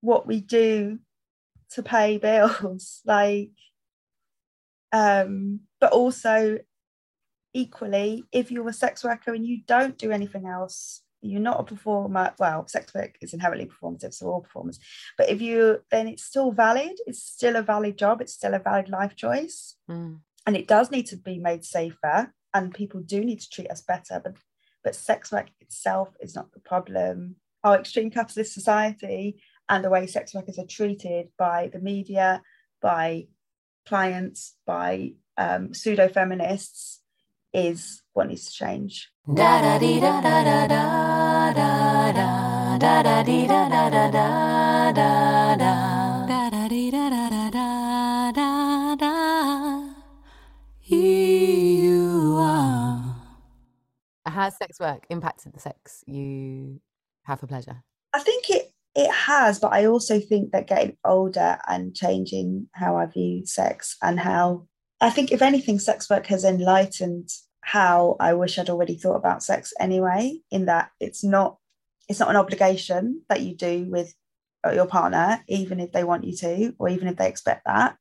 what 0.00 0.26
we 0.26 0.40
do 0.40 0.98
to 1.72 1.82
pay 1.82 2.18
bills. 2.18 3.02
Like 3.06 3.50
um, 4.90 5.60
but 5.80 5.92
also 5.92 6.58
equally, 7.54 8.24
if 8.32 8.50
you're 8.50 8.68
a 8.68 8.72
sex 8.72 9.04
worker 9.04 9.32
and 9.34 9.46
you 9.46 9.60
don't 9.66 9.98
do 9.98 10.10
anything 10.10 10.46
else, 10.46 11.02
you're 11.20 11.40
not 11.40 11.60
a 11.60 11.64
performer. 11.64 12.32
Well, 12.38 12.66
sex 12.68 12.94
work 12.94 13.16
is 13.20 13.34
inherently 13.34 13.66
performative, 13.66 14.14
so 14.14 14.26
all 14.26 14.40
performers. 14.40 14.78
But 15.16 15.28
if 15.28 15.40
you, 15.40 15.80
then 15.90 16.06
it's 16.06 16.24
still 16.24 16.52
valid. 16.52 16.92
It's 17.06 17.22
still 17.22 17.56
a 17.56 17.62
valid 17.62 17.98
job. 17.98 18.20
It's 18.20 18.34
still 18.34 18.54
a 18.54 18.60
valid 18.60 18.88
life 18.88 19.16
choice, 19.16 19.76
Mm. 19.90 20.20
and 20.46 20.56
it 20.56 20.68
does 20.68 20.90
need 20.90 21.06
to 21.06 21.16
be 21.16 21.38
made 21.38 21.64
safer. 21.64 22.32
And 22.54 22.72
people 22.72 23.00
do 23.00 23.24
need 23.24 23.40
to 23.40 23.50
treat 23.50 23.70
us 23.70 23.82
better. 23.82 24.20
But 24.22 24.36
but 24.84 24.94
sex 24.94 25.32
work 25.32 25.48
itself 25.60 26.16
is 26.20 26.34
not 26.36 26.52
the 26.52 26.60
problem. 26.60 27.36
Our 27.64 27.80
extreme 27.80 28.10
capitalist 28.10 28.54
society 28.54 29.42
and 29.68 29.84
the 29.84 29.90
way 29.90 30.06
sex 30.06 30.32
workers 30.34 30.58
are 30.58 30.66
treated 30.66 31.28
by 31.36 31.68
the 31.72 31.80
media, 31.80 32.42
by 32.80 33.26
clients, 33.86 34.54
by 34.66 35.14
um, 35.36 35.74
pseudo 35.74 36.08
feminists 36.08 37.00
is 37.52 38.02
what 38.12 38.28
needs 38.28 38.46
to 38.46 38.52
change. 38.52 39.08
Has 54.26 54.56
sex 54.56 54.78
work 54.78 55.04
impacted 55.10 55.52
the 55.52 55.58
sex 55.58 56.04
you 56.06 56.80
have 57.24 57.40
for 57.40 57.48
pleasure? 57.48 57.82
I 58.14 58.20
think 58.20 58.48
it 58.50 58.72
it 58.94 59.12
has, 59.12 59.58
but 59.58 59.72
I 59.72 59.86
also 59.86 60.20
think 60.20 60.52
that 60.52 60.68
getting 60.68 60.96
older 61.04 61.58
and 61.68 61.94
changing 61.94 62.68
how 62.72 62.96
I 62.96 63.06
view 63.06 63.44
sex 63.46 63.96
and 64.00 64.18
how 64.18 64.66
I 65.00 65.10
think 65.10 65.32
if 65.32 65.42
anything, 65.42 65.78
sex 65.78 66.10
work 66.10 66.26
has 66.26 66.44
enlightened 66.44 67.30
how 67.60 68.16
I 68.18 68.34
wish 68.34 68.58
I'd 68.58 68.70
already 68.70 68.96
thought 68.96 69.16
about 69.16 69.42
sex 69.42 69.72
anyway, 69.78 70.40
in 70.50 70.66
that 70.66 70.90
it's 71.00 71.22
not 71.22 71.58
it's 72.08 72.20
not 72.20 72.30
an 72.30 72.36
obligation 72.36 73.22
that 73.28 73.42
you 73.42 73.54
do 73.54 73.84
with 73.84 74.14
uh, 74.66 74.72
your 74.72 74.86
partner, 74.86 75.44
even 75.46 75.78
if 75.78 75.92
they 75.92 76.04
want 76.04 76.24
you 76.24 76.34
to, 76.36 76.74
or 76.78 76.88
even 76.88 77.06
if 77.06 77.16
they 77.16 77.28
expect 77.28 77.66
that. 77.66 77.96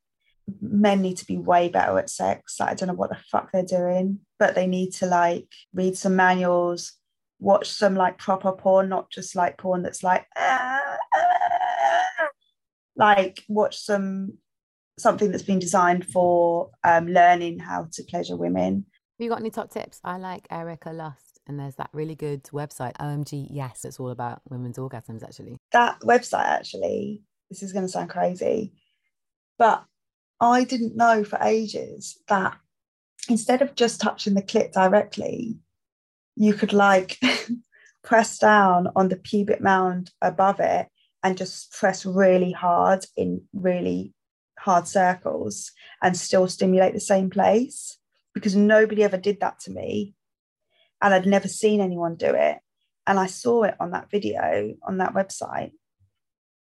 Men 0.62 1.02
need 1.02 1.18
to 1.18 1.28
be 1.28 1.38
way 1.38 1.68
better 1.68 2.00
at 2.00 2.10
sex. 2.10 2.58
Like, 2.60 2.70
I 2.70 2.74
don't 2.74 2.88
know 2.88 2.94
what 2.94 3.10
the 3.10 3.18
fuck 3.30 3.52
they're 3.52 3.64
doing, 3.64 4.20
but 4.40 4.56
they 4.56 4.66
need 4.66 4.94
to 4.96 5.06
like 5.06 5.50
read 5.74 5.98
some 5.98 6.16
manuals, 6.16 6.94
watch 7.40 7.70
some 7.70 7.96
like 7.96 8.18
proper 8.18 8.54
porn, 8.54 8.90
not 8.90 9.12
just 9.12 9.36
like 9.36 9.58
porn 9.58 9.84
that's 9.84 10.04
like 10.04 10.26
"Ah, 10.38 10.98
ah," 11.14 12.28
like 12.96 13.44
watch 13.50 13.78
some 13.78 14.38
something 14.98 15.32
that's 15.32 15.44
been 15.44 15.60
designed 15.60 16.06
for 16.06 16.72
um, 16.84 17.08
learning 17.08 17.60
how 17.60 17.88
to 17.94 18.04
pleasure 18.04 18.36
women. 18.36 18.86
Have 19.18 19.24
you 19.24 19.30
got 19.30 19.40
any 19.40 19.50
top 19.50 19.72
tips? 19.72 20.00
I 20.04 20.18
like 20.18 20.48
Erica 20.52 20.92
Lust, 20.92 21.40
and 21.48 21.60
there's 21.60 21.76
that 21.76 21.90
really 21.94 22.16
good 22.16 22.44
website, 22.46 22.94
OMG 22.98 23.48
Yes, 23.50 23.86
it's 23.86 24.00
all 24.00 24.10
about 24.10 24.42
women's 24.50 24.78
orgasms 24.78 25.24
actually. 25.24 25.58
That 25.72 26.00
website 26.02 26.46
actually, 26.46 27.22
this 27.50 27.64
is 27.64 27.74
going 27.74 27.86
to 27.86 27.92
sound 27.92 28.10
crazy, 28.10 28.74
but 29.58 29.86
I 30.40 30.64
didn't 30.64 30.96
know 30.96 31.24
for 31.24 31.40
ages 31.42 32.20
that 32.28 32.58
instead 33.30 33.62
of 33.62 33.76
just 33.76 34.02
touching 34.02 34.34
the 34.34 34.42
clit 34.42 34.72
directly, 34.72 35.58
you 36.36 36.54
could 36.54 36.74
like 36.74 37.20
press 38.04 38.38
down 38.38 38.88
on 38.96 39.10
the 39.10 39.16
pubic 39.16 39.62
mound 39.62 40.12
above 40.22 40.60
it 40.60 40.88
and 41.24 41.38
just 41.38 41.72
press 41.72 42.06
really 42.06 42.52
hard 42.52 43.04
in 43.16 43.42
really 43.54 44.14
hard 44.68 44.86
circles 44.86 45.72
and 46.04 46.16
still 46.18 46.48
stimulate 46.50 46.94
the 46.94 47.00
same 47.00 47.30
place 47.30 47.98
because 48.34 48.54
nobody 48.54 49.02
ever 49.02 49.18
did 49.18 49.40
that 49.40 49.60
to 49.62 49.72
me 49.72 50.14
and 51.02 51.14
I'd 51.14 51.26
never 51.26 51.48
seen 51.48 51.80
anyone 51.80 52.16
do 52.16 52.34
it. 52.34 52.58
And 53.08 53.18
I 53.18 53.28
saw 53.28 53.64
it 53.64 53.76
on 53.80 53.92
that 53.92 54.12
video 54.12 54.76
on 54.86 54.98
that 54.98 55.14
website 55.14 55.72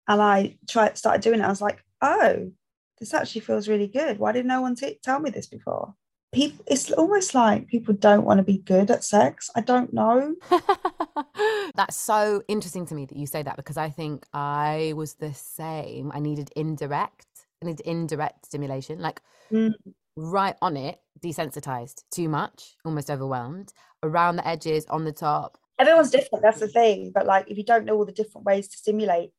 and 0.08 0.20
I 0.20 0.58
tried 0.68 0.98
started 0.98 1.22
doing 1.22 1.40
it. 1.40 1.44
I 1.44 1.48
was 1.48 1.62
like 1.62 1.84
oh 2.00 2.50
this 2.98 3.14
actually 3.14 3.40
feels 3.42 3.68
really 3.68 3.86
good. 3.86 4.18
Why 4.18 4.32
did 4.32 4.46
no 4.46 4.60
one 4.60 4.74
t- 4.74 4.98
tell 5.02 5.20
me 5.20 5.30
this 5.30 5.46
before? 5.46 5.94
People 6.32 6.64
it's 6.66 6.90
almost 6.90 7.34
like 7.34 7.68
people 7.68 7.94
don't 7.94 8.24
want 8.24 8.38
to 8.38 8.44
be 8.44 8.58
good 8.58 8.90
at 8.90 9.04
sex. 9.04 9.48
I 9.54 9.60
don't 9.60 9.92
know. 9.92 10.34
That's 11.76 11.96
so 11.96 12.42
interesting 12.48 12.86
to 12.86 12.94
me 12.96 13.06
that 13.06 13.16
you 13.16 13.26
say 13.26 13.42
that 13.44 13.56
because 13.56 13.76
I 13.76 13.90
think 13.90 14.26
I 14.32 14.92
was 14.96 15.14
the 15.14 15.32
same. 15.34 16.10
I 16.12 16.18
needed 16.18 16.50
indirect, 16.56 17.26
I 17.62 17.66
needed 17.66 17.86
indirect 17.86 18.46
stimulation, 18.46 18.98
like 19.00 19.20
Mm. 19.52 19.74
right 20.16 20.56
on 20.62 20.76
it, 20.76 21.00
desensitized, 21.20 22.04
too 22.10 22.28
much, 22.28 22.76
almost 22.84 23.10
overwhelmed, 23.10 23.72
around 24.02 24.36
the 24.36 24.46
edges, 24.48 24.86
on 24.86 25.04
the 25.04 25.12
top. 25.12 25.58
everyone's 25.78 26.10
different 26.10 26.42
that's 26.42 26.60
the 26.60 26.68
thing 26.68 27.10
but 27.14 27.26
like 27.26 27.50
if 27.50 27.56
you 27.58 27.64
don't 27.64 27.84
know 27.86 27.96
all 27.96 28.04
the 28.04 28.12
different 28.12 28.44
ways 28.46 28.68
to 28.68 28.76
stimulate 28.76 29.32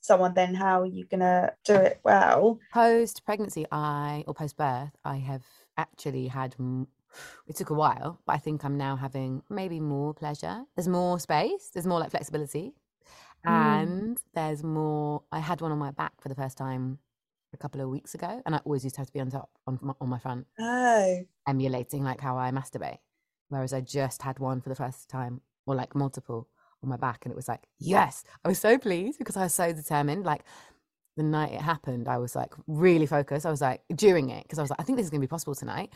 someone 0.00 0.32
then 0.34 0.54
how 0.54 0.82
are 0.82 0.86
you 0.86 1.04
gonna 1.06 1.50
do 1.64 1.74
it 1.74 1.98
well 2.04 2.60
Post 2.72 3.24
pregnancy, 3.24 3.66
I 3.72 4.22
or 4.28 4.34
post 4.34 4.56
birth, 4.56 4.94
I 5.04 5.16
have 5.16 5.44
actually 5.76 6.28
had. 6.28 6.54
m- 6.60 6.86
It 7.48 7.56
took 7.56 7.70
a 7.70 7.74
while, 7.74 8.20
but 8.26 8.34
I 8.34 8.38
think 8.38 8.64
I'm 8.64 8.76
now 8.76 8.94
having 8.94 9.42
maybe 9.50 9.80
more 9.80 10.14
pleasure. 10.14 10.64
There's 10.76 10.86
more 10.88 11.18
space. 11.18 11.70
There's 11.72 11.86
more 11.86 11.98
like 11.98 12.10
flexibility, 12.12 12.72
Mm. 13.46 13.82
and 13.82 14.18
there's 14.34 14.62
more. 14.62 15.22
I 15.32 15.40
had 15.40 15.60
one 15.60 15.72
on 15.72 15.78
my 15.78 15.90
back 15.90 16.12
for 16.20 16.28
the 16.28 16.36
first 16.42 16.56
time 16.56 16.98
a 17.52 17.56
couple 17.56 17.80
of 17.80 17.88
weeks 17.88 18.14
ago, 18.14 18.42
and 18.44 18.54
I 18.54 18.58
always 18.64 18.84
used 18.84 18.96
to 18.96 19.00
have 19.00 19.08
to 19.08 19.12
be 19.12 19.20
on 19.20 19.30
top 19.30 19.50
on 19.66 19.78
my, 19.82 19.94
on 20.00 20.08
my 20.08 20.18
front, 20.18 20.46
oh 20.58 21.20
emulating 21.46 22.04
like 22.04 22.20
how 22.20 22.38
I 22.38 22.50
masturbate. 22.50 22.98
Whereas 23.48 23.72
I 23.72 23.80
just 23.80 24.22
had 24.22 24.38
one 24.38 24.60
for 24.60 24.68
the 24.68 24.74
first 24.74 25.08
time, 25.08 25.40
or 25.66 25.74
like 25.74 25.94
multiple 25.94 26.48
on 26.82 26.88
my 26.88 26.96
back, 26.96 27.24
and 27.24 27.32
it 27.32 27.36
was 27.36 27.48
like 27.48 27.64
yes, 27.78 28.24
I 28.44 28.48
was 28.48 28.58
so 28.58 28.78
pleased 28.78 29.18
because 29.18 29.36
I 29.36 29.44
was 29.44 29.54
so 29.54 29.72
determined. 29.72 30.24
Like 30.24 30.44
the 31.16 31.22
night 31.22 31.52
it 31.52 31.60
happened, 31.60 32.08
I 32.08 32.18
was 32.18 32.34
like 32.36 32.52
really 32.66 33.06
focused. 33.06 33.46
I 33.46 33.50
was 33.50 33.60
like 33.60 33.82
during 33.94 34.30
it 34.30 34.44
because 34.44 34.58
I 34.58 34.62
was 34.62 34.70
like, 34.70 34.80
I 34.80 34.84
think 34.84 34.96
this 34.96 35.04
is 35.04 35.10
gonna 35.10 35.20
be 35.20 35.26
possible 35.26 35.54
tonight. 35.54 35.92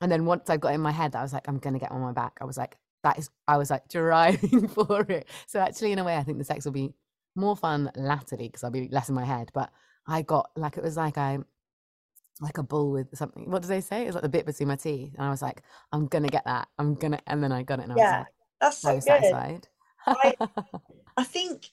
And 0.00 0.10
then 0.10 0.24
once 0.24 0.50
I 0.50 0.56
got 0.56 0.74
in 0.74 0.80
my 0.80 0.92
head, 0.92 1.14
I 1.14 1.22
was 1.22 1.32
like, 1.32 1.48
I'm 1.48 1.58
gonna 1.58 1.78
get 1.78 1.92
on 1.92 2.00
my 2.00 2.12
back. 2.12 2.38
I 2.40 2.44
was 2.44 2.56
like, 2.56 2.76
that 3.02 3.18
is, 3.18 3.30
I 3.46 3.56
was 3.56 3.70
like 3.70 3.88
driving 3.88 4.68
for 4.68 5.00
it. 5.08 5.28
So 5.46 5.60
actually, 5.60 5.92
in 5.92 5.98
a 5.98 6.04
way, 6.04 6.16
I 6.16 6.22
think 6.22 6.38
the 6.38 6.44
sex 6.44 6.64
will 6.64 6.72
be 6.72 6.94
more 7.34 7.56
fun 7.56 7.90
latterly 7.96 8.48
because 8.48 8.64
I'll 8.64 8.70
be 8.70 8.88
less 8.88 9.08
in 9.08 9.14
my 9.14 9.24
head. 9.24 9.50
But 9.54 9.70
I 10.06 10.22
got 10.22 10.50
like 10.56 10.76
it 10.76 10.82
was 10.82 10.96
like 10.96 11.18
I 11.18 11.38
like 12.40 12.58
a 12.58 12.62
bull 12.62 12.90
with 12.90 13.16
something. 13.16 13.50
What 13.50 13.62
do 13.62 13.68
they 13.68 13.80
say? 13.80 14.06
It's 14.06 14.14
like 14.14 14.22
the 14.22 14.28
bit 14.28 14.46
between 14.46 14.68
my 14.68 14.76
teeth. 14.76 15.12
And 15.16 15.26
I 15.26 15.30
was 15.30 15.42
like, 15.42 15.62
I'm 15.92 16.06
gonna 16.06 16.28
get 16.28 16.44
that. 16.44 16.68
I'm 16.78 16.94
gonna 16.94 17.20
and 17.26 17.42
then 17.42 17.52
I 17.52 17.62
got 17.62 17.78
it 17.78 17.84
and 17.84 17.92
I 17.92 17.96
Yeah, 17.96 18.18
was 18.18 18.26
That's 18.60 18.78
so 18.78 18.88
like 18.88 19.02
so 19.02 19.12
good. 19.12 19.22
satisfied. 19.22 19.68
I- 20.06 20.36
I 21.16 21.24
think 21.24 21.66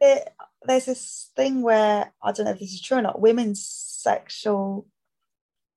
it, 0.00 0.28
there's 0.62 0.84
this 0.86 1.30
thing 1.36 1.62
where 1.62 2.12
I 2.22 2.32
don't 2.32 2.46
know 2.46 2.52
if 2.52 2.60
this 2.60 2.72
is 2.72 2.80
true 2.80 2.98
or 2.98 3.02
not. 3.02 3.20
Women's 3.20 3.66
sexual, 3.66 4.86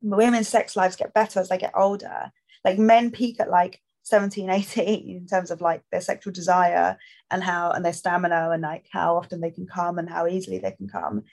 women's 0.02 0.48
sex 0.48 0.76
lives 0.76 0.96
get 0.96 1.14
better 1.14 1.40
as 1.40 1.50
they 1.50 1.58
get 1.58 1.74
older. 1.76 2.32
Like 2.64 2.78
men 2.78 3.12
peak 3.12 3.40
at 3.40 3.50
like 3.50 3.82
17, 4.04 4.50
18 4.52 5.10
in 5.18 5.28
terms 5.28 5.50
of 5.52 5.60
like 5.62 5.82
their 5.92 6.02
sexual 6.02 6.32
desire 6.34 6.98
and 7.32 7.44
how 7.44 7.72
and 7.72 7.84
their 7.84 7.94
stamina 7.94 8.52
and 8.52 8.62
like 8.62 8.86
how 8.92 9.18
often 9.18 9.42
they 9.42 9.52
can 9.52 9.66
come 9.66 9.98
and 9.98 10.10
how 10.10 10.28
easily 10.28 10.60
they 10.60 10.72
can 10.72 10.88
come. 10.88 11.24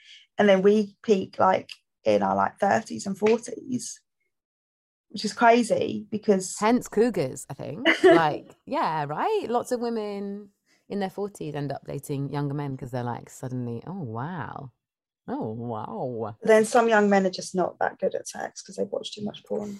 And 0.41 0.49
then 0.49 0.63
we 0.63 0.95
peak 1.03 1.37
like 1.37 1.69
in 2.03 2.23
our 2.23 2.35
like 2.35 2.57
30s 2.57 3.05
and 3.05 3.15
40s, 3.15 3.99
which 5.09 5.23
is 5.23 5.33
crazy 5.33 6.07
because 6.09 6.55
Hence 6.59 6.87
cougars, 6.87 7.45
I 7.47 7.53
think. 7.53 7.87
Like, 8.03 8.55
yeah, 8.65 9.05
right? 9.07 9.45
Lots 9.47 9.71
of 9.71 9.81
women 9.81 10.49
in 10.89 10.99
their 10.99 11.11
40s 11.11 11.53
end 11.53 11.71
up 11.71 11.83
dating 11.85 12.33
younger 12.33 12.55
men 12.55 12.71
because 12.71 12.89
they're 12.89 13.03
like 13.03 13.29
suddenly, 13.29 13.83
oh 13.85 14.01
wow. 14.01 14.71
Oh 15.27 15.51
wow. 15.51 16.35
then 16.41 16.65
some 16.65 16.89
young 16.89 17.07
men 17.07 17.27
are 17.27 17.29
just 17.29 17.53
not 17.53 17.77
that 17.77 17.99
good 17.99 18.15
at 18.15 18.27
sex 18.27 18.63
because 18.63 18.77
they've 18.77 18.91
watched 18.91 19.13
too 19.13 19.23
much 19.23 19.43
porn. 19.45 19.79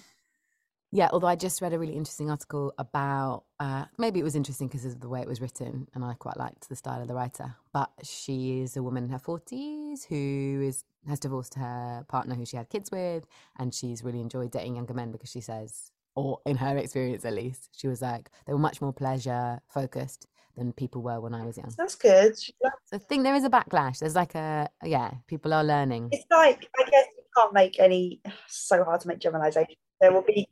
Yeah, 0.94 1.08
although 1.10 1.26
I 1.26 1.36
just 1.36 1.62
read 1.62 1.72
a 1.72 1.78
really 1.78 1.94
interesting 1.94 2.30
article 2.30 2.74
about 2.76 3.44
uh, 3.58 3.86
maybe 3.96 4.20
it 4.20 4.24
was 4.24 4.36
interesting 4.36 4.68
because 4.68 4.84
of 4.84 5.00
the 5.00 5.08
way 5.08 5.22
it 5.22 5.26
was 5.26 5.40
written, 5.40 5.88
and 5.94 6.04
I 6.04 6.12
quite 6.12 6.36
liked 6.36 6.68
the 6.68 6.76
style 6.76 7.00
of 7.00 7.08
the 7.08 7.14
writer. 7.14 7.54
But 7.72 7.90
she 8.02 8.60
is 8.60 8.76
a 8.76 8.82
woman 8.82 9.04
in 9.04 9.10
her 9.10 9.18
forties 9.18 10.04
who 10.04 10.62
is 10.62 10.84
has 11.08 11.18
divorced 11.18 11.54
her 11.54 12.04
partner 12.08 12.34
who 12.34 12.44
she 12.44 12.58
had 12.58 12.68
kids 12.68 12.90
with, 12.90 13.24
and 13.58 13.72
she's 13.72 14.04
really 14.04 14.20
enjoyed 14.20 14.50
dating 14.50 14.76
younger 14.76 14.92
men 14.92 15.12
because 15.12 15.30
she 15.30 15.40
says, 15.40 15.90
or 16.14 16.40
in 16.44 16.58
her 16.58 16.76
experience 16.76 17.24
at 17.24 17.32
least, 17.32 17.70
she 17.74 17.88
was 17.88 18.02
like 18.02 18.30
they 18.46 18.52
were 18.52 18.58
much 18.58 18.82
more 18.82 18.92
pleasure 18.92 19.62
focused 19.68 20.26
than 20.58 20.74
people 20.74 21.00
were 21.00 21.22
when 21.22 21.34
I 21.34 21.46
was 21.46 21.56
young. 21.56 21.72
That's 21.78 21.94
good. 21.94 22.36
So 22.36 22.50
I 22.92 22.98
think 22.98 23.22
there 23.22 23.34
is 23.34 23.44
a 23.44 23.50
backlash. 23.50 24.00
There's 24.00 24.14
like 24.14 24.34
a 24.34 24.68
yeah, 24.84 25.12
people 25.26 25.54
are 25.54 25.64
learning. 25.64 26.10
It's 26.12 26.26
like 26.30 26.68
I 26.78 26.84
guess 26.90 27.06
you 27.16 27.24
can't 27.34 27.54
make 27.54 27.80
any. 27.80 28.20
So 28.48 28.84
hard 28.84 29.00
to 29.00 29.08
make 29.08 29.18
generalizations. 29.18 29.78
There 30.00 30.12
will 30.12 30.22
be 30.22 30.46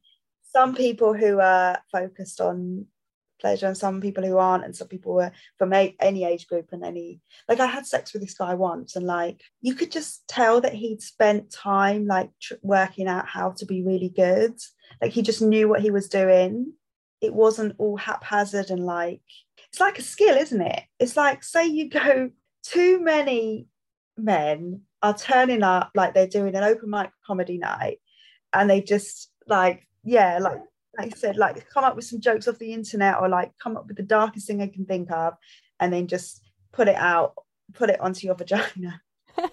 some 0.53 0.75
people 0.75 1.15
who 1.15 1.41
are 1.41 1.81
focused 1.93 2.41
on 2.41 2.87
pleasure, 3.41 3.67
and 3.67 3.77
some 3.77 4.01
people 4.01 4.25
who 4.25 4.37
aren't, 4.37 4.65
and 4.65 4.77
some 4.77 4.89
people 4.89 5.15
were 5.15 5.33
from 5.59 5.73
a, 5.73 5.97
any 6.01 6.25
age 6.25 6.47
group 6.47 6.69
and 6.73 6.85
any. 6.85 7.21
Like 7.49 7.61
I 7.61 7.67
had 7.67 7.87
sex 7.87 8.13
with 8.13 8.23
this 8.23 8.35
guy 8.35 8.55
once, 8.55 8.97
and 8.97 9.07
like 9.07 9.43
you 9.61 9.75
could 9.75 9.91
just 9.91 10.27
tell 10.29 10.61
that 10.61 10.75
he'd 10.75 11.03
spent 11.03 11.51
time 11.51 12.07
like 12.07 12.31
tr- 12.41 12.55
working 12.63 13.09
out 13.09 13.29
how 13.29 13.51
to 13.53 13.67
be 13.67 13.83
really 13.83 14.11
good. 14.11 14.59
Like 15.01 15.13
he 15.13 15.23
just 15.23 15.43
knew 15.43 15.69
what 15.69 15.81
he 15.81 15.91
was 15.91 16.09
doing. 16.09 16.73
It 17.21 17.35
wasn't 17.35 17.77
all 17.79 17.97
haphazard 17.97 18.71
and 18.71 18.85
like 18.85 19.23
it's 19.69 19.81
like 19.81 19.99
a 19.99 20.03
skill, 20.03 20.37
isn't 20.37 20.61
it? 20.61 20.83
It's 20.99 21.17
like 21.17 21.45
say 21.45 21.67
you 21.67 21.89
go 21.89 22.31
too 22.63 23.01
many 23.01 23.67
men 24.17 24.83
are 25.03 25.17
turning 25.17 25.63
up 25.63 25.91
like 25.95 26.13
they're 26.13 26.27
doing 26.27 26.55
an 26.55 26.65
open 26.65 26.91
mic 26.91 27.11
comedy 27.27 27.57
night 27.57 27.99
and 28.53 28.69
they 28.69 28.83
just 28.83 29.31
like 29.47 29.87
yeah 30.11 30.39
like 30.39 30.61
like 30.99 31.13
I 31.15 31.17
said 31.17 31.37
like 31.37 31.71
come 31.71 31.85
up 31.85 31.95
with 31.95 32.05
some 32.05 32.21
jokes 32.21 32.49
off 32.49 32.59
the 32.59 32.73
internet 32.73 33.19
or 33.21 33.29
like 33.29 33.53
come 33.63 33.77
up 33.77 33.87
with 33.87 33.97
the 33.97 34.03
darkest 34.03 34.49
thing 34.49 34.61
I 34.61 34.67
can 34.67 34.85
think 34.85 35.11
of 35.13 35.35
and 35.79 35.93
then 35.93 36.09
just 36.09 36.43
put 36.73 36.89
it 36.89 36.97
out 36.97 37.35
put 37.75 37.91
it 37.91 38.01
onto 38.01 38.27
your 38.27 38.35
vagina 38.41 39.01
oh 39.39 39.49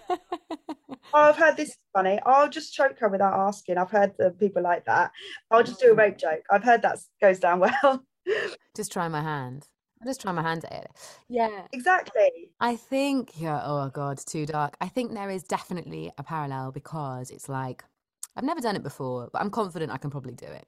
I've 1.14 1.38
heard 1.38 1.56
this 1.56 1.70
is 1.70 1.78
funny 1.94 2.20
I'll 2.26 2.50
just 2.50 2.74
choke 2.74 2.98
her 3.00 3.08
without 3.08 3.36
asking 3.36 3.78
I've 3.78 3.92
heard 3.92 4.14
the 4.18 4.32
people 4.32 4.64
like 4.64 4.86
that 4.86 5.12
I'll 5.52 5.64
just 5.64 5.80
do 5.80 5.92
a 5.92 5.96
rape 5.96 6.18
joke 6.18 6.42
I've 6.50 6.64
heard 6.64 6.82
that 6.82 6.98
goes 7.22 7.40
down 7.40 7.60
well 7.60 8.04
just 8.76 8.92
try 8.92 9.08
my 9.08 9.22
hand. 9.22 9.68
I'll 10.02 10.08
just 10.08 10.22
try 10.22 10.32
my 10.32 10.42
hand 10.42 10.66
at 10.66 10.74
it. 10.74 10.92
Yeah. 11.30 11.64
exactly 11.72 12.52
I 12.60 12.76
think, 12.76 13.40
yeah, 13.40 13.62
oh 13.64 13.90
God, 13.90 14.20
too 14.20 14.46
dark. 14.46 14.76
I 14.82 14.90
think 14.90 15.14
there 15.14 15.30
is 15.30 15.44
definitely 15.44 16.12
a 16.18 16.24
parallel 16.24 16.72
because 16.72 17.32
it's 17.32 17.48
like, 17.48 17.84
I've 18.38 18.44
never 18.44 18.62
done 18.62 18.76
it 18.76 18.84
before, 18.84 19.30
but 19.34 19.42
I'm 19.42 19.50
confident 19.50 19.92
I 19.92 19.98
can 19.98 20.12
probably 20.12 20.34
do 20.34 20.46
it. 20.46 20.68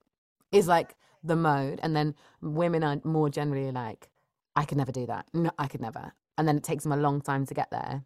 Is 0.51 0.67
like 0.67 0.95
the 1.23 1.35
mode. 1.35 1.79
And 1.83 1.95
then 1.95 2.15
women 2.41 2.83
are 2.83 2.99
more 3.03 3.29
generally 3.29 3.71
like, 3.71 4.09
I 4.55 4.65
could 4.65 4.79
never 4.79 4.91
do 4.91 5.05
that. 5.05 5.27
No, 5.33 5.51
I 5.59 5.67
could 5.67 5.79
never. 5.81 6.11
And 6.37 6.47
then 6.47 6.57
it 6.57 6.63
takes 6.63 6.83
them 6.83 6.91
a 6.91 6.97
long 6.97 7.21
time 7.21 7.45
to 7.45 7.53
get 7.53 7.69
there 7.69 8.03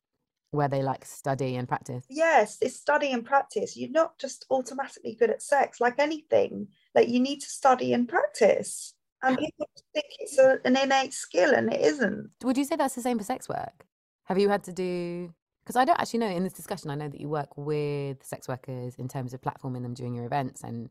where 0.51 0.67
they 0.67 0.83
like 0.83 1.03
study 1.03 1.55
and 1.55 1.67
practice. 1.67 2.05
yes 2.09 2.59
it's 2.61 2.75
study 2.75 3.11
and 3.11 3.25
practice 3.25 3.75
you're 3.75 3.89
not 3.89 4.19
just 4.19 4.45
automatically 4.51 5.15
good 5.15 5.31
at 5.31 5.41
sex 5.41 5.81
like 5.81 5.95
anything 5.97 6.67
like 6.93 7.09
you 7.09 7.19
need 7.19 7.39
to 7.39 7.47
study 7.47 7.91
and 7.91 8.07
practice 8.07 8.93
and 9.23 9.35
people 9.39 9.67
think 9.95 10.05
it's 10.19 10.37
a, 10.37 10.59
an 10.63 10.77
innate 10.77 11.11
skill 11.13 11.55
and 11.55 11.73
it 11.73 11.81
isn't 11.81 12.29
Would 12.43 12.57
you 12.57 12.65
say 12.65 12.75
that's 12.75 12.93
the 12.93 13.01
same 13.01 13.17
for 13.17 13.23
sex 13.23 13.49
work? 13.49 13.87
Have 14.25 14.37
you 14.37 14.49
had 14.49 14.63
to 14.65 14.73
do 14.73 15.33
because 15.63 15.75
I 15.75 15.85
don't 15.85 15.99
actually 15.99 16.19
know 16.19 16.27
in 16.27 16.43
this 16.43 16.53
discussion 16.53 16.89
I 16.89 16.95
know 16.95 17.07
that 17.07 17.19
you 17.19 17.29
work 17.29 17.57
with 17.57 18.23
sex 18.23 18.47
workers 18.47 18.95
in 18.95 19.07
terms 19.07 19.33
of 19.33 19.41
platforming 19.41 19.83
them 19.83 19.93
during 19.93 20.13
your 20.13 20.25
events 20.25 20.63
and 20.63 20.89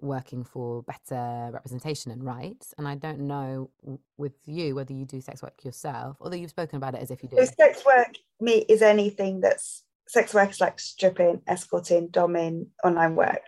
working 0.00 0.44
for 0.44 0.82
better 0.82 1.50
representation 1.52 2.10
and 2.10 2.24
rights 2.24 2.74
and 2.78 2.88
I 2.88 2.94
don't 2.94 3.20
know 3.20 3.70
with 4.16 4.32
you 4.46 4.74
whether 4.74 4.92
you 4.92 5.04
do 5.04 5.20
sex 5.20 5.42
work 5.42 5.64
yourself 5.64 6.16
although 6.20 6.36
you've 6.36 6.50
spoken 6.50 6.76
about 6.76 6.94
it 6.94 7.02
as 7.02 7.10
if 7.10 7.22
you 7.22 7.28
do. 7.28 7.36
so 7.36 7.44
sex 7.44 7.84
work 7.84 8.14
me 8.40 8.64
is 8.68 8.82
anything 8.82 9.40
that's 9.40 9.84
sex 10.08 10.34
work 10.34 10.50
is 10.50 10.60
like 10.60 10.80
stripping 10.80 11.42
escorting 11.46 12.08
doming 12.08 12.66
online 12.84 13.16
work. 13.16 13.40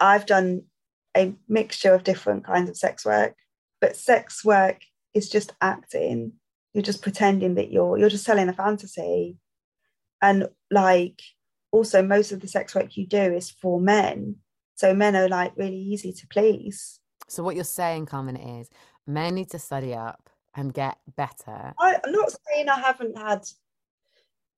I've 0.00 0.26
done 0.26 0.62
a 1.16 1.34
mixture 1.48 1.94
of 1.94 2.04
different 2.04 2.44
kinds 2.44 2.70
of 2.70 2.76
sex 2.76 3.04
work 3.04 3.36
but 3.80 3.96
sex 3.96 4.44
work 4.44 4.80
is 5.12 5.28
just 5.28 5.52
acting. 5.60 6.32
You're 6.72 6.82
just 6.82 7.02
pretending 7.02 7.54
that 7.56 7.70
you're 7.70 7.98
you're 7.98 8.08
just 8.08 8.24
selling 8.24 8.48
a 8.48 8.52
fantasy 8.52 9.36
and 10.24 10.48
like 10.70 11.20
also 11.70 12.02
most 12.02 12.32
of 12.32 12.40
the 12.40 12.48
sex 12.48 12.74
work 12.74 12.96
you 12.96 13.06
do 13.06 13.18
is 13.18 13.50
for 13.50 13.78
men. 13.78 14.36
So 14.74 14.94
men 14.94 15.14
are 15.14 15.28
like 15.28 15.52
really 15.56 15.76
easy 15.76 16.12
to 16.14 16.26
please. 16.28 16.98
So 17.28 17.42
what 17.42 17.54
you're 17.54 17.64
saying 17.64 18.06
Carmen 18.06 18.36
is 18.36 18.70
men 19.06 19.34
need 19.34 19.50
to 19.50 19.58
study 19.58 19.94
up 19.94 20.30
and 20.56 20.72
get 20.72 20.96
better. 21.16 21.74
I, 21.78 22.00
i'm 22.02 22.12
not 22.12 22.30
saying 22.30 22.68
i 22.68 22.78
haven't 22.78 23.18
had 23.18 23.42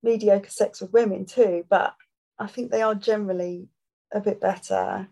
mediocre 0.02 0.50
sex 0.50 0.80
with 0.80 0.92
women 0.92 1.24
too 1.24 1.64
but 1.68 1.94
i 2.38 2.46
think 2.46 2.70
they 2.70 2.82
are 2.82 2.94
generally 2.94 3.68
a 4.12 4.20
bit 4.20 4.40
better 4.40 5.08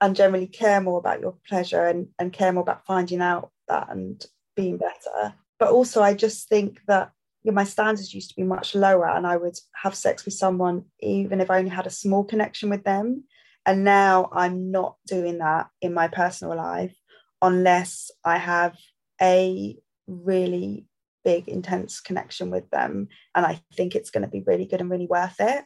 and 0.00 0.16
generally 0.16 0.46
care 0.46 0.80
more 0.80 0.98
about 0.98 1.20
your 1.20 1.36
pleasure 1.46 1.84
and, 1.84 2.08
and 2.18 2.32
care 2.32 2.52
more 2.52 2.62
about 2.62 2.86
finding 2.86 3.20
out 3.20 3.50
that 3.68 3.88
and 3.90 4.26
being 4.56 4.76
better. 4.76 5.34
But 5.60 5.68
also 5.68 6.02
i 6.02 6.14
just 6.14 6.48
think 6.48 6.80
that 6.88 7.12
my 7.44 7.64
standards 7.64 8.14
used 8.14 8.30
to 8.30 8.36
be 8.36 8.42
much 8.42 8.74
lower 8.74 9.08
and 9.08 9.26
i 9.26 9.36
would 9.36 9.58
have 9.74 9.94
sex 9.94 10.24
with 10.24 10.34
someone 10.34 10.84
even 11.00 11.40
if 11.40 11.50
i 11.50 11.58
only 11.58 11.70
had 11.70 11.86
a 11.86 11.90
small 11.90 12.22
connection 12.24 12.70
with 12.70 12.84
them 12.84 13.24
and 13.66 13.84
now 13.84 14.28
i'm 14.32 14.70
not 14.70 14.96
doing 15.06 15.38
that 15.38 15.68
in 15.80 15.92
my 15.92 16.08
personal 16.08 16.56
life 16.56 16.94
unless 17.40 18.10
i 18.24 18.38
have 18.38 18.76
a 19.20 19.76
really 20.06 20.86
big 21.24 21.48
intense 21.48 22.00
connection 22.00 22.50
with 22.50 22.68
them 22.70 23.08
and 23.34 23.44
i 23.44 23.60
think 23.74 23.94
it's 23.94 24.10
going 24.10 24.22
to 24.22 24.28
be 24.28 24.42
really 24.46 24.66
good 24.66 24.80
and 24.80 24.90
really 24.90 25.06
worth 25.06 25.40
it 25.40 25.64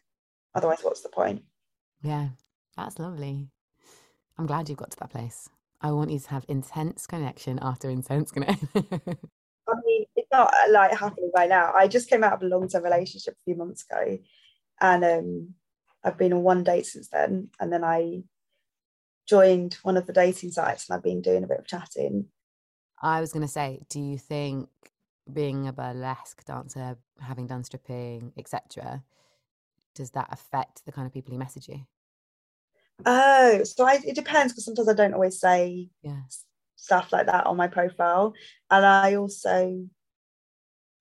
otherwise 0.54 0.78
what's 0.82 1.02
the 1.02 1.08
point 1.08 1.42
Yeah, 2.02 2.28
that's 2.76 2.98
lovely. 2.98 3.48
I'm 4.38 4.46
glad 4.46 4.68
you've 4.68 4.78
got 4.78 4.90
to 4.92 4.98
that 4.98 5.10
place. 5.10 5.48
I 5.80 5.92
want 5.92 6.10
you 6.10 6.18
to 6.18 6.30
have 6.30 6.44
intense 6.48 7.06
connection 7.06 7.58
after 7.60 7.90
intense 7.90 8.30
connection. 8.30 8.68
it's 10.30 10.36
not 10.36 10.52
like 10.70 10.96
happening 10.98 11.30
right 11.34 11.48
now 11.48 11.72
i 11.74 11.86
just 11.86 12.08
came 12.08 12.24
out 12.24 12.32
of 12.32 12.42
a 12.42 12.46
long-term 12.46 12.82
relationship 12.82 13.34
a 13.34 13.44
few 13.44 13.56
months 13.56 13.84
ago 13.88 14.18
and 14.80 15.04
um 15.04 15.54
i've 16.04 16.18
been 16.18 16.32
on 16.32 16.42
one 16.42 16.64
date 16.64 16.86
since 16.86 17.08
then 17.08 17.48
and 17.60 17.72
then 17.72 17.84
i 17.84 18.22
joined 19.28 19.74
one 19.82 19.96
of 19.96 20.06
the 20.06 20.12
dating 20.12 20.50
sites 20.50 20.88
and 20.88 20.96
i've 20.96 21.02
been 21.02 21.20
doing 21.22 21.44
a 21.44 21.46
bit 21.46 21.58
of 21.58 21.66
chatting 21.66 22.26
I 23.02 23.20
was 23.20 23.30
going 23.30 23.42
to 23.42 23.52
say, 23.52 23.80
do 23.90 24.00
you 24.00 24.16
think 24.16 24.70
being 25.30 25.68
a 25.68 25.72
burlesque 25.72 26.42
dancer, 26.46 26.96
having 27.20 27.46
done 27.46 27.62
stripping, 27.62 28.32
etc., 28.38 29.04
does 29.94 30.12
that 30.12 30.28
affect 30.32 30.86
the 30.86 30.92
kind 30.92 31.06
of 31.06 31.12
people 31.12 31.30
who 31.30 31.38
message 31.38 31.68
you? 31.68 31.80
oh 33.04 33.62
so 33.64 33.86
I, 33.86 33.98
it 34.02 34.14
depends 34.14 34.54
because 34.54 34.64
sometimes 34.64 34.88
i 34.88 34.94
don't 34.94 35.12
always 35.12 35.38
say 35.38 35.90
Yeah. 36.02 36.20
stuff 36.76 37.12
like 37.12 37.26
that 37.26 37.46
on 37.46 37.56
my 37.56 37.66
profile. 37.66 38.32
And 38.70 38.86
I 38.86 39.16
also, 39.16 39.86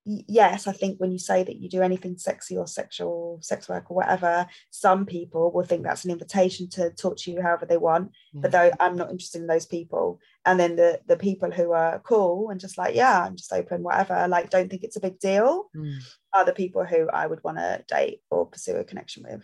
yes, 0.06 0.66
I 0.66 0.72
think 0.72 0.98
when 0.98 1.10
you 1.10 1.18
say 1.18 1.42
that 1.42 1.56
you 1.56 1.68
do 1.68 1.82
anything 1.82 2.16
sexy 2.16 2.56
or 2.56 2.66
sexual, 2.66 3.40
sex 3.42 3.68
work 3.68 3.90
or 3.90 3.96
whatever, 3.96 4.46
some 4.70 5.04
people 5.04 5.50
will 5.52 5.64
think 5.64 5.82
that's 5.82 6.04
an 6.04 6.12
invitation 6.12 6.68
to 6.70 6.90
talk 6.90 7.16
to 7.18 7.32
you 7.32 7.42
however 7.42 7.66
they 7.66 7.76
want. 7.76 8.12
But 8.32 8.52
though 8.52 8.70
I'm 8.78 8.96
not 8.96 9.10
interested 9.10 9.40
in 9.40 9.48
those 9.48 9.66
people. 9.66 10.20
And 10.44 10.60
then 10.60 10.76
the 10.76 11.00
the 11.06 11.16
people 11.16 11.50
who 11.50 11.72
are 11.72 11.98
cool 12.00 12.50
and 12.50 12.60
just 12.60 12.78
like, 12.78 12.94
yeah, 12.94 13.24
I'm 13.24 13.36
just 13.36 13.52
open, 13.52 13.82
whatever, 13.82 14.28
like 14.28 14.50
don't 14.50 14.70
think 14.70 14.84
it's 14.84 14.96
a 14.96 15.00
big 15.00 15.18
deal, 15.18 15.70
Mm. 15.76 15.98
are 16.32 16.44
the 16.44 16.52
people 16.52 16.84
who 16.84 17.08
I 17.10 17.26
would 17.26 17.42
want 17.42 17.58
to 17.58 17.84
date 17.88 18.20
or 18.30 18.46
pursue 18.46 18.76
a 18.76 18.84
connection 18.84 19.24
with. 19.28 19.42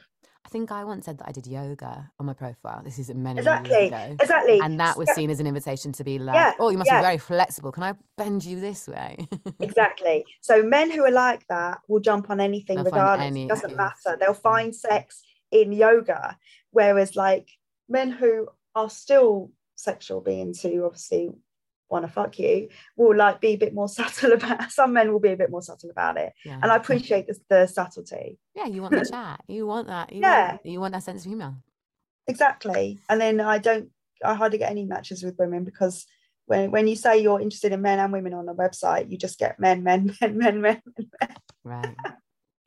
I 0.52 0.58
think 0.60 0.70
I 0.70 0.84
once 0.84 1.06
said 1.06 1.16
that 1.16 1.26
I 1.26 1.32
did 1.32 1.46
yoga 1.46 2.10
on 2.20 2.26
my 2.26 2.34
profile. 2.34 2.82
This 2.84 2.98
is 2.98 3.08
many 3.14 3.38
exactly 3.38 3.74
years 3.74 3.88
ago. 3.88 4.16
exactly 4.20 4.60
And 4.60 4.78
that 4.78 4.98
was 4.98 5.10
seen 5.14 5.30
as 5.30 5.40
an 5.40 5.46
invitation 5.46 5.92
to 5.92 6.04
be 6.04 6.18
like, 6.18 6.34
Yeah, 6.34 6.52
oh, 6.58 6.68
you 6.68 6.76
must 6.76 6.90
yeah. 6.90 7.00
be 7.00 7.04
very 7.04 7.16
flexible. 7.16 7.72
Can 7.72 7.84
I 7.84 7.94
bend 8.18 8.44
you 8.44 8.60
this 8.60 8.86
way? 8.86 9.16
exactly 9.60 10.26
so 10.42 10.62
men 10.62 10.90
who 10.90 11.04
are 11.04 11.10
like 11.10 11.46
that 11.48 11.78
will 11.88 12.00
jump 12.00 12.28
on 12.28 12.38
anything 12.38 12.76
They'll 12.76 12.84
regardless 12.84 13.28
any 13.28 13.44
it 13.44 13.48
doesn't 13.48 13.76
matter 13.76 14.18
they'll 14.20 14.34
find 14.34 14.74
sex 14.74 15.22
in 15.50 15.72
yoga 15.72 16.36
whereas 16.70 17.16
like 17.16 17.48
men 17.88 18.10
who 18.10 18.46
are 18.74 18.90
still 18.90 19.52
sexual 19.76 20.20
beings 20.20 20.60
who 20.60 20.84
obviously 20.84 21.30
want 21.92 22.04
to 22.04 22.10
fuck 22.10 22.38
you 22.38 22.68
will 22.96 23.16
like 23.16 23.40
be 23.40 23.48
a 23.48 23.56
bit 23.56 23.72
more 23.74 23.88
subtle 23.98 24.32
about 24.32 24.72
some 24.72 24.92
men 24.92 25.12
will 25.12 25.20
be 25.20 25.32
a 25.32 25.36
bit 25.36 25.50
more 25.50 25.62
subtle 25.62 25.90
about 25.90 26.16
it 26.16 26.32
yeah. 26.44 26.58
and 26.62 26.72
i 26.72 26.76
appreciate 26.76 27.26
the, 27.28 27.38
the 27.48 27.66
subtlety 27.66 28.38
yeah, 28.54 28.66
you 28.66 28.82
want 28.82 28.92
the 28.98 29.04
chat. 29.08 29.40
You 29.46 29.66
want 29.66 29.86
that. 29.86 30.12
You 30.12 30.20
Yeah. 30.20 30.50
Want, 30.52 30.66
you 30.66 30.80
want 30.80 30.92
that 30.94 31.02
sense 31.04 31.22
of 31.24 31.30
humor. 31.30 31.54
exactly 32.26 32.98
and 33.08 33.20
then 33.20 33.40
i 33.40 33.58
don't 33.58 33.90
i 34.24 34.34
hardly 34.34 34.58
get 34.58 34.70
any 34.70 34.84
matches 34.84 35.22
with 35.22 35.38
women 35.38 35.64
because 35.64 36.06
when, 36.46 36.70
when 36.70 36.88
you 36.88 36.96
say 36.96 37.18
you're 37.18 37.40
interested 37.40 37.72
in 37.72 37.82
men 37.82 37.98
and 38.00 38.12
women 38.12 38.34
on 38.34 38.48
a 38.48 38.54
website 38.54 39.10
you 39.10 39.16
just 39.16 39.38
get 39.38 39.60
men 39.60 39.82
men 39.82 40.14
men 40.20 40.36
men 40.38 40.60
men, 40.60 40.82
men. 41.20 41.36
Right. 41.64 41.96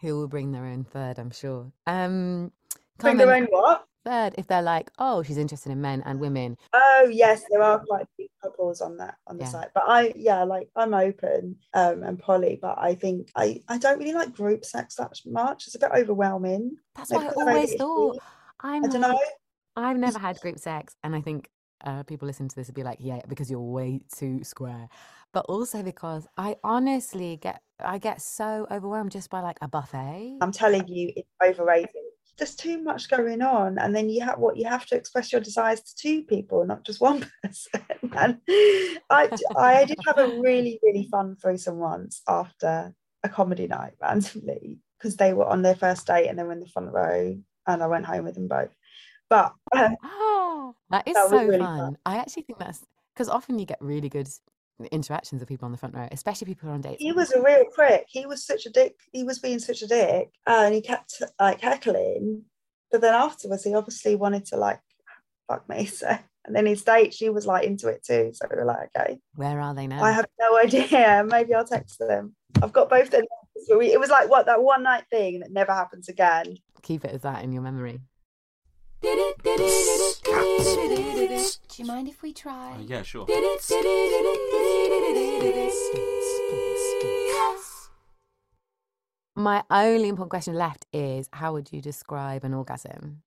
Who 0.01 0.17
will 0.17 0.28
bring 0.28 0.51
their 0.51 0.65
own 0.65 0.84
third, 0.84 1.17
I'm 1.19 1.32
sure. 1.32 1.71
Um, 1.88 2.51
bring 2.99 3.17
their 3.17 3.34
own 3.34 3.45
what 3.45 3.86
third, 4.06 4.36
if 4.38 4.47
they're 4.47 4.62
like, 4.62 4.91
oh, 4.99 5.24
she's 5.24 5.38
interested 5.38 5.72
in 5.72 5.82
men 5.82 6.01
and 6.06 6.20
women. 6.20 6.58
oh 6.74 7.08
yes 7.12 7.43
there 7.49 7.62
are 7.62 7.80
quite 7.86 8.03
a 8.03 8.08
few 8.16 8.28
couples 8.41 8.80
on 8.82 8.95
that 8.97 9.16
on 9.28 9.38
the 9.38 9.43
Yeah. 9.43 9.49
site 9.49 9.70
but 9.74 9.84
i 9.88 10.14
yeah 10.16 10.43
like 10.43 10.70
i'm 10.76 10.93
open 10.93 11.56
um 11.74 12.03
and 12.03 12.18
poly 12.20 12.58
but 12.62 12.76
i 12.78 12.93
think 12.95 13.30
i 13.36 13.60
i 13.68 13.78
don't 13.78 13.99
really 13.99 14.14
like 14.14 14.34
group 14.34 14.64
sex 14.64 14.95
that 14.95 15.12
much 15.26 15.66
it's 15.68 15.76
a 15.76 15.80
bit 15.80 15.91
overwhelming 15.93 16.78
That's 16.95 17.12
Like, 17.12 17.26
what 17.36 17.47
I 17.47 17.51
always 17.51 17.76
thought. 17.76 18.18
I'm 18.62 18.86
i 18.86 18.88
don't 18.88 19.01
like- 19.01 19.12
know 19.12 19.20
I've 19.78 19.97
never 19.97 20.18
had 20.20 20.39
group 20.39 20.58
sex, 20.58 20.95
and 21.03 21.14
I 21.14 21.20
think 21.20 21.49
uh, 21.84 22.03
people 22.03 22.26
listen 22.28 22.47
to 22.47 22.56
this 22.56 22.68
would 22.68 22.76
be 22.76 22.84
like, 22.84 22.99
"Yeah, 23.01 23.20
because 23.28 23.51
you're 23.51 23.60
way 23.60 23.99
too 24.18 24.41
square," 24.45 24.88
but 25.34 25.43
also 25.49 25.84
because 25.84 26.26
I 26.38 26.56
honestly 26.64 27.36
get 27.36 27.60
I 27.84 27.97
get 27.97 28.22
so 28.22 28.66
overwhelmed 28.72 29.12
just 29.12 29.30
by 29.30 29.41
like 29.41 29.58
a 29.62 29.68
buffet. 29.68 30.38
i'm 30.41 30.53
telling 30.53 30.88
you 30.88 31.12
it's 31.18 31.28
overrated 31.43 32.05
there's 32.38 32.55
too 32.55 32.81
much 32.81 33.09
going 33.09 33.41
on 33.41 33.77
and 33.77 33.95
then 33.95 34.09
you 34.09 34.21
have 34.21 34.38
what 34.39 34.57
you 34.57 34.65
have 34.65 34.86
to 34.86 34.95
express 34.95 35.31
your 35.31 35.41
desires 35.41 35.81
to 35.81 35.95
two 35.95 36.23
people 36.23 36.65
not 36.65 36.83
just 36.83 37.01
one 37.01 37.25
person 37.43 37.81
and 38.17 38.39
i 39.09 39.29
i 39.57 39.86
did 39.86 39.97
have 40.05 40.17
a 40.17 40.27
really 40.27 40.79
really 40.83 41.07
fun 41.09 41.36
threesome 41.41 41.77
once 41.77 42.21
after 42.27 42.93
a 43.23 43.29
comedy 43.29 43.67
night 43.67 43.93
randomly 44.01 44.77
because 44.97 45.15
they 45.17 45.33
were 45.33 45.45
on 45.45 45.61
their 45.61 45.75
first 45.75 46.05
date 46.07 46.27
and 46.27 46.38
they 46.38 46.43
were 46.43 46.51
in 46.51 46.59
the 46.59 46.67
front 46.67 46.91
row 46.91 47.36
and 47.67 47.83
i 47.83 47.88
went 47.88 48.05
home 48.05 48.25
with 48.25 48.36
them 48.36 48.47
both 48.47 48.69
but 49.29 49.53
um, 49.75 49.95
Ah, 50.03 50.71
that 50.89 51.07
is 51.07 51.15
That 51.15 51.29
so 51.29 51.38
really 51.38 51.59
fun. 51.59 51.77
fun. 51.79 51.97
I 52.05 52.17
actually 52.17 52.43
think 52.43 52.59
that's 52.59 52.86
because 53.13 53.29
often 53.29 53.57
you 53.59 53.65
get 53.65 53.81
really 53.81 54.09
good 54.09 54.29
interactions 54.91 55.39
with 55.39 55.47
people 55.49 55.65
on 55.65 55.71
the 55.71 55.78
front 55.78 55.95
row, 55.95 56.07
especially 56.11 56.45
people 56.45 56.67
who 56.67 56.71
are 56.71 56.76
on 56.76 56.82
dates. 56.82 57.01
he 57.01 57.11
was 57.11 57.32
a 57.32 57.41
real 57.41 57.63
prick 57.73 58.05
he 58.09 58.26
was 58.26 58.45
such 58.45 58.65
a 58.65 58.69
dick 58.69 58.95
he 59.13 59.23
was 59.23 59.39
being 59.39 59.59
such 59.59 59.82
a 59.82 59.88
dick 59.88 60.30
uh, 60.47 60.63
and 60.65 60.73
he 60.76 60.82
kept 60.82 61.21
like 61.39 61.61
heckling 61.61 62.43
but 62.91 62.99
then 63.01 63.13
afterwards 63.13 63.63
he 63.63 63.73
obviously 63.73 64.15
wanted 64.15 64.45
to 64.45 64.57
like 64.57 64.80
fuck 65.47 65.67
me 65.69 65.86
so 65.99 66.17
and 66.45 66.55
then 66.55 66.65
his 66.65 66.84
date 66.84 67.13
she 67.13 67.30
was 67.30 67.45
like 67.45 67.65
into 67.65 67.88
it 67.88 68.03
too 68.05 68.32
so 68.34 68.45
we 68.51 68.57
were 68.57 68.65
like 68.65 68.89
okay 68.95 69.17
Where 69.36 69.59
are 69.61 69.73
they 69.73 69.88
now? 69.88 70.03
I 70.03 70.11
have 70.11 70.28
no 70.39 70.57
idea. 70.59 71.26
Maybe 71.28 71.53
I'll 71.55 71.65
text 71.65 71.97
them. 71.99 72.36
I've 72.61 72.73
got 72.73 72.89
both 72.89 73.09
their 73.09 73.21
numbers, 73.21 73.91
it 73.93 73.99
was 73.99 74.09
like 74.09 74.30
what 74.30 74.45
that 74.45 74.61
one 74.61 74.84
night 74.84 75.05
thing 75.09 75.39
that 75.39 75.51
never 75.51 75.73
happens 75.73 76.07
again. 76.09 76.57
Keep 76.84 77.05
it 77.05 77.11
as 77.11 77.21
that 77.21 77.43
in 77.43 77.51
your 77.51 77.63
memory. 77.63 77.99
Do 79.01 79.09
you 81.77 81.85
mind 81.85 82.07
if 82.07 82.21
we 82.21 82.33
try? 82.33 82.73
Uh, 82.73 82.81
yeah, 82.85 83.01
sure. 83.03 83.25
My 89.35 89.63
only 89.69 90.07
important 90.07 90.29
question 90.29 90.53
left 90.55 90.85
is 90.93 91.27
how 91.33 91.53
would 91.53 91.71
you 91.71 91.81
describe 91.81 92.43
an 92.43 92.53
orgasm? 92.53 93.21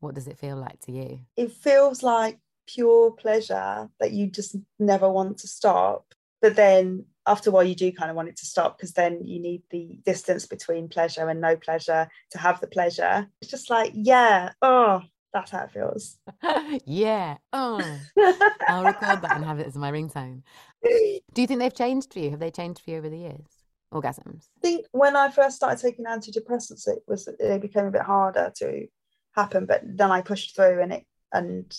What 0.00 0.14
does 0.14 0.26
it 0.26 0.38
feel 0.38 0.56
like 0.56 0.80
to 0.80 0.92
you? 0.92 1.20
It 1.36 1.52
feels 1.52 2.02
like 2.02 2.38
pure 2.66 3.12
pleasure 3.12 3.88
that 4.00 4.10
you 4.12 4.26
just 4.26 4.56
never 4.78 5.08
want 5.08 5.38
to 5.38 5.48
stop. 5.48 6.14
But 6.42 6.56
then 6.56 7.06
after 7.26 7.50
a 7.50 7.52
while, 7.52 7.64
you 7.64 7.74
do 7.74 7.90
kind 7.92 8.10
of 8.10 8.16
want 8.16 8.28
it 8.28 8.36
to 8.36 8.46
stop 8.46 8.76
because 8.76 8.92
then 8.92 9.24
you 9.24 9.40
need 9.40 9.62
the 9.70 9.98
distance 10.04 10.46
between 10.46 10.88
pleasure 10.88 11.28
and 11.28 11.40
no 11.40 11.56
pleasure 11.56 12.08
to 12.30 12.38
have 12.38 12.60
the 12.60 12.66
pleasure. 12.66 13.26
It's 13.40 13.50
just 13.50 13.70
like, 13.70 13.92
yeah, 13.94 14.52
oh, 14.60 15.02
that's 15.32 15.50
how 15.50 15.64
it 15.64 15.72
feels. 15.72 16.18
yeah. 16.86 17.36
Oh, 17.52 17.80
I'll 18.68 18.84
record 18.84 19.22
that 19.22 19.36
and 19.36 19.44
have 19.44 19.58
it 19.58 19.66
as 19.66 19.76
my 19.76 19.90
ringtone. 19.90 20.42
Do 20.82 21.42
you 21.42 21.46
think 21.46 21.60
they've 21.60 21.74
changed 21.74 22.12
for 22.12 22.20
you? 22.20 22.30
Have 22.30 22.40
they 22.40 22.50
changed 22.50 22.82
for 22.82 22.90
you 22.90 22.98
over 22.98 23.08
the 23.08 23.18
years? 23.18 23.46
Orgasms. 23.92 24.48
I 24.58 24.60
think 24.60 24.86
when 24.92 25.16
I 25.16 25.30
first 25.30 25.56
started 25.56 25.80
taking 25.80 26.04
antidepressants, 26.04 26.88
it 26.88 27.02
was 27.06 27.28
it 27.38 27.60
became 27.60 27.86
a 27.86 27.90
bit 27.90 28.02
harder 28.02 28.52
to 28.56 28.86
happen, 29.34 29.66
but 29.66 29.82
then 29.84 30.10
I 30.10 30.20
pushed 30.20 30.56
through 30.56 30.82
and 30.82 30.92
it 30.92 31.06
and 31.32 31.76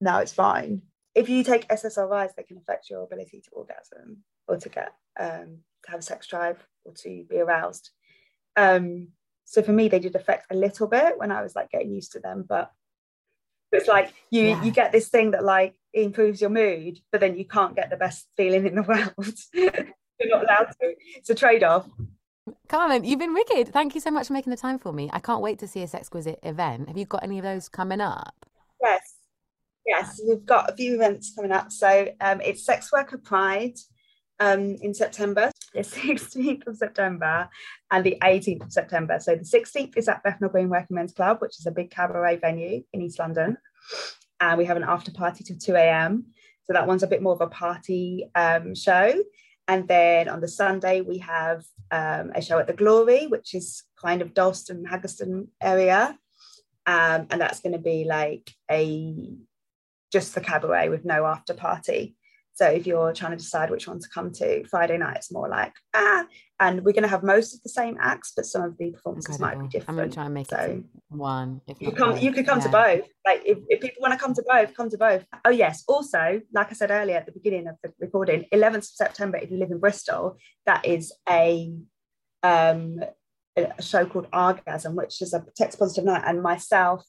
now 0.00 0.18
it's 0.18 0.32
fine. 0.32 0.82
If 1.18 1.28
you 1.28 1.42
take 1.42 1.66
SSRIs, 1.68 2.34
they 2.36 2.44
can 2.44 2.58
affect 2.58 2.88
your 2.90 3.02
ability 3.02 3.40
to 3.44 3.50
orgasm 3.52 4.18
or 4.46 4.56
to 4.56 4.68
get 4.68 4.92
um, 5.18 5.58
to 5.84 5.90
have 5.90 6.00
a 6.00 6.02
sex 6.02 6.26
drive 6.26 6.58
or 6.84 6.92
to 7.02 7.24
be 7.28 7.38
aroused. 7.38 7.90
Um, 8.56 9.08
so 9.44 9.62
for 9.62 9.72
me, 9.72 9.88
they 9.88 9.98
did 9.98 10.14
affect 10.14 10.46
a 10.50 10.54
little 10.54 10.86
bit 10.86 11.18
when 11.18 11.32
I 11.32 11.42
was 11.42 11.56
like 11.56 11.70
getting 11.70 11.90
used 11.90 12.12
to 12.12 12.20
them, 12.20 12.44
but 12.48 12.70
it's 13.72 13.88
like 13.88 14.12
you 14.30 14.42
Yeah. 14.48 14.62
you 14.64 14.70
get 14.70 14.92
this 14.92 15.08
thing 15.08 15.32
that 15.32 15.44
like 15.44 15.74
improves 15.92 16.40
your 16.40 16.50
mood, 16.50 16.98
but 17.10 17.20
then 17.20 17.36
you 17.36 17.44
can't 17.44 17.74
get 17.74 17.90
the 17.90 17.96
best 17.96 18.28
feeling 18.36 18.66
in 18.66 18.74
the 18.76 18.82
world. 18.92 19.38
You're 19.52 20.28
not 20.36 20.44
allowed 20.44 20.70
to. 20.80 20.94
It's 21.16 21.30
a 21.30 21.34
trade-off. 21.34 21.86
Carmen, 22.68 23.04
you've 23.04 23.18
been 23.18 23.34
wicked. 23.34 23.72
Thank 23.72 23.94
you 23.94 24.00
so 24.00 24.10
much 24.10 24.28
for 24.28 24.32
making 24.34 24.50
the 24.50 24.56
time 24.56 24.78
for 24.78 24.92
me. 24.92 25.10
I 25.12 25.18
can't 25.20 25.42
wait 25.42 25.58
to 25.60 25.68
see 25.68 25.82
a 25.82 25.86
Sexquisite 25.86 26.38
event. 26.44 26.88
Have 26.88 26.96
you 26.96 27.04
got 27.04 27.22
any 27.22 27.38
of 27.38 27.44
those 27.44 27.68
coming 27.68 28.00
up? 28.00 28.34
Yes, 28.82 29.17
yes, 29.88 30.20
we've 30.26 30.44
got 30.44 30.70
a 30.70 30.76
few 30.76 30.94
events 30.94 31.32
coming 31.34 31.50
up. 31.50 31.72
So 31.72 32.08
um, 32.20 32.40
it's 32.42 32.64
Sex 32.64 32.92
Worker 32.92 33.18
Pride 33.18 33.74
um, 34.38 34.76
in 34.82 34.94
September, 34.94 35.50
the 35.74 35.80
16th 35.80 36.66
of 36.66 36.76
September 36.76 37.48
and 37.90 38.04
the 38.04 38.18
18th 38.22 38.66
of 38.66 38.72
September. 38.72 39.18
So 39.18 39.34
the 39.34 39.44
16th 39.44 39.96
is 39.96 40.08
at 40.08 40.22
Bethnal 40.22 40.50
Green 40.50 40.68
Working 40.68 40.96
Men's 40.96 41.12
Club, 41.12 41.38
which 41.40 41.58
is 41.58 41.66
a 41.66 41.72
big 41.72 41.90
cabaret 41.90 42.36
venue 42.36 42.84
in 42.92 43.02
East 43.02 43.18
London. 43.18 43.56
And 44.40 44.58
we 44.58 44.66
have 44.66 44.76
an 44.76 44.84
after 44.84 45.10
party 45.10 45.42
till 45.42 45.58
2 45.58 45.74
a.m. 45.74 46.26
So 46.64 46.74
that 46.74 46.86
one's 46.86 47.02
a 47.02 47.08
bit 47.08 47.22
more 47.22 47.32
of 47.32 47.40
a 47.40 47.48
party 47.48 48.30
um, 48.34 48.74
show. 48.74 49.12
And 49.66 49.88
then 49.88 50.28
on 50.28 50.40
the 50.40 50.48
Sunday, 50.48 51.00
we 51.00 51.18
have 51.18 51.64
um, 51.90 52.32
a 52.34 52.42
show 52.42 52.58
at 52.58 52.66
the 52.66 52.72
Glory, 52.74 53.26
which 53.26 53.54
is 53.54 53.82
kind 54.00 54.22
of 54.22 54.34
Dalston, 54.34 54.84
Haggerston 54.84 55.48
area. 55.60 56.18
Um, 56.86 57.26
and 57.30 57.40
that's 57.40 57.60
going 57.60 57.72
to 57.72 57.78
be 57.78 58.04
like 58.04 58.50
a 58.70 59.36
just 60.12 60.34
the 60.34 60.40
cabaret 60.40 60.88
with 60.88 61.04
no 61.04 61.26
after 61.26 61.54
party. 61.54 62.16
So 62.54 62.66
if 62.66 62.88
you're 62.88 63.12
trying 63.12 63.30
to 63.30 63.36
decide 63.36 63.70
which 63.70 63.86
one 63.86 64.00
to 64.00 64.08
come 64.08 64.32
to, 64.32 64.64
Friday 64.66 64.98
night 64.98 65.16
it's 65.18 65.30
more 65.30 65.48
like 65.48 65.72
ah, 65.94 66.26
and 66.58 66.84
we're 66.84 66.92
going 66.92 67.04
to 67.04 67.08
have 67.08 67.22
most 67.22 67.54
of 67.54 67.62
the 67.62 67.68
same 67.68 67.96
acts, 68.00 68.32
but 68.34 68.46
some 68.46 68.62
of 68.62 68.76
the 68.78 68.90
performances 68.90 69.38
might 69.38 69.60
be 69.60 69.68
different. 69.68 69.90
I'm 69.90 69.94
going 69.94 70.10
to 70.10 70.14
try 70.14 70.24
and 70.24 70.34
make 70.34 70.50
it 70.50 70.50
so 70.50 70.82
one. 71.08 71.60
If 71.68 71.80
you 71.80 71.92
come, 71.92 72.12
both. 72.12 72.22
you 72.22 72.32
could 72.32 72.46
come 72.46 72.60
to 72.60 72.68
both. 72.68 73.06
Like 73.24 73.42
if, 73.44 73.58
if 73.68 73.80
people 73.80 74.02
want 74.02 74.12
to 74.12 74.18
come 74.18 74.34
to 74.34 74.42
both, 74.48 74.74
come 74.74 74.90
to 74.90 74.98
both. 74.98 75.24
Oh 75.44 75.50
yes. 75.50 75.84
Also, 75.86 76.40
like 76.52 76.70
I 76.70 76.72
said 76.72 76.90
earlier 76.90 77.16
at 77.16 77.26
the 77.26 77.32
beginning 77.32 77.68
of 77.68 77.76
the 77.84 77.92
recording, 78.00 78.46
11th 78.52 78.76
of 78.76 78.84
September, 78.84 79.38
if 79.38 79.52
you 79.52 79.58
live 79.58 79.70
in 79.70 79.78
Bristol, 79.78 80.36
that 80.66 80.84
is 80.84 81.12
a 81.28 81.72
um 82.42 82.98
a 83.56 83.82
show 83.82 84.04
called 84.04 84.26
Orgasm, 84.32 84.96
which 84.96 85.22
is 85.22 85.32
a 85.32 85.44
text 85.56 85.78
positive 85.78 86.04
night, 86.04 86.24
and 86.26 86.42
myself 86.42 87.04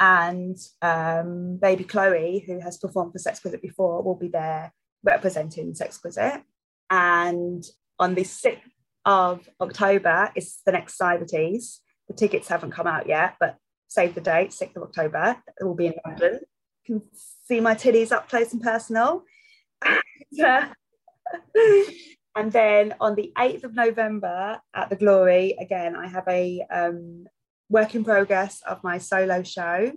and 0.00 0.56
um, 0.82 1.56
baby 1.56 1.84
Chloe, 1.84 2.44
who 2.46 2.60
has 2.60 2.78
performed 2.78 3.12
for 3.12 3.18
Sexquisite 3.18 3.62
before, 3.62 4.02
will 4.02 4.16
be 4.16 4.28
there 4.28 4.72
representing 5.02 5.74
Sexquisite. 5.74 6.42
And 6.90 7.64
on 7.98 8.14
the 8.14 8.22
6th 8.22 8.60
of 9.04 9.48
October 9.60 10.32
is 10.34 10.58
the 10.66 10.72
next 10.72 10.98
Cybertease. 10.98 11.78
The 12.08 12.14
tickets 12.14 12.48
haven't 12.48 12.72
come 12.72 12.86
out 12.86 13.06
yet, 13.06 13.36
but 13.38 13.56
save 13.88 14.14
the 14.14 14.20
date, 14.20 14.50
6th 14.50 14.76
of 14.76 14.82
October. 14.82 15.36
It 15.60 15.64
will 15.64 15.74
be 15.74 15.86
in 15.86 15.94
London. 16.04 16.40
You 16.86 17.00
can 17.00 17.08
see 17.46 17.60
my 17.60 17.74
titties 17.74 18.12
up 18.12 18.28
close 18.28 18.52
and 18.52 18.62
personal. 18.62 19.24
And, 19.82 20.00
and 22.36 22.52
then 22.52 22.94
on 23.00 23.14
the 23.14 23.32
8th 23.38 23.64
of 23.64 23.74
November 23.74 24.60
at 24.74 24.90
the 24.90 24.96
Glory, 24.96 25.56
again, 25.58 25.96
I 25.96 26.08
have 26.08 26.26
a 26.28 26.64
um, 26.70 27.26
work 27.74 27.94
in 27.96 28.04
progress 28.04 28.62
of 28.68 28.82
my 28.84 28.98
solo 28.98 29.42
show, 29.42 29.90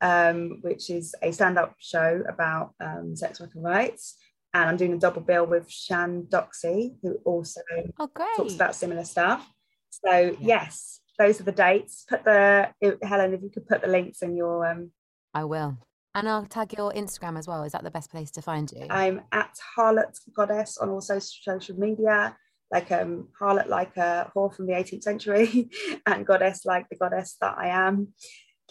um, 0.00 0.60
which 0.62 0.88
is 0.88 1.14
a 1.22 1.30
stand 1.30 1.58
up 1.58 1.74
show 1.78 2.24
about 2.26 2.72
um, 2.80 3.14
sex 3.14 3.38
worker 3.38 3.60
rights. 3.60 4.16
And 4.54 4.68
I'm 4.68 4.78
doing 4.78 4.94
a 4.94 4.98
double 4.98 5.20
bill 5.20 5.46
with 5.46 5.70
Shan 5.70 6.26
Doxy, 6.28 6.96
who 7.02 7.18
also 7.24 7.60
Oh, 7.98 8.08
talks 8.36 8.54
about 8.54 8.74
similar 8.74 9.04
stuff. 9.04 9.46
So, 9.90 10.36
yes, 10.40 11.00
those 11.18 11.38
are 11.40 11.44
the 11.44 11.52
dates. 11.52 12.04
Put 12.08 12.24
the 12.24 12.70
Helen, 13.02 13.34
if 13.34 13.42
you 13.42 13.50
could 13.50 13.68
put 13.68 13.82
the 13.82 13.88
links 13.88 14.22
in 14.22 14.34
your. 14.34 14.66
Um... 14.66 14.90
I 15.34 15.44
will. 15.44 15.76
And 16.14 16.28
I'll 16.28 16.46
tag 16.46 16.74
your 16.76 16.92
Instagram 16.92 17.38
as 17.38 17.46
well. 17.46 17.62
Is 17.64 17.72
that 17.72 17.84
the 17.84 17.90
best 17.90 18.10
place 18.10 18.30
to 18.32 18.42
find 18.42 18.70
you? 18.72 18.86
I'm 18.90 19.22
at 19.32 19.54
Harlot 19.76 20.18
Goddess 20.34 20.78
on 20.78 20.88
all 20.90 21.00
social 21.00 21.76
media, 21.76 22.36
like 22.72 22.90
um 22.90 23.28
harlot 23.38 23.68
like 23.68 23.96
a 23.96 24.30
whore 24.34 24.54
from 24.54 24.66
the 24.66 24.72
18th 24.72 25.02
century, 25.02 25.70
and 26.06 26.26
goddess 26.26 26.64
like 26.64 26.88
the 26.88 26.96
goddess 26.96 27.36
that 27.40 27.56
I 27.56 27.68
am. 27.68 28.08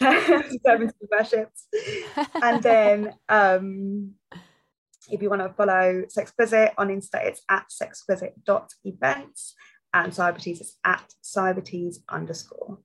Seventy 0.00 0.94
worships. 1.10 1.68
and 2.42 2.62
then 2.62 3.14
um 3.28 4.14
if 5.10 5.20
you 5.20 5.28
want 5.28 5.42
to 5.42 5.52
follow 5.54 6.04
Sexquisite 6.08 6.72
on 6.78 6.88
Insta, 6.88 7.24
it's 7.24 7.42
at 7.48 7.66
sexquisite.events 7.70 9.54
and 9.94 10.12
Cybertease 10.12 10.60
is 10.60 10.76
at 10.84 11.12
cybertease 11.22 11.96
underscore. 12.08 12.78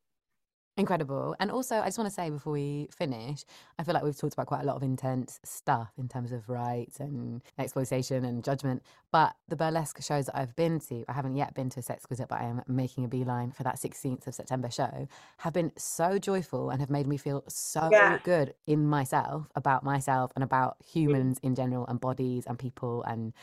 Incredible. 0.77 1.35
And 1.39 1.49
also, 1.49 1.77
I 1.77 1.85
just 1.85 1.97
want 1.97 2.07
to 2.07 2.13
say 2.13 2.29
before 2.29 2.53
we 2.53 2.87
finish, 2.95 3.43
I 3.79 3.83
feel 3.83 3.95
like 3.95 4.03
we've 4.03 4.17
talked 4.17 4.33
about 4.33 4.45
quite 4.45 4.61
a 4.61 4.65
lot 4.65 4.75
of 4.75 4.83
intense 4.83 5.39
stuff 5.43 5.91
in 5.97 6.07
terms 6.07 6.31
of 6.31 6.47
rights 6.49 6.99
and 6.99 7.41
exploitation 7.57 8.25
and 8.25 8.43
judgment. 8.43 8.83
But 9.17 9.35
the 9.47 9.55
burlesque 9.55 9.99
shows 10.03 10.27
that 10.27 10.37
I've 10.37 10.55
been 10.55 10.79
to, 10.79 11.03
I 11.07 11.13
haven't 11.13 11.37
yet 11.37 11.55
been 11.55 11.71
to 11.71 11.79
a 11.79 11.81
Sexquisite, 11.81 12.27
but 12.27 12.39
I 12.39 12.43
am 12.43 12.61
making 12.67 13.03
a 13.03 13.07
beeline 13.07 13.49
for 13.49 13.63
that 13.63 13.77
16th 13.77 14.27
of 14.27 14.35
September 14.35 14.69
show, 14.69 15.07
have 15.37 15.53
been 15.53 15.71
so 15.75 16.19
joyful 16.19 16.69
and 16.69 16.79
have 16.81 16.91
made 16.91 17.07
me 17.07 17.17
feel 17.17 17.43
so 17.47 17.89
yeah. 17.91 18.19
good 18.23 18.53
in 18.67 18.85
myself, 18.85 19.47
about 19.55 19.83
myself 19.83 20.31
and 20.35 20.43
about 20.43 20.77
humans 20.85 21.39
in 21.41 21.55
general 21.55 21.87
and 21.87 21.99
bodies 21.99 22.43
and 22.45 22.59
people 22.59 23.01
and 23.05 23.33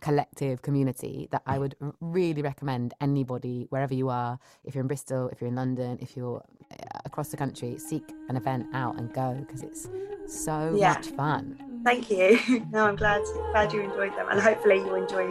collective 0.00 0.62
community 0.62 1.26
that 1.32 1.42
I 1.46 1.58
would 1.58 1.74
really 2.00 2.42
recommend 2.42 2.94
anybody, 3.00 3.66
wherever 3.70 3.92
you 3.92 4.10
are, 4.10 4.38
if 4.62 4.76
you're 4.76 4.82
in 4.82 4.86
Bristol, 4.86 5.30
if 5.30 5.40
you're 5.40 5.48
in 5.48 5.56
London, 5.56 5.98
if 6.00 6.16
you're 6.16 6.44
uh, 6.70 6.98
across 7.06 7.30
the 7.30 7.36
country, 7.36 7.76
seek 7.76 8.08
an 8.28 8.36
event 8.36 8.66
out 8.72 8.98
and 8.98 9.12
go 9.12 9.34
because 9.40 9.62
it's 9.62 9.88
so 10.28 10.76
yeah. 10.78 10.92
much 10.92 11.08
fun. 11.08 11.58
Thank 11.84 12.10
you. 12.10 12.38
No, 12.72 12.86
I'm 12.86 12.96
glad 12.96 13.22
glad 13.52 13.72
you 13.72 13.82
enjoyed 13.82 14.12
them, 14.16 14.26
and 14.30 14.40
hopefully 14.40 14.76
you 14.76 14.94
enjoy 14.94 15.26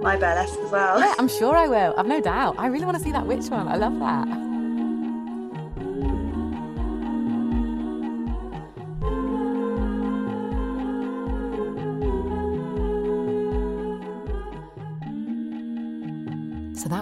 my 0.00 0.16
burlesque 0.16 0.58
as 0.58 0.70
well. 0.70 0.98
Yeah, 0.98 1.14
I'm 1.18 1.28
sure 1.28 1.54
I 1.54 1.68
will. 1.68 1.94
I've 1.96 2.06
no 2.06 2.20
doubt. 2.20 2.56
I 2.58 2.66
really 2.66 2.84
want 2.84 2.96
to 2.96 3.02
see 3.02 3.12
that 3.12 3.26
witch 3.26 3.46
one. 3.50 3.68
I 3.68 3.76
love 3.76 3.98
that. 4.00 4.45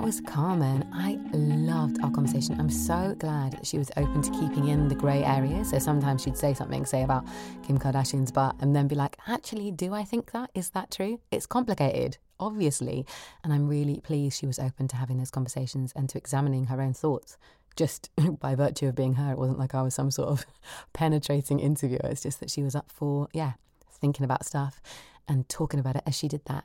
Was 0.04 0.20
Carmen. 0.20 0.86
I 0.92 1.18
loved 1.32 1.96
our 2.04 2.10
conversation. 2.10 2.60
I'm 2.60 2.68
so 2.68 3.16
glad 3.18 3.52
that 3.52 3.66
she 3.66 3.78
was 3.78 3.90
open 3.96 4.20
to 4.20 4.30
keeping 4.32 4.68
in 4.68 4.86
the 4.86 4.94
grey 4.94 5.24
area. 5.24 5.64
So 5.64 5.78
sometimes 5.78 6.22
she'd 6.22 6.36
say 6.36 6.52
something, 6.52 6.84
say 6.84 7.04
about 7.04 7.24
Kim 7.66 7.78
Kardashian's 7.78 8.30
butt, 8.30 8.54
and 8.60 8.76
then 8.76 8.86
be 8.86 8.96
like, 8.96 9.16
actually, 9.26 9.70
do 9.70 9.94
I 9.94 10.04
think 10.04 10.32
that? 10.32 10.50
Is 10.54 10.68
that 10.70 10.90
true? 10.90 11.20
It's 11.30 11.46
complicated, 11.46 12.18
obviously. 12.38 13.06
And 13.42 13.50
I'm 13.50 13.66
really 13.66 13.98
pleased 14.00 14.38
she 14.38 14.46
was 14.46 14.58
open 14.58 14.88
to 14.88 14.96
having 14.96 15.16
those 15.16 15.30
conversations 15.30 15.90
and 15.96 16.06
to 16.10 16.18
examining 16.18 16.66
her 16.66 16.82
own 16.82 16.92
thoughts 16.92 17.38
just 17.74 18.10
by 18.40 18.54
virtue 18.54 18.88
of 18.88 18.94
being 18.94 19.14
her. 19.14 19.32
It 19.32 19.38
wasn't 19.38 19.58
like 19.58 19.74
I 19.74 19.80
was 19.80 19.94
some 19.94 20.10
sort 20.10 20.28
of 20.28 20.44
penetrating 20.92 21.60
interviewer. 21.60 22.00
It's 22.04 22.24
just 22.24 22.40
that 22.40 22.50
she 22.50 22.62
was 22.62 22.74
up 22.74 22.92
for, 22.92 23.28
yeah, 23.32 23.52
thinking 23.90 24.24
about 24.24 24.44
stuff 24.44 24.82
and 25.28 25.48
talking 25.48 25.80
about 25.80 25.96
it 25.96 26.02
as 26.06 26.14
she 26.14 26.28
did 26.28 26.44
that. 26.46 26.64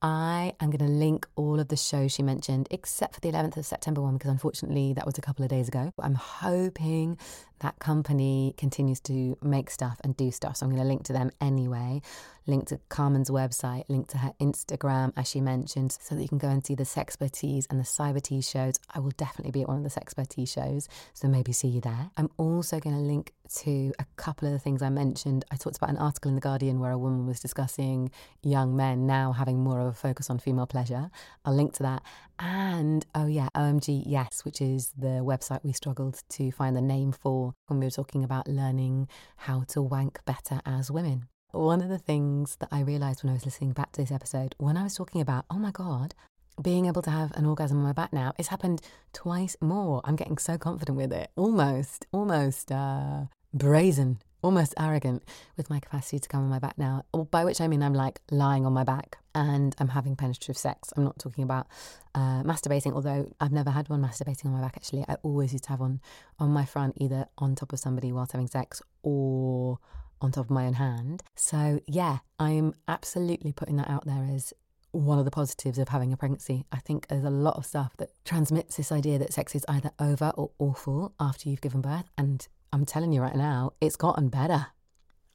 I 0.00 0.54
am 0.60 0.70
going 0.70 0.86
to 0.86 0.92
link 0.92 1.26
all 1.36 1.60
of 1.60 1.68
the 1.68 1.76
shows 1.76 2.12
she 2.12 2.22
mentioned, 2.22 2.68
except 2.70 3.14
for 3.14 3.20
the 3.20 3.30
11th 3.30 3.56
of 3.56 3.66
September 3.66 4.00
one, 4.00 4.14
because 4.14 4.30
unfortunately 4.30 4.92
that 4.94 5.06
was 5.06 5.18
a 5.18 5.20
couple 5.20 5.44
of 5.44 5.50
days 5.50 5.68
ago. 5.68 5.92
I'm 5.98 6.14
hoping 6.14 7.18
that 7.60 7.78
company 7.78 8.54
continues 8.56 9.00
to 9.00 9.36
make 9.42 9.70
stuff 9.70 10.00
and 10.04 10.16
do 10.16 10.30
stuff. 10.30 10.56
So 10.56 10.66
I'm 10.66 10.70
going 10.70 10.82
to 10.82 10.88
link 10.88 11.04
to 11.04 11.12
them 11.12 11.30
anyway. 11.40 12.02
Link 12.46 12.66
to 12.68 12.80
Carmen's 12.88 13.28
website, 13.28 13.84
link 13.88 14.08
to 14.08 14.18
her 14.18 14.32
Instagram, 14.40 15.12
as 15.18 15.28
she 15.28 15.38
mentioned, 15.38 15.92
so 16.00 16.14
that 16.14 16.22
you 16.22 16.28
can 16.28 16.38
go 16.38 16.48
and 16.48 16.64
see 16.64 16.74
the 16.74 16.84
Sexpertise 16.84 17.66
and 17.68 17.78
the 17.78 17.84
Cybertease 17.84 18.50
shows. 18.50 18.76
I 18.94 19.00
will 19.00 19.10
definitely 19.10 19.50
be 19.50 19.62
at 19.62 19.68
one 19.68 19.76
of 19.76 19.82
the 19.82 20.00
Sexpertise 20.00 20.48
shows, 20.48 20.88
so 21.12 21.28
maybe 21.28 21.52
see 21.52 21.68
you 21.68 21.82
there. 21.82 22.10
I'm 22.16 22.30
also 22.38 22.80
going 22.80 22.96
to 22.96 23.02
link 23.02 23.34
to 23.56 23.92
a 23.98 24.06
couple 24.16 24.46
of 24.48 24.52
the 24.52 24.58
things 24.58 24.80
I 24.80 24.88
mentioned. 24.88 25.44
I 25.50 25.56
talked 25.56 25.76
about 25.76 25.90
an 25.90 25.98
article 25.98 26.30
in 26.30 26.34
The 26.34 26.40
Guardian 26.40 26.80
where 26.80 26.92
a 26.92 26.98
woman 26.98 27.26
was 27.26 27.40
discussing 27.40 28.10
young 28.42 28.76
men 28.76 29.06
now 29.06 29.32
having 29.32 29.60
more 29.60 29.80
of 29.80 29.86
a 29.88 29.92
focus 29.92 30.30
on 30.30 30.38
female 30.38 30.66
pleasure. 30.66 31.10
I'll 31.44 31.54
link 31.54 31.74
to 31.74 31.82
that. 31.82 32.02
And 32.38 33.04
oh, 33.14 33.26
yeah, 33.26 33.48
OMG 33.54 34.04
Yes, 34.06 34.44
which 34.44 34.60
is 34.60 34.92
the 34.96 35.22
website 35.22 35.64
we 35.64 35.72
struggled 35.72 36.22
to 36.30 36.52
find 36.52 36.76
the 36.76 36.80
name 36.80 37.12
for 37.12 37.47
when 37.66 37.80
we 37.80 37.86
were 37.86 37.90
talking 37.90 38.24
about 38.24 38.48
learning 38.48 39.08
how 39.36 39.64
to 39.68 39.82
wank 39.82 40.24
better 40.24 40.60
as 40.66 40.90
women. 40.90 41.28
One 41.52 41.80
of 41.80 41.88
the 41.88 41.98
things 41.98 42.56
that 42.56 42.68
I 42.70 42.80
realized 42.80 43.22
when 43.22 43.30
I 43.30 43.34
was 43.34 43.44
listening 43.44 43.72
back 43.72 43.92
to 43.92 44.02
this 44.02 44.12
episode, 44.12 44.54
when 44.58 44.76
I 44.76 44.82
was 44.84 44.94
talking 44.94 45.20
about, 45.20 45.46
oh 45.50 45.58
my 45.58 45.70
God, 45.70 46.14
being 46.60 46.86
able 46.86 47.02
to 47.02 47.10
have 47.10 47.32
an 47.36 47.46
orgasm 47.46 47.78
on 47.78 47.84
my 47.84 47.92
back 47.92 48.12
now, 48.12 48.32
it's 48.38 48.48
happened 48.48 48.80
twice 49.12 49.56
more. 49.60 50.00
I'm 50.04 50.16
getting 50.16 50.38
so 50.38 50.58
confident 50.58 50.98
with 50.98 51.12
it. 51.12 51.30
Almost, 51.36 52.06
almost 52.12 52.70
uh, 52.70 53.26
brazen, 53.54 54.18
almost 54.42 54.74
arrogant 54.78 55.24
with 55.56 55.70
my 55.70 55.80
capacity 55.80 56.18
to 56.18 56.28
come 56.28 56.42
on 56.42 56.48
my 56.48 56.58
back 56.58 56.78
now. 56.78 57.04
By 57.30 57.44
which 57.44 57.60
I 57.60 57.68
mean 57.68 57.82
I'm 57.82 57.94
like 57.94 58.20
lying 58.30 58.64
on 58.64 58.72
my 58.72 58.84
back 58.84 59.18
and 59.34 59.74
I'm 59.78 59.88
having 59.88 60.16
penetrative 60.16 60.56
sex. 60.56 60.92
I'm 60.96 61.04
not 61.04 61.18
talking 61.18 61.44
about 61.44 61.66
uh, 62.14 62.42
masturbating, 62.42 62.92
although 62.92 63.30
I've 63.40 63.52
never 63.52 63.70
had 63.70 63.88
one 63.88 64.02
masturbating 64.02 64.46
on 64.46 64.52
my 64.52 64.60
back 64.60 64.74
actually. 64.76 65.04
I 65.08 65.16
always 65.22 65.52
used 65.52 65.64
to 65.64 65.70
have 65.70 65.80
one 65.80 66.00
on 66.38 66.50
my 66.50 66.64
front, 66.64 66.94
either 66.98 67.26
on 67.38 67.54
top 67.54 67.72
of 67.72 67.80
somebody 67.80 68.12
whilst 68.12 68.32
having 68.32 68.48
sex 68.48 68.82
or 69.02 69.78
on 70.20 70.32
top 70.32 70.46
of 70.46 70.50
my 70.50 70.66
own 70.66 70.74
hand. 70.74 71.22
So, 71.34 71.80
yeah, 71.86 72.18
I'm 72.38 72.74
absolutely 72.86 73.52
putting 73.52 73.76
that 73.76 73.88
out 73.88 74.06
there 74.06 74.26
as 74.32 74.52
one 74.90 75.18
of 75.18 75.24
the 75.24 75.30
positives 75.30 75.78
of 75.78 75.90
having 75.90 76.12
a 76.12 76.16
pregnancy. 76.16 76.64
I 76.72 76.78
think 76.78 77.06
there's 77.08 77.24
a 77.24 77.30
lot 77.30 77.56
of 77.56 77.66
stuff 77.66 77.96
that 77.98 78.10
transmits 78.24 78.76
this 78.76 78.90
idea 78.90 79.18
that 79.18 79.32
sex 79.32 79.54
is 79.54 79.64
either 79.68 79.90
over 80.00 80.32
or 80.34 80.50
awful 80.58 81.14
after 81.20 81.48
you've 81.48 81.60
given 81.60 81.82
birth. 81.82 82.10
And 82.16 82.46
I'm 82.72 82.84
telling 82.84 83.12
you 83.12 83.22
right 83.22 83.36
now, 83.36 83.72
it's 83.80 83.96
gotten 83.96 84.28
better. 84.28 84.68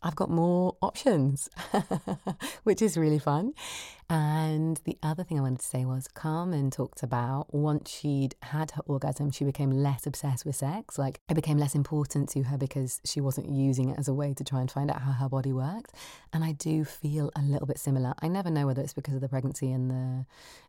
I've 0.04 0.16
got 0.18 0.30
more 0.30 0.76
options, 0.82 1.50
which 2.64 2.82
is 2.82 2.98
really 2.98 3.20
fun. 3.20 3.54
And 4.10 4.80
the 4.84 4.98
other 5.02 5.24
thing 5.24 5.40
I 5.40 5.42
wanted 5.42 5.62
to 5.62 5.66
say 5.66 5.86
was 5.86 6.10
Carmen 6.10 6.70
talked 6.70 7.04
about 7.04 7.54
once 7.54 7.90
she'd 7.90 8.36
had 8.44 8.72
her 8.72 8.82
orgasm, 8.86 9.32
she 9.32 9.46
became 9.46 9.72
less 9.72 10.06
obsessed 10.06 10.46
with 10.46 10.58
sex. 10.58 10.98
Like 10.98 11.22
it 11.30 11.36
became 11.36 11.58
less 11.58 11.74
important 11.74 12.28
to 12.30 12.44
her 12.44 12.58
because 12.58 13.00
she 13.06 13.22
wasn't 13.22 13.50
using 13.50 13.90
it 13.90 13.98
as 13.98 14.10
a 14.10 14.14
way 14.14 14.34
to 14.34 14.44
try 14.44 14.60
and 14.60 14.70
find 14.70 14.92
out 14.92 15.02
how 15.02 15.14
her 15.14 15.30
body 15.30 15.54
worked. 15.54 15.96
And 16.34 16.44
I 16.44 16.52
do 16.52 16.84
feel 16.84 17.32
a 17.36 17.42
little 17.42 17.66
bit 17.66 17.80
similar. 17.80 18.14
I 18.22 18.28
never 18.28 18.52
know 18.52 18.68
whether 18.68 18.82
it's 18.82 18.94
because 18.94 19.16
of 19.16 19.22
the 19.22 19.30
pregnancy 19.30 19.72
and 19.72 19.90
the 19.90 20.26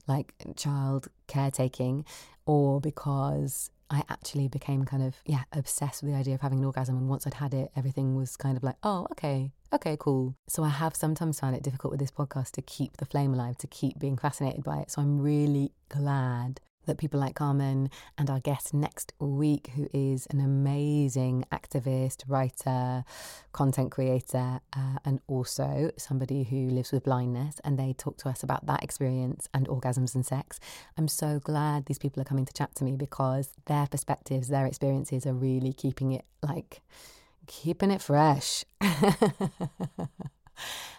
like 0.06 0.32
child 0.56 1.08
caretaking 1.26 2.04
or 2.46 2.80
because 2.80 3.70
I 3.90 4.02
actually 4.08 4.48
became 4.48 4.84
kind 4.84 5.02
of, 5.02 5.16
yeah, 5.26 5.44
obsessed 5.52 6.02
with 6.02 6.12
the 6.12 6.18
idea 6.18 6.34
of 6.34 6.40
having 6.40 6.58
an 6.58 6.64
orgasm. 6.64 6.96
And 6.96 7.08
once 7.08 7.26
I'd 7.26 7.34
had 7.34 7.54
it, 7.54 7.70
everything 7.76 8.16
was 8.16 8.36
kind 8.36 8.56
of 8.56 8.62
like, 8.62 8.76
oh, 8.82 9.06
okay, 9.12 9.52
okay, 9.72 9.96
cool. 9.98 10.34
So 10.48 10.64
I 10.64 10.70
have 10.70 10.96
sometimes 10.96 11.40
found 11.40 11.54
it 11.54 11.62
difficult 11.62 11.90
with 11.90 12.00
this 12.00 12.10
podcast 12.10 12.52
to 12.52 12.62
keep 12.62 12.96
the 12.96 13.06
flame 13.06 13.34
alive, 13.34 13.58
to 13.58 13.66
keep 13.66 13.98
being 13.98 14.16
fascinated 14.16 14.64
by 14.64 14.78
it. 14.78 14.90
So 14.90 15.02
I'm 15.02 15.20
really 15.20 15.72
glad 15.88 16.60
that 16.86 16.98
people 16.98 17.20
like 17.20 17.34
Carmen 17.34 17.90
and 18.18 18.30
our 18.30 18.40
guest 18.40 18.74
next 18.74 19.12
week, 19.18 19.70
who 19.74 19.88
is 19.92 20.26
an 20.30 20.40
amazing 20.40 21.44
activist, 21.52 22.24
writer, 22.28 23.04
content 23.52 23.90
creator, 23.90 24.60
uh, 24.76 24.98
and 25.04 25.20
also 25.26 25.90
somebody 25.96 26.44
who 26.44 26.68
lives 26.68 26.92
with 26.92 27.04
blindness. 27.04 27.60
And 27.64 27.78
they 27.78 27.92
talk 27.92 28.16
to 28.18 28.28
us 28.28 28.42
about 28.42 28.66
that 28.66 28.82
experience 28.82 29.48
and 29.52 29.68
orgasms 29.68 30.14
and 30.14 30.24
sex. 30.24 30.60
I'm 30.96 31.08
so 31.08 31.40
glad 31.40 31.86
these 31.86 31.98
people 31.98 32.20
are 32.20 32.26
coming 32.26 32.46
to 32.46 32.52
chat 32.52 32.74
to 32.76 32.84
me 32.84 32.96
because 32.96 33.50
their 33.66 33.86
perspectives, 33.86 34.48
their 34.48 34.66
experiences 34.66 35.26
are 35.26 35.34
really 35.34 35.72
keeping 35.72 36.12
it 36.12 36.24
like, 36.42 36.82
keeping 37.46 37.90
it 37.90 38.02
fresh. 38.02 38.64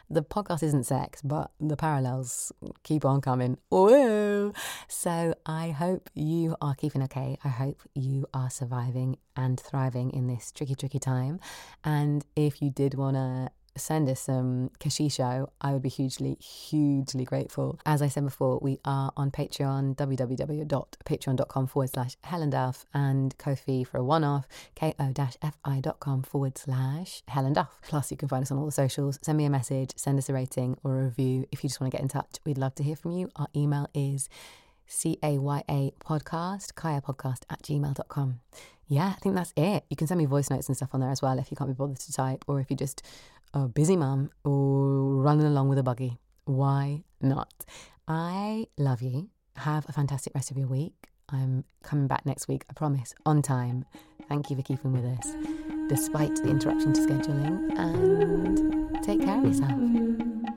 the 0.09 0.21
podcast 0.21 0.63
isn't 0.63 0.85
sex, 0.85 1.21
but 1.21 1.51
the 1.59 1.75
parallels 1.75 2.51
keep 2.83 3.05
on 3.05 3.21
coming. 3.21 3.57
Whoa! 3.69 4.53
So 4.87 5.33
I 5.45 5.69
hope 5.69 6.09
you 6.13 6.55
are 6.61 6.75
keeping 6.75 7.03
okay. 7.03 7.37
I 7.43 7.49
hope 7.49 7.81
you 7.93 8.25
are 8.33 8.49
surviving 8.49 9.17
and 9.35 9.59
thriving 9.59 10.11
in 10.11 10.27
this 10.27 10.51
tricky, 10.51 10.75
tricky 10.75 10.99
time. 10.99 11.39
And 11.83 12.25
if 12.35 12.61
you 12.61 12.69
did 12.69 12.93
want 12.93 13.15
to 13.15 13.49
send 13.77 14.09
us 14.09 14.21
some 14.21 14.71
Kashisho, 14.79 15.47
I 15.61 15.73
would 15.73 15.81
be 15.81 15.89
hugely, 15.89 16.35
hugely 16.35 17.25
grateful. 17.25 17.79
As 17.85 18.01
I 18.01 18.07
said 18.07 18.23
before, 18.23 18.59
we 18.61 18.79
are 18.85 19.11
on 19.17 19.31
Patreon, 19.31 19.95
www.patreon.com 19.95 21.67
forward 21.67 21.89
slash 21.89 22.17
Helen 22.23 22.49
Duff, 22.49 22.85
and 22.93 23.37
Ko-fi 23.37 23.83
for 23.83 23.97
a 23.97 24.03
one-off, 24.03 24.47
ko-fi.com 24.75 26.23
forward 26.23 26.57
slash 26.57 27.23
Helen 27.27 27.53
Duff. 27.53 27.79
Plus, 27.83 28.11
you 28.11 28.17
can 28.17 28.29
find 28.29 28.43
us 28.43 28.51
on 28.51 28.57
all 28.57 28.65
the 28.65 28.71
socials. 28.71 29.19
Send 29.21 29.37
me 29.37 29.45
a 29.45 29.49
message, 29.49 29.91
send 29.95 30.17
us 30.17 30.29
a 30.29 30.33
rating 30.33 30.77
or 30.83 30.99
a 30.99 31.03
review 31.05 31.45
if 31.51 31.63
you 31.63 31.69
just 31.69 31.79
want 31.79 31.91
to 31.91 31.97
get 31.97 32.01
in 32.01 32.09
touch. 32.09 32.37
We'd 32.45 32.57
love 32.57 32.75
to 32.75 32.83
hear 32.83 32.95
from 32.95 33.11
you. 33.11 33.29
Our 33.35 33.47
email 33.55 33.89
is 33.93 34.29
C 34.87 35.17
A 35.23 35.37
Y 35.39 35.63
A 35.69 35.91
podcast, 35.99 36.75
Kaya 36.75 37.01
podcast 37.01 37.41
at 37.49 37.61
gmail.com. 37.63 38.39
Yeah, 38.87 39.13
I 39.15 39.19
think 39.19 39.35
that's 39.35 39.53
it. 39.57 39.83
You 39.89 39.95
can 39.95 40.07
send 40.07 40.19
me 40.19 40.25
voice 40.25 40.49
notes 40.49 40.67
and 40.67 40.77
stuff 40.77 40.89
on 40.93 40.99
there 40.99 41.09
as 41.09 41.21
well 41.21 41.39
if 41.39 41.49
you 41.49 41.57
can't 41.57 41.69
be 41.69 41.73
bothered 41.73 41.99
to 41.99 42.13
type 42.13 42.45
or 42.47 42.59
if 42.59 42.69
you're 42.69 42.77
just 42.77 43.01
a 43.55 43.69
busy 43.69 43.95
mom 43.95 44.29
running 44.43 45.45
along 45.45 45.69
with 45.69 45.77
a 45.77 45.83
buggy. 45.83 46.19
Why 46.43 47.03
not? 47.21 47.65
I 48.07 48.67
love 48.77 49.01
you. 49.01 49.29
Have 49.55 49.87
a 49.87 49.93
fantastic 49.93 50.35
rest 50.35 50.51
of 50.51 50.57
your 50.57 50.67
week. 50.67 50.93
I'm 51.29 51.63
coming 51.81 52.07
back 52.07 52.25
next 52.25 52.49
week, 52.49 52.65
I 52.69 52.73
promise, 52.73 53.15
on 53.25 53.41
time. 53.41 53.85
Thank 54.27 54.49
you 54.49 54.57
for 54.57 54.61
keeping 54.61 54.91
with 54.91 55.05
us, 55.05 55.33
despite 55.87 56.35
the 56.35 56.49
interruption 56.49 56.93
to 56.93 57.01
scheduling. 57.01 57.77
And 57.79 59.01
take 59.03 59.21
care 59.23 59.37
of 59.37 59.45
yourself. 59.45 60.54